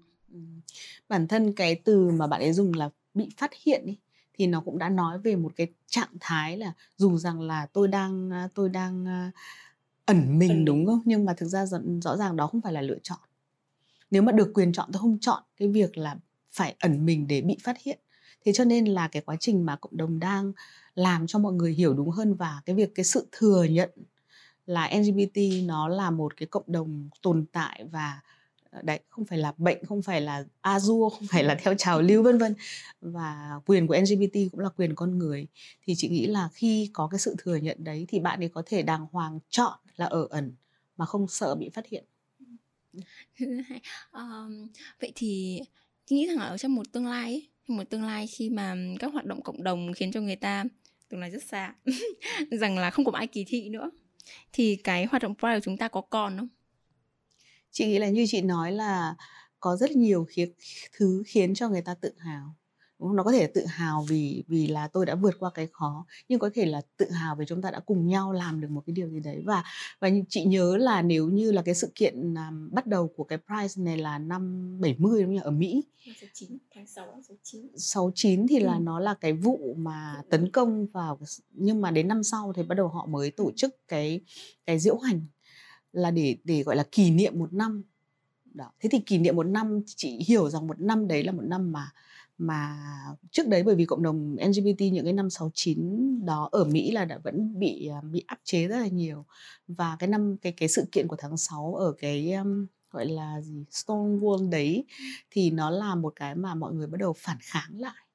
bản 1.10 1.28
thân 1.28 1.54
cái 1.54 1.76
từ 1.76 2.10
mà 2.10 2.28
bạn 2.28 2.42
ấy 2.42 2.54
dùng 2.54 2.74
là 2.74 2.90
bị 3.14 3.30
phát 3.38 3.52
hiện 3.66 3.86
đi 3.86 3.98
thì 4.34 4.48
nó 4.48 4.62
cũng 4.62 4.78
đã 4.78 4.90
nói 4.90 5.20
về 5.20 5.36
một 5.36 5.52
cái 5.56 5.68
trạng 5.88 6.10
thái 6.20 6.58
là 6.58 6.74
dù 6.98 7.18
rằng 7.18 7.42
là 7.42 7.66
tôi 7.74 7.88
đang 7.88 8.32
tôi 8.54 8.70
đang 8.70 9.06
ẩn 10.06 10.40
mình 10.40 10.66
đúng 10.66 10.86
không? 10.86 11.02
Nhưng 11.06 11.26
mà 11.26 11.34
thực 11.34 11.48
ra 11.48 11.66
rõ, 11.66 11.78
rõ 12.02 12.18
ràng 12.18 12.36
đó 12.36 12.48
không 12.48 12.62
phải 12.62 12.74
là 12.74 12.82
lựa 12.82 13.00
chọn. 13.04 13.20
Nếu 14.12 14.22
mà 14.22 14.32
được 14.32 14.52
quyền 14.54 14.74
chọn 14.74 14.90
tôi 14.94 15.00
không 15.00 15.20
chọn 15.20 15.44
cái 15.58 15.68
việc 15.68 15.98
là 15.98 16.16
phải 16.52 16.76
ẩn 16.80 17.06
mình 17.06 17.28
để 17.28 17.42
bị 17.42 17.58
phát 17.64 17.82
hiện. 17.82 18.00
Thế 18.46 18.54
cho 18.54 18.64
nên 18.64 18.86
là 18.86 19.08
cái 19.08 19.22
quá 19.22 19.36
trình 19.40 19.66
mà 19.66 19.76
cộng 19.76 19.98
đồng 19.98 20.20
đang 20.20 20.52
làm 20.96 21.28
cho 21.28 21.40
mọi 21.40 21.54
người 21.54 21.74
hiểu 21.74 21.94
đúng 21.94 22.10
hơn 22.10 22.34
và 22.34 22.62
cái 22.66 22.76
việc 22.76 22.96
cái 22.96 23.04
sự 23.04 23.28
thừa 23.32 23.64
nhận 23.64 23.90
là 24.66 24.86
LGBT 24.86 25.64
nó 25.66 25.88
là 25.88 26.12
một 26.12 26.38
cái 26.38 26.48
cộng 26.48 26.64
đồng 26.68 27.10
tồn 27.22 27.46
tại 27.52 27.86
và 27.92 28.20
Ờ, 28.74 28.82
đấy 28.82 29.00
không 29.10 29.26
phải 29.26 29.38
là 29.38 29.54
bệnh 29.58 29.86
không 29.86 30.02
phải 30.02 30.22
là 30.22 30.46
azure 30.62 31.10
không 31.14 31.28
phải 31.32 31.44
là 31.44 31.56
theo 31.56 31.74
trào 31.78 32.02
lưu 32.02 32.24
vân 32.24 32.38
vân. 32.38 32.56
Và 33.02 33.60
quyền 33.66 33.88
của 33.88 33.96
lgbt 33.96 34.52
cũng 34.52 34.60
là 34.60 34.70
quyền 34.70 34.96
con 34.96 35.18
người. 35.18 35.48
Thì 35.86 35.94
chị 35.98 36.10
nghĩ 36.10 36.28
là 36.28 36.50
khi 36.54 36.90
có 36.94 37.08
cái 37.12 37.20
sự 37.20 37.36
thừa 37.38 37.56
nhận 37.56 37.84
đấy 37.84 38.06
thì 38.10 38.20
bạn 38.20 38.40
ấy 38.40 38.50
có 38.50 38.64
thể 38.66 38.82
đàng 38.82 39.08
hoàng 39.12 39.40
chọn 39.50 39.80
là 39.96 40.06
ở 40.06 40.28
ẩn 40.30 40.56
mà 40.98 41.06
không 41.06 41.28
sợ 41.28 41.56
bị 41.56 41.70
phát 41.70 41.86
hiện. 41.88 42.04
Um, 44.12 44.68
vậy 45.02 45.12
thì 45.16 45.62
chị 46.06 46.16
nghĩ 46.16 46.28
rằng 46.28 46.38
ở 46.38 46.58
trong 46.58 46.76
một 46.76 46.92
tương 46.92 47.08
lai 47.08 47.24
ấy, 47.24 47.50
một 47.68 47.84
tương 47.90 48.04
lai 48.04 48.28
khi 48.28 48.50
mà 48.50 48.76
các 49.00 49.14
hoạt 49.14 49.26
động 49.26 49.42
cộng 49.42 49.64
đồng 49.64 49.94
khiến 49.94 50.12
cho 50.12 50.22
người 50.22 50.36
ta 50.36 50.66
tương 51.10 51.20
lai 51.20 51.32
rất 51.32 51.44
xa 51.44 51.76
rằng 52.52 52.78
là 52.78 52.90
không 52.90 53.06
có 53.06 53.12
ai 53.12 53.28
kỳ 53.28 53.44
thị 53.48 53.70
nữa 53.70 53.92
thì 54.54 54.76
cái 54.76 55.06
hoạt 55.06 55.22
động 55.22 55.36
pride 55.40 55.56
của 55.56 55.64
chúng 55.64 55.78
ta 55.78 55.88
có 55.88 56.02
còn 56.02 56.38
không? 56.38 56.48
Chị 57.74 57.86
nghĩ 57.86 58.00
là 58.00 58.10
như 58.10 58.26
chị 58.28 58.42
nói 58.42 58.72
là 58.72 59.16
có 59.60 59.76
rất 59.76 59.92
nhiều 59.92 60.26
khía, 60.30 60.48
thứ 60.98 61.24
khiến 61.26 61.54
cho 61.54 61.70
người 61.70 61.82
ta 61.82 61.94
tự 61.94 62.14
hào. 62.18 62.56
Nó 63.00 63.24
có 63.24 63.32
thể 63.32 63.48
tự 63.48 63.66
hào 63.66 64.06
vì 64.10 64.44
vì 64.48 64.68
là 64.68 64.88
tôi 64.88 65.06
đã 65.06 65.16
vượt 65.16 65.36
qua 65.40 65.52
cái 65.54 65.68
khó 65.72 66.06
nhưng 66.30 66.40
có 66.40 66.50
thể 66.54 66.66
là 66.66 66.82
tự 66.98 67.12
hào 67.12 67.36
vì 67.36 67.46
chúng 67.48 67.62
ta 67.62 67.72
đã 67.72 67.80
cùng 67.80 68.08
nhau 68.08 68.32
làm 68.32 68.62
được 68.62 68.68
một 68.72 68.84
cái 68.86 68.94
điều 68.94 69.10
gì 69.10 69.20
đấy. 69.20 69.42
Và 69.46 69.64
và 70.00 70.10
chị 70.30 70.46
nhớ 70.46 70.78
là 70.78 71.02
nếu 71.02 71.28
như 71.28 71.52
là 71.52 71.62
cái 71.62 71.76
sự 71.76 71.92
kiện 71.96 72.34
um, 72.34 72.70
bắt 72.72 72.88
đầu 72.88 73.08
của 73.16 73.24
cái 73.24 73.40
prize 73.48 73.84
này 73.84 73.98
là 73.98 74.18
năm 74.20 74.76
70 74.82 75.24
đúng 75.24 75.38
không 75.38 75.44
ở 75.44 75.52
Mỹ. 75.52 75.84
69 76.06 76.58
tháng 76.76 76.88
6 76.88 77.06
69 77.28 77.68
69 77.78 78.48
thì 78.48 78.60
là 78.60 78.74
ừ. 78.74 78.80
nó 78.82 79.00
là 79.00 79.14
cái 79.14 79.34
vụ 79.34 79.76
mà 79.78 80.22
tấn 80.30 80.52
công 80.52 80.88
vào 80.88 81.20
nhưng 81.50 81.82
mà 81.82 81.92
đến 81.92 82.08
năm 82.08 82.24
sau 82.24 82.54
thì 82.56 82.64
bắt 82.64 82.76
đầu 82.76 82.88
họ 82.88 83.06
mới 83.06 83.32
tổ 83.32 83.52
chức 83.56 83.88
cái 83.88 84.22
cái 84.66 84.80
diễu 84.80 84.98
hành 84.98 85.22
là 85.94 86.12
để 86.12 86.38
để 86.44 86.64
gọi 86.64 86.76
là 86.76 86.84
kỷ 86.92 87.12
niệm 87.12 87.40
một 87.40 87.54
năm. 87.54 87.84
Đó 88.54 88.72
thế 88.80 88.90
thì 88.92 89.00
kỷ 89.00 89.18
niệm 89.18 89.36
một 89.36 89.48
năm 89.48 89.82
chị 89.86 90.20
hiểu 90.28 90.50
rằng 90.50 90.68
một 90.68 90.80
năm 90.80 91.08
đấy 91.08 91.24
là 91.24 91.32
một 91.32 91.44
năm 91.44 91.72
mà 91.72 91.92
mà 92.38 92.78
trước 93.32 93.48
đấy 93.48 93.64
bởi 93.64 93.76
vì 93.76 93.86
cộng 93.86 94.04
đồng 94.04 94.36
LGBT 94.36 94.82
những 94.92 95.04
cái 95.04 95.14
năm 95.14 95.30
69 95.30 96.26
đó 96.26 96.50
ở 96.52 96.64
Mỹ 96.64 96.92
là 96.92 97.06
đã 97.06 97.18
vẫn 97.18 97.60
bị 97.60 97.88
à, 97.88 98.02
bị 98.02 98.24
áp 98.28 98.40
chế 98.44 98.68
rất 98.68 98.80
là 98.80 98.88
nhiều. 98.88 99.26
Và 99.68 99.96
cái 100.00 100.10
năm 100.10 100.38
cái 100.42 100.52
cái 100.52 100.70
sự 100.70 100.86
kiện 100.92 101.08
của 101.08 101.16
tháng 101.20 101.38
6 101.38 101.76
ở 101.76 101.92
cái 101.92 102.34
um, 102.34 102.66
gọi 102.92 103.06
là 103.06 103.42
gì 103.42 103.66
Stonewall 103.72 104.50
đấy 104.50 104.86
thì 105.32 105.52
nó 105.52 105.70
là 105.70 105.96
một 105.96 106.14
cái 106.16 106.36
mà 106.36 106.56
mọi 106.56 106.74
người 106.74 106.88
bắt 106.88 106.98
đầu 107.00 107.14
phản 107.18 107.38
kháng 107.42 107.80
lại. 107.80 108.06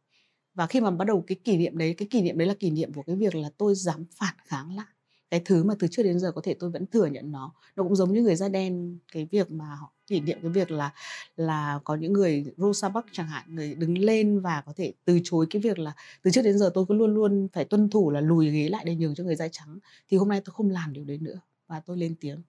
Và 0.55 0.67
khi 0.67 0.81
mà 0.81 0.91
bắt 0.91 1.05
đầu 1.05 1.25
cái 1.27 1.37
kỷ 1.45 1.57
niệm 1.57 1.79
đấy 1.79 1.95
cái 1.95 2.09
kỷ 2.11 2.23
niệm 2.23 2.39
đấy 2.39 2.49
là 2.49 2.55
kỷ 2.55 2.71
niệm 2.71 2.93
của 2.93 3.03
cái 3.03 3.17
việc 3.17 3.35
là 3.35 3.51
tôi 3.59 3.75
dám 3.75 4.05
phản 4.11 4.35
kháng 4.45 4.77
lại 4.77 4.87
cái 5.31 5.41
thứ 5.45 5.65
mà 5.65 5.75
từ 5.79 5.89
trước 5.91 6.03
đến 6.03 6.19
giờ 6.19 6.33
có 6.33 6.41
thể 6.45 6.55
tôi 6.55 6.71
vẫn 6.71 6.87
thừa 6.87 7.07
nhận 7.07 7.33
nó. 7.33 7.53
Nó 7.77 7.83
cũng 7.83 7.97
giống 7.97 8.13
như 8.13 8.23
người 8.23 8.37
da 8.37 8.49
đen, 8.49 8.99
cái 9.13 9.29
việc 9.31 9.51
mà 9.51 9.75
họ 9.75 9.93
kỷ 10.07 10.21
niệm 10.21 10.39
cái 10.43 10.51
việc 10.51 10.71
là 10.71 10.93
là 11.37 11.81
có 11.85 11.95
những 11.95 12.13
người 12.13 12.45
Rosa 12.57 12.89
Parks 12.89 13.09
chẳng 13.13 13.27
hạn, 13.27 13.55
người 13.55 13.75
đứng 13.75 13.99
lên 13.99 14.41
và 14.41 14.63
có 14.67 14.73
thể 14.77 14.93
từ 15.05 15.21
chối 15.25 15.47
cái 15.51 15.63
việc 15.63 15.79
là 15.79 15.93
từ 16.23 16.31
trước 16.31 16.43
đến 16.43 16.59
giờ 16.59 16.71
tôi 16.75 16.85
cứ 16.89 16.95
luôn 16.95 17.15
luôn 17.15 17.49
phải 17.53 17.65
tuân 17.65 17.91
thủ 17.91 18.11
là 18.11 18.21
lùi 18.21 18.51
ghế 18.51 18.69
lại 18.69 18.85
để 18.85 18.95
nhường 18.95 19.15
cho 19.15 19.25
người 19.25 19.37
da 19.37 19.49
trắng, 19.49 19.79
thì 20.09 20.17
hôm 20.17 20.29
nay 20.29 20.41
tôi 20.45 20.53
không 20.53 20.71
làm 20.71 20.93
điều 20.93 21.05
đấy 21.05 21.19
nữa 21.19 21.41
và 21.67 21.81
tôi 21.81 21.97
lên 21.97 22.15
tiếng. 22.21 22.43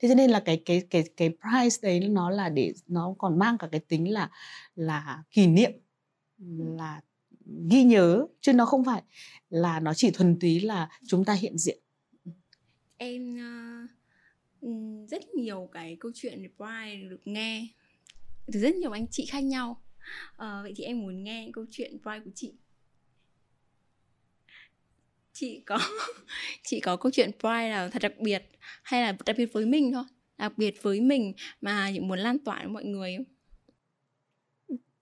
Thế 0.00 0.08
cho 0.08 0.14
nên 0.14 0.30
là 0.30 0.40
cái 0.40 0.62
cái 0.64 0.82
cái 0.90 1.04
cái 1.16 1.28
price 1.28 1.76
đấy 1.82 2.08
nó 2.08 2.30
là 2.30 2.48
để, 2.48 2.72
nó 2.86 3.14
còn 3.18 3.38
mang 3.38 3.58
cả 3.58 3.68
cái 3.72 3.80
tính 3.80 4.12
là 4.12 4.30
là 4.76 5.22
kỷ 5.30 5.46
niệm, 5.46 5.72
là 6.58 7.00
ghi 7.70 7.84
nhớ, 7.84 8.26
chứ 8.40 8.52
nó 8.52 8.66
không 8.66 8.84
phải 8.84 9.02
là 9.50 9.80
nó 9.80 9.94
chỉ 9.94 10.10
thuần 10.10 10.38
túy 10.40 10.60
là 10.60 10.88
chúng 11.06 11.24
ta 11.24 11.32
hiện 11.32 11.58
diện 11.58 11.78
em 12.98 13.38
uh, 14.62 15.10
rất 15.10 15.34
nhiều 15.34 15.68
cái 15.72 15.96
câu 16.00 16.12
chuyện 16.14 16.48
về 16.58 17.08
được 17.10 17.20
nghe 17.24 17.68
từ 18.52 18.60
rất 18.60 18.74
nhiều 18.74 18.90
anh 18.90 19.06
chị 19.10 19.26
khác 19.26 19.40
nhau. 19.40 19.82
Uh, 20.32 20.62
vậy 20.62 20.72
thì 20.76 20.84
em 20.84 21.00
muốn 21.00 21.24
nghe 21.24 21.50
câu 21.52 21.66
chuyện 21.70 21.98
Pride 22.02 22.20
của 22.24 22.30
chị. 22.34 22.52
Chị 25.32 25.62
có 25.66 25.78
chị 26.62 26.80
có 26.80 26.96
câu 26.96 27.12
chuyện 27.12 27.30
Pride 27.40 27.70
nào 27.70 27.90
thật 27.90 28.02
đặc 28.02 28.12
biệt 28.18 28.50
hay 28.82 29.02
là 29.02 29.16
đặc 29.26 29.36
biệt 29.38 29.52
với 29.52 29.66
mình 29.66 29.92
thôi 29.92 30.04
đặc 30.38 30.52
biệt 30.56 30.82
với 30.82 31.00
mình 31.00 31.32
mà 31.60 31.90
chị 31.94 32.00
muốn 32.00 32.18
lan 32.18 32.38
tỏa 32.38 32.58
với 32.58 32.68
mọi 32.68 32.84
người 32.84 33.16
không? 33.16 33.26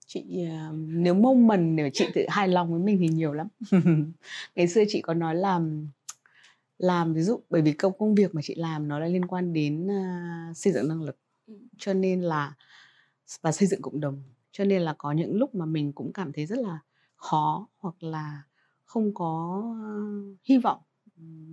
Chị 0.07 0.23
ờ, 0.49 0.71
nếu 0.75 1.13
mong 1.13 1.47
mình 1.47 1.75
nếu 1.75 1.89
chị 1.93 2.05
tự 2.13 2.25
hài 2.29 2.47
lòng 2.47 2.71
với 2.71 2.79
mình 2.79 2.97
thì 2.99 3.07
nhiều 3.07 3.33
lắm. 3.33 3.47
Ngày 4.55 4.67
xưa 4.67 4.83
chị 4.87 5.01
có 5.01 5.13
nói 5.13 5.35
là 5.35 5.59
làm 6.77 7.13
ví 7.13 7.21
dụ 7.21 7.39
bởi 7.49 7.61
vì 7.61 7.73
công 7.73 7.93
công 7.97 8.15
việc 8.15 8.35
mà 8.35 8.41
chị 8.41 8.55
làm 8.55 8.87
nó 8.87 8.99
là 8.99 9.05
liên 9.05 9.25
quan 9.25 9.53
đến 9.53 9.87
uh, 9.87 10.57
xây 10.57 10.73
dựng 10.73 10.87
năng 10.87 11.03
lực. 11.03 11.17
Ừ. 11.47 11.53
cho 11.77 11.93
nên 11.93 12.21
là 12.21 12.53
và 13.41 13.51
xây 13.51 13.67
dựng 13.67 13.81
cộng 13.81 13.99
đồng. 13.99 14.23
Cho 14.51 14.65
nên 14.65 14.81
là 14.81 14.95
có 14.97 15.11
những 15.11 15.35
lúc 15.35 15.55
mà 15.55 15.65
mình 15.65 15.93
cũng 15.93 16.13
cảm 16.13 16.33
thấy 16.33 16.45
rất 16.45 16.59
là 16.59 16.79
khó 17.15 17.67
hoặc 17.77 18.03
là 18.03 18.41
không 18.85 19.13
có 19.13 19.63
uh, 19.71 20.37
hy 20.43 20.57
vọng 20.57 20.79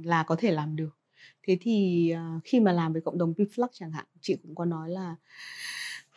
là 0.04 0.22
có 0.22 0.37
thể 0.38 0.50
làm 0.50 0.76
được. 0.76 0.98
Thế 1.42 1.58
thì 1.61 2.14
uh, 2.14 2.44
khi 2.44 2.61
mà 2.61 2.72
làm 2.72 2.92
với 2.92 3.02
cộng 3.02 3.18
đồng 3.18 3.32
Pflux 3.32 3.68
chẳng 3.72 3.92
hạn 3.92 4.04
chị 4.20 4.37
cũng 4.42 4.54
có 4.54 4.64
nói 4.64 4.90
là 4.90 5.16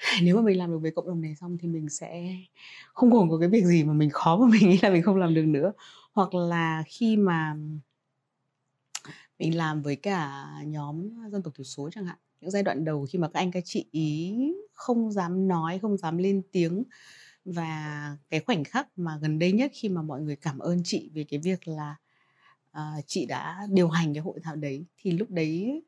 nếu 0.24 0.36
mà 0.36 0.42
mình 0.42 0.58
làm 0.58 0.72
được 0.72 0.80
với 0.82 0.92
cộng 0.92 1.08
đồng 1.08 1.22
này 1.22 1.36
xong 1.36 1.58
thì 1.58 1.68
mình 1.68 1.90
sẽ 1.90 2.36
không 2.94 3.12
còn 3.12 3.30
có 3.30 3.38
cái 3.38 3.50
việc 3.50 3.66
gì 3.66 3.84
mà 3.84 3.94
mình 3.94 4.10
khó 4.10 4.38
mà 4.38 4.48
mình 4.52 4.70
nghĩ 4.70 4.80
là 4.82 4.90
mình 4.90 5.04
không 5.04 5.18
làm 5.18 5.34
được 5.34 5.46
nữa. 5.46 5.72
Hoặc 6.14 6.34
là 6.34 6.84
khi 6.88 7.18
mà 7.18 7.56
mình 9.40 9.58
làm 9.58 9.82
với 9.82 9.96
cả 9.96 10.46
nhóm 10.66 11.10
dân 11.32 11.44
tộc 11.44 11.54
thiểu 11.56 11.64
số 11.64 11.90
chẳng 11.92 12.06
hạn. 12.06 12.18
Những 12.42 12.52
giai 12.52 12.64
đoạn 12.64 12.86
đầu 12.86 13.06
khi 13.10 13.20
mà 13.20 13.28
các 13.28 13.40
anh 13.40 13.52
các 13.52 13.64
chị 13.66 13.86
ý 13.92 14.36
không 14.74 15.12
dám 15.12 15.48
nói 15.48 15.80
không 15.80 15.98
dám 15.98 16.18
lên 16.18 16.42
tiếng 16.52 16.84
và 17.46 18.18
cái 18.30 18.40
khoảnh 18.40 18.64
khắc 18.64 18.88
mà 18.96 19.18
gần 19.22 19.40
đây 19.40 19.52
nhất 19.52 19.72
khi 19.74 19.90
mà 19.90 20.02
mọi 20.02 20.22
người 20.22 20.36
cảm 20.36 20.60
ơn 20.60 20.82
chị 20.84 21.10
về 21.14 21.24
cái 21.24 21.40
việc 21.40 21.68
là 21.68 21.96
uh, 22.72 23.04
chị 23.08 23.26
đã 23.26 23.68
điều 23.70 23.90
hành 23.90 24.14
cái 24.14 24.22
hội 24.22 24.40
thảo 24.44 24.56
đấy 24.56 24.86
thì 24.98 25.12
lúc 25.12 25.30
đấy 25.30 25.84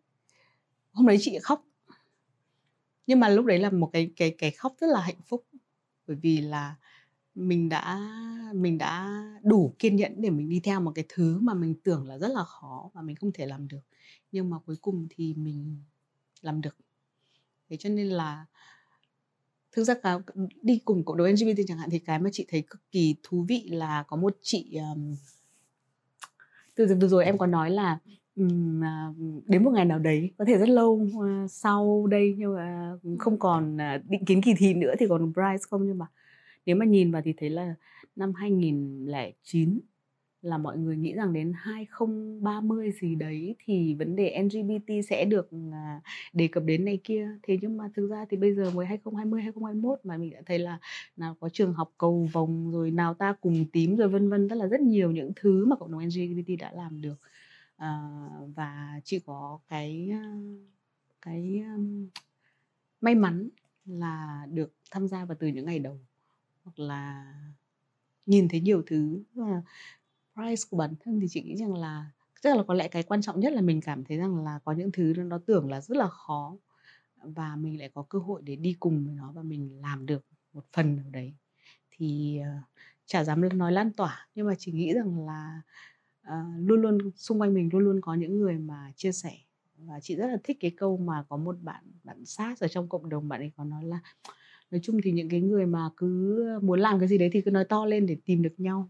hôm 0.91 1.07
đấy 1.07 1.17
chị 1.21 1.39
khóc. 1.41 1.65
Nhưng 3.07 3.19
mà 3.19 3.29
lúc 3.29 3.45
đấy 3.45 3.59
là 3.59 3.69
một 3.69 3.89
cái 3.93 4.11
cái 4.15 4.35
cái 4.37 4.51
khóc 4.51 4.75
rất 4.79 4.87
là 4.87 5.01
hạnh 5.01 5.21
phúc. 5.25 5.45
Bởi 6.07 6.17
vì 6.21 6.41
là 6.41 6.75
mình 7.37 7.69
đã 7.69 7.99
mình 8.53 8.77
đã 8.77 9.23
đủ 9.43 9.75
kiên 9.79 9.95
nhẫn 9.95 10.21
để 10.21 10.29
mình 10.29 10.49
đi 10.49 10.59
theo 10.59 10.81
một 10.81 10.91
cái 10.95 11.05
thứ 11.09 11.39
mà 11.39 11.53
mình 11.53 11.75
tưởng 11.83 12.07
là 12.07 12.17
rất 12.17 12.27
là 12.27 12.43
khó 12.43 12.89
và 12.93 13.01
mình 13.01 13.15
không 13.15 13.31
thể 13.31 13.45
làm 13.45 13.67
được. 13.67 13.81
Nhưng 14.31 14.49
mà 14.49 14.57
cuối 14.65 14.75
cùng 14.81 15.07
thì 15.09 15.33
mình 15.33 15.77
làm 16.41 16.61
được. 16.61 16.77
Thế 17.69 17.77
cho 17.77 17.89
nên 17.89 18.07
là 18.07 18.45
thực 19.71 19.83
ra 19.83 19.93
cả 20.03 20.19
đi 20.61 20.81
cùng 20.85 21.05
cộng 21.05 21.17
đồng 21.17 21.27
LGBT 21.27 21.61
chẳng 21.67 21.77
hạn 21.77 21.89
thì 21.89 21.99
cái 21.99 22.19
mà 22.19 22.29
chị 22.33 22.45
thấy 22.49 22.61
cực 22.61 22.81
kỳ 22.91 23.15
thú 23.23 23.45
vị 23.47 23.69
là 23.71 24.03
có 24.07 24.17
một 24.17 24.37
chị 24.41 24.77
um, 24.93 25.15
từ 26.75 26.87
từ 27.01 27.07
rồi 27.07 27.25
em 27.25 27.37
có 27.37 27.45
nói 27.45 27.71
là 27.71 27.99
um, 28.35 28.81
đến 29.45 29.63
một 29.63 29.71
ngày 29.71 29.85
nào 29.85 29.99
đấy, 29.99 30.31
có 30.37 30.45
thể 30.45 30.57
rất 30.57 30.69
lâu, 30.69 30.91
uh, 30.91 31.51
sau 31.51 32.07
đây 32.07 32.35
nhưng 32.37 32.55
mà 32.55 32.97
không 33.19 33.39
còn, 33.39 33.75
uh, 33.75 34.09
định 34.09 34.25
kiến 34.25 34.41
kỳ 34.41 34.53
thi 34.57 34.73
nữa 34.73 34.93
thì 34.99 35.05
còn 35.09 35.33
Bryce 35.33 35.63
không, 35.69 35.87
nhưng 35.87 35.97
mà 35.97 36.05
nếu 36.67 36.75
mà 36.75 36.85
nhìn 36.85 37.11
vào 37.11 37.21
thì 37.25 37.33
thấy 37.37 37.49
là 37.49 37.75
năm 38.15 38.33
2009 38.33 39.79
là 40.41 40.57
mọi 40.57 40.77
người 40.77 40.97
nghĩ 40.97 41.13
rằng 41.13 41.33
đến 41.33 41.53
2030 41.55 42.91
gì 42.91 43.15
đấy 43.15 43.55
thì 43.59 43.95
vấn 43.95 44.15
đề 44.15 44.43
LGBT 44.43 45.05
sẽ 45.09 45.25
được, 45.25 45.49
à, 45.71 46.01
đề 46.33 46.47
cập 46.47 46.63
đến 46.63 46.85
này 46.85 46.99
kia. 47.03 47.29
Thế 47.43 47.57
nhưng 47.61 47.77
mà 47.77 47.89
thực 47.95 48.07
ra 48.07 48.25
thì 48.29 48.37
bây 48.37 48.55
giờ 48.55 48.71
mới 48.71 48.85
2020, 48.85 49.41
2021 49.41 49.99
mà 50.03 50.17
mình 50.17 50.31
đã 50.31 50.41
thấy 50.45 50.59
là 50.59 50.79
nào 51.17 51.35
có 51.39 51.49
trường 51.49 51.73
học 51.73 51.91
cầu 51.97 52.29
vồng, 52.33 52.71
rồi 52.71 52.91
nào 52.91 53.13
ta 53.13 53.33
cùng 53.41 53.65
tím, 53.73 53.95
rồi 53.95 54.07
vân 54.07 54.29
vân, 54.29 54.49
tức 54.49 54.55
là 54.55 54.67
rất 54.67 54.81
nhiều 54.81 55.11
những 55.11 55.31
thứ 55.35 55.65
mà 55.65 55.75
cộng 55.75 55.91
đồng 55.91 56.05
LGBT 56.05 56.59
đã 56.59 56.71
làm 56.71 57.01
được. 57.01 57.15
À, 57.77 58.09
và 58.55 59.01
chỉ 59.03 59.19
có 59.19 59.59
cái, 59.69 60.09
à, 60.11 60.35
cái, 61.21 61.63
may 63.01 63.15
mắn 63.15 63.49
là 63.85 64.45
được 64.51 64.73
tham 64.91 65.07
gia 65.07 65.25
vào 65.25 65.37
từ 65.39 65.47
những 65.47 65.65
ngày 65.65 65.79
đầu, 65.79 65.99
hoặc 66.67 66.79
là 66.79 67.33
nhìn 68.25 68.47
thấy 68.47 68.61
nhiều 68.61 68.83
thứ 68.87 69.23
và 69.33 69.61
price 70.33 70.63
của 70.69 70.77
bản 70.77 70.95
thân 70.99 71.19
thì 71.19 71.27
chị 71.29 71.41
nghĩ 71.41 71.55
rằng 71.55 71.73
là 71.73 72.11
chắc 72.41 72.57
là 72.57 72.63
có 72.63 72.73
lẽ 72.73 72.87
cái 72.87 73.03
quan 73.03 73.21
trọng 73.21 73.39
nhất 73.39 73.53
là 73.53 73.61
mình 73.61 73.81
cảm 73.81 74.03
thấy 74.03 74.17
rằng 74.17 74.43
là 74.43 74.59
có 74.65 74.71
những 74.71 74.91
thứ 74.91 75.13
nó 75.17 75.37
tưởng 75.45 75.69
là 75.69 75.81
rất 75.81 75.97
là 75.97 76.07
khó 76.07 76.57
và 77.21 77.55
mình 77.55 77.79
lại 77.79 77.89
có 77.93 78.03
cơ 78.09 78.19
hội 78.19 78.41
để 78.45 78.55
đi 78.55 78.75
cùng 78.79 79.05
với 79.05 79.13
nó 79.13 79.31
và 79.31 79.41
mình 79.41 79.81
làm 79.81 80.05
được 80.05 80.25
một 80.53 80.65
phần 80.73 80.95
nào 80.95 81.09
đấy. 81.11 81.33
Thì, 81.91 82.39
uh, 82.41 82.63
chả 83.05 83.23
dám 83.23 83.57
nói 83.57 83.71
lan 83.71 83.91
tỏa, 83.93 84.27
nhưng 84.35 84.47
mà 84.47 84.55
chỉ 84.59 84.71
nghĩ 84.71 84.93
rằng 84.93 85.25
là, 85.25 85.61
uh, 86.27 86.33
luôn 86.57 86.81
luôn 86.81 86.97
xung 87.15 87.41
quanh 87.41 87.53
mình 87.53 87.69
luôn 87.73 87.83
luôn 87.83 88.01
có 88.01 88.13
những 88.13 88.37
người 88.37 88.57
mà 88.57 88.91
chia 88.95 89.11
sẻ. 89.11 89.37
Và 89.77 89.99
chị 89.99 90.15
rất 90.15 90.27
là 90.27 90.37
thích 90.43 90.57
cái 90.59 90.71
câu 90.71 90.97
mà 90.97 91.23
có 91.29 91.37
một 91.37 91.55
bạn 91.61 91.83
bạn 92.03 92.25
sát 92.25 92.59
ở 92.59 92.67
trong 92.67 92.89
cộng 92.89 93.09
đồng, 93.09 93.27
bạn 93.27 93.41
ấy 93.41 93.51
có 93.57 93.63
nói 93.63 93.83
là 93.85 93.99
nói 94.71 94.79
chung 94.83 94.99
thì 95.03 95.11
những 95.11 95.29
cái 95.29 95.41
người 95.41 95.65
mà 95.65 95.89
cứ 95.97 96.45
muốn 96.61 96.79
làm 96.79 96.99
cái 96.99 97.07
gì 97.07 97.17
đấy 97.17 97.29
thì 97.33 97.41
cứ 97.41 97.51
nói 97.51 97.65
to 97.65 97.85
lên 97.85 98.05
để 98.05 98.17
tìm 98.25 98.41
được 98.41 98.53
nhau. 98.57 98.89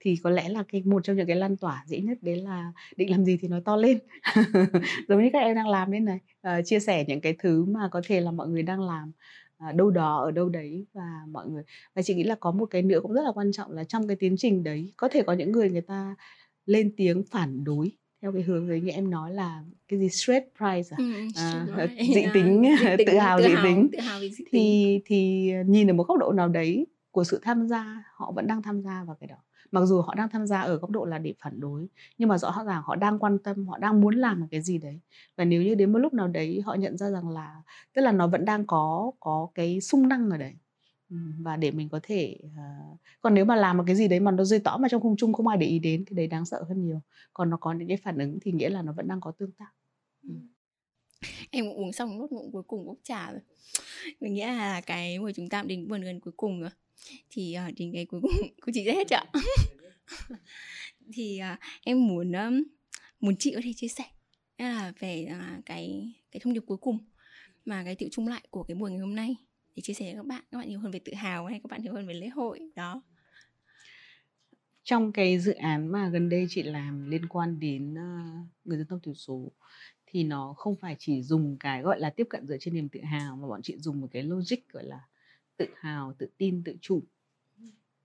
Thì 0.00 0.16
có 0.22 0.30
lẽ 0.30 0.48
là 0.48 0.64
cái 0.68 0.82
một 0.82 1.04
trong 1.04 1.16
những 1.16 1.26
cái 1.26 1.36
lan 1.36 1.56
tỏa 1.56 1.84
dễ 1.86 2.00
nhất 2.00 2.18
đấy 2.22 2.36
là 2.36 2.72
định 2.96 3.10
làm 3.10 3.24
gì 3.24 3.38
thì 3.40 3.48
nói 3.48 3.60
to 3.64 3.76
lên. 3.76 3.98
Giống 5.08 5.22
như 5.22 5.30
các 5.32 5.38
em 5.38 5.54
đang 5.54 5.68
làm 5.68 5.90
đấy 5.90 6.00
này, 6.00 6.18
à, 6.42 6.62
chia 6.62 6.80
sẻ 6.80 7.04
những 7.08 7.20
cái 7.20 7.36
thứ 7.38 7.64
mà 7.64 7.88
có 7.92 8.00
thể 8.06 8.20
là 8.20 8.30
mọi 8.30 8.48
người 8.48 8.62
đang 8.62 8.80
làm, 8.80 9.12
à, 9.58 9.72
đâu 9.72 9.90
đó, 9.90 10.16
ở 10.24 10.30
đâu 10.30 10.48
đấy 10.48 10.86
và 10.92 11.20
mọi 11.28 11.48
người 11.48 11.62
và 11.94 12.02
chị 12.02 12.14
nghĩ 12.14 12.24
là 12.24 12.34
có 12.34 12.52
một 12.52 12.66
cái 12.66 12.82
nữa 12.82 13.00
cũng 13.02 13.12
rất 13.12 13.22
là 13.24 13.32
quan 13.34 13.52
trọng 13.52 13.72
là 13.72 13.84
trong 13.84 14.08
cái 14.08 14.16
tiến 14.16 14.34
trình 14.38 14.62
đấy, 14.64 14.92
có 14.96 15.08
thể 15.08 15.22
có 15.22 15.32
những 15.32 15.52
người 15.52 15.70
người 15.70 15.80
ta 15.82 16.16
lên 16.66 16.94
tiếng 16.96 17.22
phản 17.30 17.64
đối 17.64 17.92
theo 18.24 18.32
cái 18.32 18.42
hướng 18.42 18.68
đấy 18.68 18.80
như 18.80 18.90
em 18.90 19.10
nói 19.10 19.32
là 19.32 19.62
cái 19.88 19.98
gì 19.98 20.08
straight 20.08 20.44
pride 20.58 20.96
à? 20.96 20.98
Ừm, 20.98 21.28
À, 21.36 21.66
pride, 21.74 22.04
dị 22.14 22.22
à, 22.22 22.30
tính, 22.34 22.62
dị 22.80 22.84
tính, 22.98 23.06
tự 23.06 23.18
hào 23.18 23.40
dị 23.40 23.48
tính. 23.62 23.88
tự 23.92 23.98
hào 24.00 24.20
vì 24.20 24.30
dị 24.30 24.44
tính. 24.44 24.46
Thì 24.52 25.00
thì 25.06 25.50
nhìn 25.66 25.90
ở 25.90 25.94
một 25.94 26.04
góc 26.08 26.18
độ 26.18 26.32
nào 26.32 26.48
đấy 26.48 26.86
của 27.10 27.24
sự 27.24 27.40
tham 27.42 27.66
gia, 27.68 28.04
họ 28.14 28.32
vẫn 28.36 28.46
đang 28.46 28.62
tham 28.62 28.80
gia 28.82 29.04
vào 29.04 29.16
cái 29.20 29.26
đó. 29.26 29.36
Mặc 29.70 29.84
dù 29.84 30.00
họ 30.00 30.14
đang 30.14 30.28
tham 30.28 30.46
gia 30.46 30.60
ở 30.60 30.76
góc 30.76 30.90
độ 30.90 31.04
là 31.04 31.18
để 31.18 31.34
phản 31.40 31.60
đối, 31.60 31.86
nhưng 32.18 32.28
mà 32.28 32.38
rõ 32.38 32.62
ràng 32.66 32.82
họ 32.84 32.96
đang 32.96 33.18
quan 33.18 33.38
tâm, 33.38 33.66
họ 33.68 33.78
đang 33.78 34.00
muốn 34.00 34.14
làm 34.14 34.40
một 34.40 34.46
cái 34.50 34.62
gì 34.62 34.78
đấy. 34.78 35.00
Và 35.36 35.44
nếu 35.44 35.62
như 35.62 35.74
đến 35.74 35.92
một 35.92 35.98
lúc 35.98 36.14
nào 36.14 36.28
đấy 36.28 36.62
họ 36.66 36.74
nhận 36.74 36.96
ra 36.96 37.10
rằng 37.10 37.28
là 37.28 37.62
tức 37.94 38.02
là 38.02 38.12
nó 38.12 38.26
vẫn 38.26 38.44
đang 38.44 38.66
có 38.66 39.10
có 39.20 39.48
cái 39.54 39.80
xung 39.80 40.08
năng 40.08 40.30
ở 40.30 40.36
đấy. 40.38 40.54
Và 41.38 41.56
để 41.56 41.70
mình 41.70 41.88
có 41.88 42.00
thể, 42.02 42.38
uh, 42.46 42.98
còn 43.20 43.34
nếu 43.34 43.44
mà 43.44 43.56
làm 43.56 43.76
một 43.76 43.84
cái 43.86 43.96
gì 43.96 44.08
đấy 44.08 44.20
mà 44.20 44.30
nó 44.30 44.44
rơi 44.44 44.60
tỏ 44.60 44.76
mà 44.76 44.88
trong 44.88 45.02
khung 45.02 45.16
chung 45.16 45.32
không 45.32 45.46
ai 45.46 45.58
để 45.58 45.66
ý 45.66 45.78
đến 45.78 46.04
thì 46.06 46.16
đấy 46.16 46.26
đáng 46.26 46.46
sợ 46.46 46.64
hơn 46.68 46.86
nhiều. 46.86 47.00
Còn 47.32 47.50
nó 47.50 47.56
có 47.56 47.72
những 47.72 47.88
cái 47.88 47.96
phản 47.96 48.18
ứng 48.18 48.38
thì 48.42 48.52
nghĩa 48.52 48.70
là 48.70 48.82
nó 48.82 48.92
vẫn 48.92 49.08
đang 49.08 49.20
có 49.20 49.32
tương 49.38 49.52
tác. 49.52 49.70
Em 51.50 51.64
cũng 51.64 51.76
uống 51.76 51.92
xong 51.92 52.18
nốt 52.18 52.26
ngụm 52.32 52.50
cuối 52.52 52.62
cùng 52.62 52.86
cốc 52.86 52.96
trà 53.02 53.30
rồi. 53.32 53.40
Mình 54.20 54.34
nghĩ 54.34 54.42
là 54.42 54.80
cái 54.80 55.18
buổi 55.18 55.32
chúng 55.32 55.48
ta 55.48 55.62
đến 55.62 55.88
gần 55.88 56.02
gần 56.02 56.20
cuối 56.20 56.32
cùng 56.36 56.60
rồi. 56.60 56.70
Thì, 57.30 57.56
uh, 57.68 57.74
đến 57.76 57.90
cái 57.92 58.06
cuối 58.06 58.20
cùng 58.20 58.30
cô 58.62 58.72
chị 58.74 58.84
hết 58.84 59.08
chưa 59.08 59.16
ạ? 59.16 59.24
Thì, 61.12 61.40
uh, 61.52 61.58
em 61.84 62.06
muốn, 62.06 62.32
ờm, 62.32 62.62
muốn 63.20 63.36
chị 63.36 63.52
có 63.54 63.60
thể 63.64 63.72
chia 63.76 63.88
sẻ, 63.88 64.04
là 64.58 64.92
về, 64.98 65.28
uh, 65.30 65.66
cái 65.66 66.12
cái 66.30 66.40
thông 66.40 66.52
điệp 66.52 66.62
cuối 66.66 66.78
cùng 66.78 66.98
mà 67.64 67.84
cái 67.84 67.94
tựu 67.94 68.08
chung 68.12 68.28
lại 68.28 68.42
của 68.50 68.62
cái 68.62 68.74
buổi 68.74 68.90
ngày 68.90 69.00
hôm 69.00 69.14
nay 69.14 69.36
để 69.76 69.80
chia 69.82 69.92
sẻ 69.94 70.04
với 70.04 70.14
các 70.14 70.26
bạn, 70.26 70.44
các 70.50 70.58
bạn 70.58 70.68
nhiều 70.68 70.80
hơn 70.80 70.90
về 70.90 70.98
tự 70.98 71.14
hào 71.14 71.46
hay 71.46 71.60
các 71.62 71.70
bạn 71.70 71.82
hiểu 71.82 71.92
hơn 71.92 72.06
về 72.06 72.14
lễ 72.14 72.28
hội, 72.28 72.60
đó. 72.74 73.02
Trong 74.84 75.12
cái 75.12 75.38
dự 75.38 75.52
án 75.52 75.86
mà 75.86 76.08
gần 76.08 76.28
đây 76.28 76.46
chị 76.48 76.62
làm 76.62 77.10
liên 77.10 77.28
quan 77.28 77.60
đến, 77.60 77.94
ờ, 77.94 78.02
người 78.64 78.78
dân 78.78 78.86
tộc 78.86 78.98
thiểu 79.02 79.14
số 79.14 79.52
thì 80.06 80.24
nó 80.24 80.54
không 80.56 80.76
phải 80.76 80.96
chỉ 80.98 81.22
dùng 81.22 81.56
cái, 81.60 81.82
gọi 81.82 82.00
là, 82.00 82.10
tiếp 82.10 82.26
cận 82.30 82.46
dựa 82.46 82.56
trên 82.60 82.74
niềm 82.74 82.88
tự 82.88 83.00
hào 83.00 83.36
mà 83.36 83.48
bọn 83.48 83.62
chị 83.62 83.78
dùng 83.78 84.00
một 84.00 84.08
cái 84.10 84.22
logic, 84.22 84.68
gọi 84.72 84.84
là, 84.84 85.00
tự 85.56 85.66
hào, 85.76 86.14
tự 86.18 86.30
tin, 86.38 86.64
tự 86.64 86.76
chủ. 86.80 87.02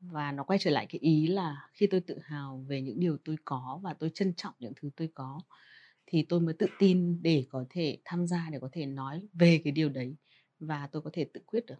Và 0.02 0.32
nó 0.32 0.44
quay 0.44 0.60
trở 0.60 0.72
lại 0.72 0.86
cái 0.90 1.00
ý 1.00 1.28
là 1.28 1.70
khi 1.74 1.88
tôi 1.88 2.00
tự 2.02 2.20
hào 2.24 2.66
về 2.68 2.82
những 2.82 3.00
điều 3.00 3.18
tôi 3.26 3.36
có 3.46 3.80
và 3.84 3.94
tôi 3.94 4.10
trân 4.14 4.34
trọng 4.34 4.54
những 4.60 4.74
thứ 4.76 4.90
tôi 4.96 5.10
có 5.14 5.42
thì 6.06 6.26
tôi 6.30 6.40
mới 6.40 6.54
tự 6.54 6.68
tin 6.80 7.20
để 7.22 7.46
có 7.50 7.66
thể 7.70 7.98
tham 8.06 8.28
gia, 8.28 8.50
để 8.52 8.60
có 8.60 8.70
thể 8.72 8.86
nói 8.86 9.28
về 9.34 9.62
cái 9.64 9.72
điều 9.72 9.90
đấy 9.90 10.16
và 10.60 10.90
tôi 10.92 11.02
có 11.02 11.10
thể 11.14 11.26
tự 11.34 11.42
quyết 11.46 11.66
được. 11.66 11.76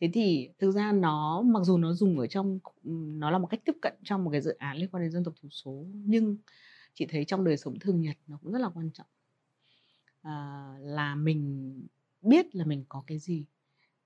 Thế 0.00 0.10
thì 0.14 0.48
thực 0.58 0.70
ra 0.70 0.92
nó 0.92 1.42
mặc 1.42 1.60
dù 1.64 1.78
nó 1.78 1.92
dùng 1.92 2.18
ở 2.18 2.26
trong 2.26 2.58
nó 3.20 3.30
là 3.30 3.38
một 3.38 3.46
cách 3.46 3.60
tiếp 3.64 3.76
cận 3.82 3.94
trong 4.04 4.24
một 4.24 4.30
cái 4.30 4.40
dự 4.40 4.54
án 4.58 4.76
liên 4.76 4.88
quan 4.92 5.02
đến 5.02 5.12
dân 5.12 5.24
tộc 5.24 5.34
thiểu 5.42 5.50
số, 5.50 5.86
nhưng 5.92 6.36
chị 6.94 7.06
thấy 7.06 7.24
trong 7.24 7.44
đời 7.44 7.56
sống 7.56 7.78
thường 7.78 8.00
nhật 8.00 8.16
nó 8.26 8.38
cũng 8.42 8.52
rất 8.52 8.58
là 8.58 8.68
quan 8.74 8.90
trọng. 8.90 9.06
à, 10.22 10.32
là 10.80 11.14
mình 11.14 11.72
biết 12.22 12.54
là 12.56 12.64
mình 12.64 12.84
có 12.88 13.04
cái 13.06 13.18
gì 13.18 13.44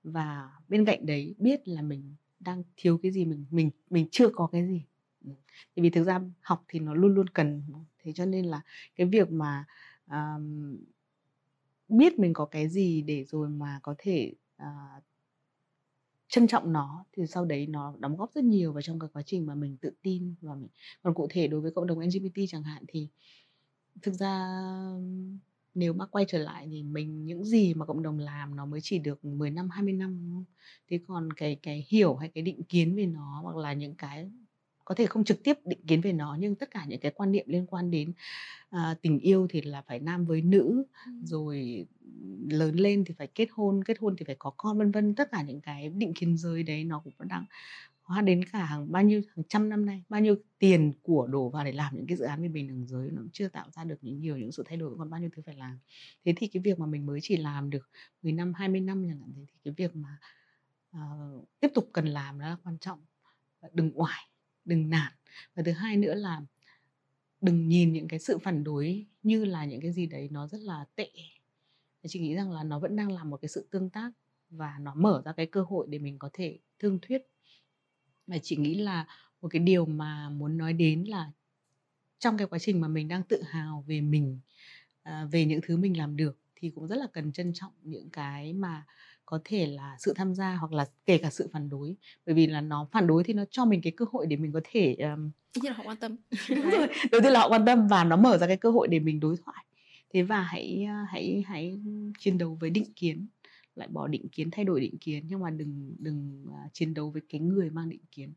và 0.03 0.49
bên 0.69 0.85
cạnh 0.85 1.05
đấy 1.05 1.35
biết 1.37 1.67
là 1.67 1.81
mình 1.81 2.15
đang 2.39 2.63
thiếu 2.77 2.99
cái 3.03 3.11
gì, 3.11 3.25
mình 3.25 3.45
mình 3.51 3.71
mình 3.89 4.07
chưa 4.11 4.29
có 4.29 4.47
cái 4.51 4.67
gì. 4.67 4.85
Ừ. 5.25 5.31
thì 5.75 5.81
vì 5.81 5.89
thực 5.89 6.03
ra 6.03 6.21
học 6.41 6.65
thì 6.67 6.79
nó 6.79 6.93
luôn 6.93 7.15
luôn 7.15 7.27
cần, 7.29 7.63
thế 8.03 8.13
cho 8.13 8.25
nên 8.25 8.45
là 8.45 8.61
cái 8.95 9.07
việc 9.07 9.31
mà, 9.31 9.65
um, 10.11 10.77
biết 11.89 12.19
mình 12.19 12.33
có 12.33 12.45
cái 12.45 12.69
gì 12.69 13.01
để 13.01 13.23
rồi 13.25 13.49
mà 13.49 13.79
có 13.83 13.95
thể, 13.97 14.33
uh, 14.63 15.03
trân 16.27 16.47
trọng 16.47 16.73
nó 16.73 17.05
thì 17.13 17.23
sau 17.27 17.45
đấy 17.45 17.67
nó 17.67 17.95
đóng 17.99 18.17
góp 18.17 18.31
rất 18.35 18.43
nhiều 18.43 18.73
vào 18.73 18.81
trong 18.81 18.99
cái 18.99 19.09
quá 19.13 19.21
trình 19.25 19.45
mà 19.45 19.55
mình 19.55 19.77
tự 19.81 19.91
tin 20.01 20.35
và 20.41 20.55
mình 20.55 20.67
còn 21.03 21.13
cụ 21.13 21.27
thể 21.31 21.47
đối 21.47 21.61
với 21.61 21.71
cộng 21.71 21.87
đồng 21.87 21.99
LGBT 21.99 22.43
chẳng 22.49 22.63
hạn 22.63 22.83
thì 22.87 23.07
thực 24.01 24.13
ra 24.13 24.49
nếu 25.73 25.93
mà 25.93 26.05
quay 26.05 26.25
trở 26.27 26.37
lại 26.37 26.67
thì 26.71 26.83
mình 26.83 27.25
những 27.25 27.43
gì 27.45 27.73
mà 27.73 27.85
cộng 27.85 28.03
đồng 28.03 28.19
làm 28.19 28.55
nó 28.55 28.65
mới 28.65 28.79
chỉ 28.83 28.99
được 28.99 29.25
10 29.25 29.51
năm, 29.51 29.69
20 29.69 29.93
năm, 29.93 30.19
đúng 30.21 30.31
không? 30.35 30.45
Thế 30.89 30.99
còn 31.07 31.33
cái 31.33 31.59
cái 31.63 31.85
hiểu 31.89 32.15
hay 32.15 32.29
cái 32.29 32.41
định 32.43 32.63
kiến 32.63 32.95
về 32.95 33.05
nó 33.05 33.39
hoặc 33.43 33.55
là 33.57 33.73
những 33.73 33.95
cái 33.95 34.31
có 34.85 34.95
thể 34.95 35.05
không 35.05 35.23
trực 35.23 35.43
tiếp 35.43 35.53
định 35.65 35.79
kiến 35.87 36.01
về 36.01 36.13
nó 36.13 36.37
nhưng 36.39 36.55
tất 36.55 36.71
cả 36.71 36.85
những 36.87 36.99
cái 36.99 37.11
quan 37.15 37.31
niệm 37.31 37.45
liên 37.49 37.65
quan 37.67 37.91
đến, 37.91 38.13
à, 38.69 38.95
tình 39.01 39.19
yêu 39.19 39.47
thì 39.49 39.61
là 39.61 39.81
phải 39.87 39.99
nam 39.99 40.25
với 40.25 40.41
nữ, 40.41 40.85
Ừm. 41.05 41.25
rồi 41.25 41.85
lớn 42.49 42.75
lên 42.75 43.03
thì 43.07 43.13
phải 43.17 43.27
kết 43.35 43.47
hôn, 43.51 43.83
kết 43.83 43.97
hôn 43.99 44.15
thì 44.19 44.25
phải 44.25 44.35
có 44.39 44.49
con, 44.57 44.77
vân 44.77 44.91
vân. 44.91 45.15
Tất 45.15 45.31
cả 45.31 45.41
những 45.43 45.61
cái 45.61 45.89
định 45.89 46.13
kiến 46.13 46.37
giới 46.37 46.63
đấy 46.63 46.83
nó 46.83 46.99
cũng 47.03 47.13
vẫn 47.17 47.27
đang 47.27 47.45
hóa 48.03 48.21
đến 48.21 48.45
cả 48.53 48.65
hàng 48.65 48.91
bao 48.91 49.03
nhiêu 49.03 49.21
hàng 49.35 49.43
trăm 49.49 49.69
năm 49.69 49.85
nay, 49.85 50.03
bao 50.09 50.21
nhiêu 50.21 50.35
tiền 50.59 50.93
của 51.03 51.27
đổ 51.27 51.49
vào 51.49 51.65
để 51.65 51.71
làm 51.71 51.95
những 51.95 52.07
cái 52.07 52.17
dự 52.17 52.25
án 52.25 52.41
về 52.41 52.47
bình 52.47 52.67
đẳng 52.67 52.87
giới 52.87 53.09
nó 53.11 53.21
cũng 53.21 53.29
chưa 53.33 53.47
tạo 53.47 53.69
ra 53.71 53.83
được 53.83 53.95
những 54.01 54.19
nhiều 54.19 54.37
những 54.37 54.51
sự 54.51 54.63
thay 54.67 54.77
đổi, 54.77 54.95
còn 54.97 55.09
bao 55.09 55.19
nhiêu 55.19 55.29
thứ 55.35 55.41
phải 55.45 55.55
làm. 55.55 55.79
Thế 56.25 56.33
thì 56.37 56.47
cái 56.47 56.61
việc 56.63 56.79
mà 56.79 56.85
mình 56.85 57.05
mới 57.05 57.19
chỉ 57.23 57.37
làm 57.37 57.69
được 57.69 57.89
10 58.21 58.33
năm, 58.33 58.53
20 58.53 58.81
năm 58.81 59.03
chẳng 59.09 59.19
hạn 59.21 59.33
thì 59.35 59.45
cái 59.65 59.73
việc 59.77 59.95
mà, 59.95 60.17
ờ, 60.91 60.99
tiếp 61.59 61.69
tục 61.75 61.89
cần 61.93 62.05
làm 62.07 62.39
nó 62.39 62.49
là 62.49 62.57
quan 62.63 62.77
trọng. 62.79 62.99
Đừng 63.73 63.91
oải, 63.95 64.21
đừng 64.65 64.89
nản. 64.89 65.11
Và 65.55 65.63
thứ 65.63 65.71
hai 65.71 65.97
nữa 65.97 66.13
là 66.13 66.41
đừng 67.41 67.67
nhìn 67.67 67.93
những 67.93 68.07
cái 68.07 68.19
sự 68.19 68.37
phản 68.37 68.63
đối 68.63 69.05
như 69.23 69.45
là 69.45 69.65
những 69.65 69.81
cái 69.81 69.91
gì 69.91 70.05
đấy 70.05 70.29
nó 70.31 70.47
rất 70.47 70.61
là 70.61 70.85
tệ. 70.95 71.11
Chị 72.07 72.19
nghĩ 72.19 72.35
rằng 72.35 72.51
là 72.51 72.63
nó 72.63 72.79
vẫn 72.79 72.95
đang 72.95 73.11
là 73.11 73.23
một 73.23 73.37
cái 73.41 73.49
sự 73.49 73.67
tương 73.71 73.89
tác 73.89 74.11
và 74.49 74.77
nó 74.81 74.95
mở 74.95 75.21
ra 75.25 75.33
cái 75.33 75.45
cơ 75.45 75.61
hội 75.61 75.87
để 75.89 75.99
mình 75.99 76.19
có 76.19 76.29
thể 76.33 76.59
thương 76.79 76.99
thuyết. 77.01 77.21
Và 78.27 78.37
chị 78.43 78.55
nghĩ 78.55 78.75
là 78.75 79.07
một 79.41 79.47
cái 79.51 79.59
điều 79.59 79.85
mà 79.85 80.29
muốn 80.29 80.57
nói 80.57 80.73
đến 80.73 81.03
là 81.03 81.31
trong 82.19 82.37
cái 82.37 82.47
quá 82.47 82.59
trình 82.59 82.81
mà 82.81 82.87
mình 82.87 83.07
đang 83.07 83.23
tự 83.23 83.41
hào 83.43 83.83
về 83.87 84.01
mình, 84.01 84.39
à, 85.03 85.25
về 85.31 85.45
những 85.45 85.59
thứ 85.67 85.77
mình 85.77 85.97
làm 85.97 86.17
được 86.17 86.37
thì 86.55 86.69
cũng 86.69 86.87
rất 86.87 86.95
là 86.95 87.07
cần 87.13 87.31
trân 87.31 87.53
trọng 87.53 87.73
những 87.81 88.09
cái 88.09 88.53
mà 88.53 88.85
có 89.25 89.39
thể 89.45 89.65
là 89.65 89.95
sự 89.99 90.13
tham 90.15 90.35
gia 90.35 90.55
hoặc 90.55 90.73
là 90.73 90.85
kể 91.05 91.17
cả 91.17 91.29
sự 91.29 91.49
phản 91.53 91.69
đối. 91.69 91.95
Bởi 92.25 92.35
vì 92.35 92.47
là 92.47 92.61
nó 92.61 92.87
phản 92.91 93.07
đối 93.07 93.23
thì 93.23 93.33
nó 93.33 93.45
cho 93.51 93.65
mình 93.65 93.81
cái 93.81 93.91
cơ 93.97 94.05
hội 94.11 94.25
để 94.27 94.35
mình 94.35 94.51
có 94.51 94.61
thể, 94.63 94.95
Ít 95.53 95.61
nhất 95.63 95.69
là 95.69 95.73
họ 95.73 95.83
quan 95.85 95.97
tâm. 95.97 96.15
Đúng 96.49 96.61
Đấy. 96.61 96.71
rồi, 96.77 96.87
đầu 97.11 97.21
tiên 97.21 97.33
là 97.33 97.39
họ 97.39 97.49
quan 97.49 97.65
tâm 97.65 97.87
và 97.87 98.03
nó 98.03 98.17
mở 98.17 98.37
ra 98.37 98.47
cái 98.47 98.57
cơ 98.57 98.71
hội 98.71 98.87
để 98.87 98.99
mình 98.99 99.19
đối 99.19 99.35
thoại. 99.45 99.65
Thế 100.13 100.21
và 100.21 100.41
hãy, 100.41 100.87
hãy 101.09 101.43
hãy 101.47 101.79
chiến 102.19 102.37
đấu 102.37 102.57
với 102.61 102.69
định 102.69 102.93
kiến, 102.95 103.27
loại 103.75 103.87
bỏ 103.87 104.07
định 104.07 104.29
kiến, 104.29 104.51
thay 104.51 104.65
đổi 104.65 104.81
định 104.81 104.97
kiến 104.97 105.23
nhưng 105.27 105.39
mà 105.39 105.49
đừng 105.49 105.95
đừng, 105.99 106.45
à, 106.53 106.69
chiến 106.73 106.93
đấu 106.93 107.09
với 107.09 107.21
cái 107.29 107.41
người 107.41 107.69
mang 107.69 107.89
định 107.89 108.01
kiến. 108.11 108.33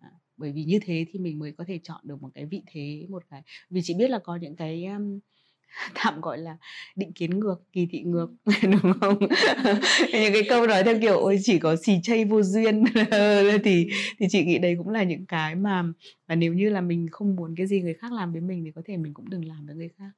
À. 0.00 0.10
bởi 0.36 0.52
vì 0.52 0.64
như 0.64 0.78
thế 0.82 1.06
thì 1.10 1.18
mình 1.18 1.38
mới 1.38 1.52
có 1.52 1.64
thể 1.64 1.80
chọn 1.82 2.00
được 2.04 2.22
một 2.22 2.30
cái 2.34 2.46
vị 2.46 2.62
thế 2.66 3.06
một 3.08 3.22
cái 3.30 3.42
vì 3.70 3.80
chị 3.84 3.94
biết 3.94 4.10
là 4.10 4.18
có 4.18 4.36
những 4.36 4.56
cái 4.56 4.84
um, 4.84 5.18
tạm 5.94 6.20
gọi 6.20 6.38
là 6.38 6.56
định 6.96 7.12
kiến 7.12 7.40
ngược 7.40 7.56
kỳ 7.72 7.86
thị 7.86 8.02
ngược 8.02 8.28
đúng 8.62 8.92
không 9.00 9.18
những 10.12 10.32
cái 10.32 10.42
câu 10.48 10.66
nói 10.66 10.82
theo 10.84 11.00
kiểu 11.00 11.18
ôi 11.18 11.38
chỉ 11.42 11.58
có 11.58 11.76
xì 11.76 11.92
chay 12.02 12.24
vô 12.24 12.42
duyên 12.42 12.84
thì 13.64 13.88
thì 14.18 14.26
chị 14.30 14.44
nghĩ 14.44 14.58
đấy 14.58 14.74
cũng 14.78 14.88
là 14.88 15.02
những 15.02 15.26
cái 15.26 15.54
mà 15.54 15.82
mà 16.28 16.34
nếu 16.34 16.54
như 16.54 16.70
là 16.70 16.80
mình 16.80 17.06
không 17.10 17.36
muốn 17.36 17.54
cái 17.56 17.66
gì 17.66 17.80
người 17.80 17.94
khác 17.94 18.12
làm 18.12 18.32
với 18.32 18.40
mình 18.40 18.64
thì 18.64 18.70
có 18.74 18.82
thể 18.84 18.96
mình 18.96 19.14
cũng 19.14 19.30
đừng 19.30 19.44
làm 19.44 19.66
với 19.66 19.76
người 19.76 19.90
khác 19.98 20.10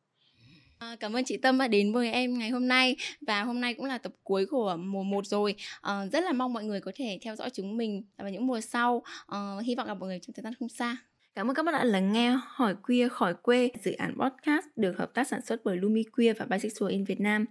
À, 0.78 0.96
cảm 1.00 1.16
ơn 1.16 1.24
chị 1.24 1.36
Tâm 1.36 1.58
đã 1.58 1.68
đến 1.68 1.92
với 1.92 2.12
em 2.12 2.38
ngày 2.38 2.50
hôm 2.50 2.68
nay 2.68 2.96
và 3.26 3.42
hôm 3.42 3.60
nay 3.60 3.74
cũng 3.74 3.84
là 3.86 3.98
tập 3.98 4.12
cuối 4.22 4.46
của 4.46 4.76
mùa 4.76 5.02
1 5.02 5.26
rồi. 5.26 5.54
À, 5.80 6.06
rất 6.06 6.24
là 6.24 6.32
mong 6.32 6.52
mọi 6.52 6.64
người 6.64 6.80
có 6.80 6.92
thể 6.94 7.18
theo 7.22 7.36
dõi 7.36 7.50
chúng 7.50 7.76
mình 7.76 8.02
vào 8.18 8.30
những 8.30 8.46
mùa 8.46 8.60
sau. 8.60 9.02
À, 9.26 9.38
hy 9.64 9.74
vọng 9.74 9.86
gặp 9.86 9.94
mọi 9.94 10.08
người 10.08 10.18
trong 10.22 10.34
thời 10.34 10.42
gian 10.42 10.54
không 10.58 10.68
xa. 10.68 10.96
Cảm 11.36 11.50
ơn 11.50 11.54
các 11.54 11.64
bạn 11.64 11.74
đã 11.74 11.84
lắng 11.84 12.12
nghe 12.12 12.38
Hỏi 12.46 12.74
Queer 12.82 13.12
Khỏi 13.12 13.34
Quê, 13.34 13.70
dự 13.84 13.92
án 13.92 14.14
podcast 14.18 14.66
được 14.76 14.98
hợp 14.98 15.14
tác 15.14 15.28
sản 15.28 15.40
xuất 15.46 15.64
bởi 15.64 15.76
Lumi 15.76 16.02
Queer 16.02 16.36
và 16.38 16.46
Bisexual 16.50 16.92
in 16.92 17.04
Việt 17.04 17.20
Nam. 17.20 17.44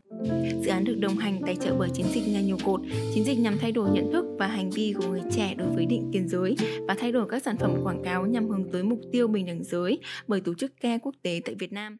Dự 0.61 0.69
án 0.69 0.83
được 0.83 0.95
đồng 0.99 1.17
hành 1.17 1.41
tài 1.45 1.55
trợ 1.55 1.75
bởi 1.79 1.89
chiến 1.93 2.05
dịch 2.13 2.27
nhà 2.27 2.41
nhiều 2.41 2.57
cột, 2.65 2.81
chiến 3.13 3.23
dịch 3.25 3.39
nhằm 3.39 3.57
thay 3.61 3.71
đổi 3.71 3.89
nhận 3.89 4.11
thức 4.11 4.25
và 4.39 4.47
hành 4.47 4.69
vi 4.69 4.93
của 4.97 5.07
người 5.07 5.21
trẻ 5.31 5.53
đối 5.57 5.69
với 5.75 5.85
định 5.85 6.09
kiến 6.13 6.27
giới 6.27 6.55
và 6.87 6.95
thay 6.99 7.11
đổi 7.11 7.27
các 7.29 7.43
sản 7.43 7.57
phẩm 7.57 7.71
quảng 7.83 8.03
cáo 8.03 8.25
nhằm 8.25 8.49
hướng 8.49 8.71
tới 8.71 8.83
mục 8.83 8.99
tiêu 9.11 9.27
bình 9.27 9.45
đẳng 9.45 9.63
giới 9.63 9.99
bởi 10.27 10.41
tổ 10.41 10.53
chức 10.53 10.71
CARE 10.81 10.97
quốc 10.97 11.15
tế 11.21 11.41
tại 11.45 11.55
Việt 11.55 11.71
Nam. 11.71 11.97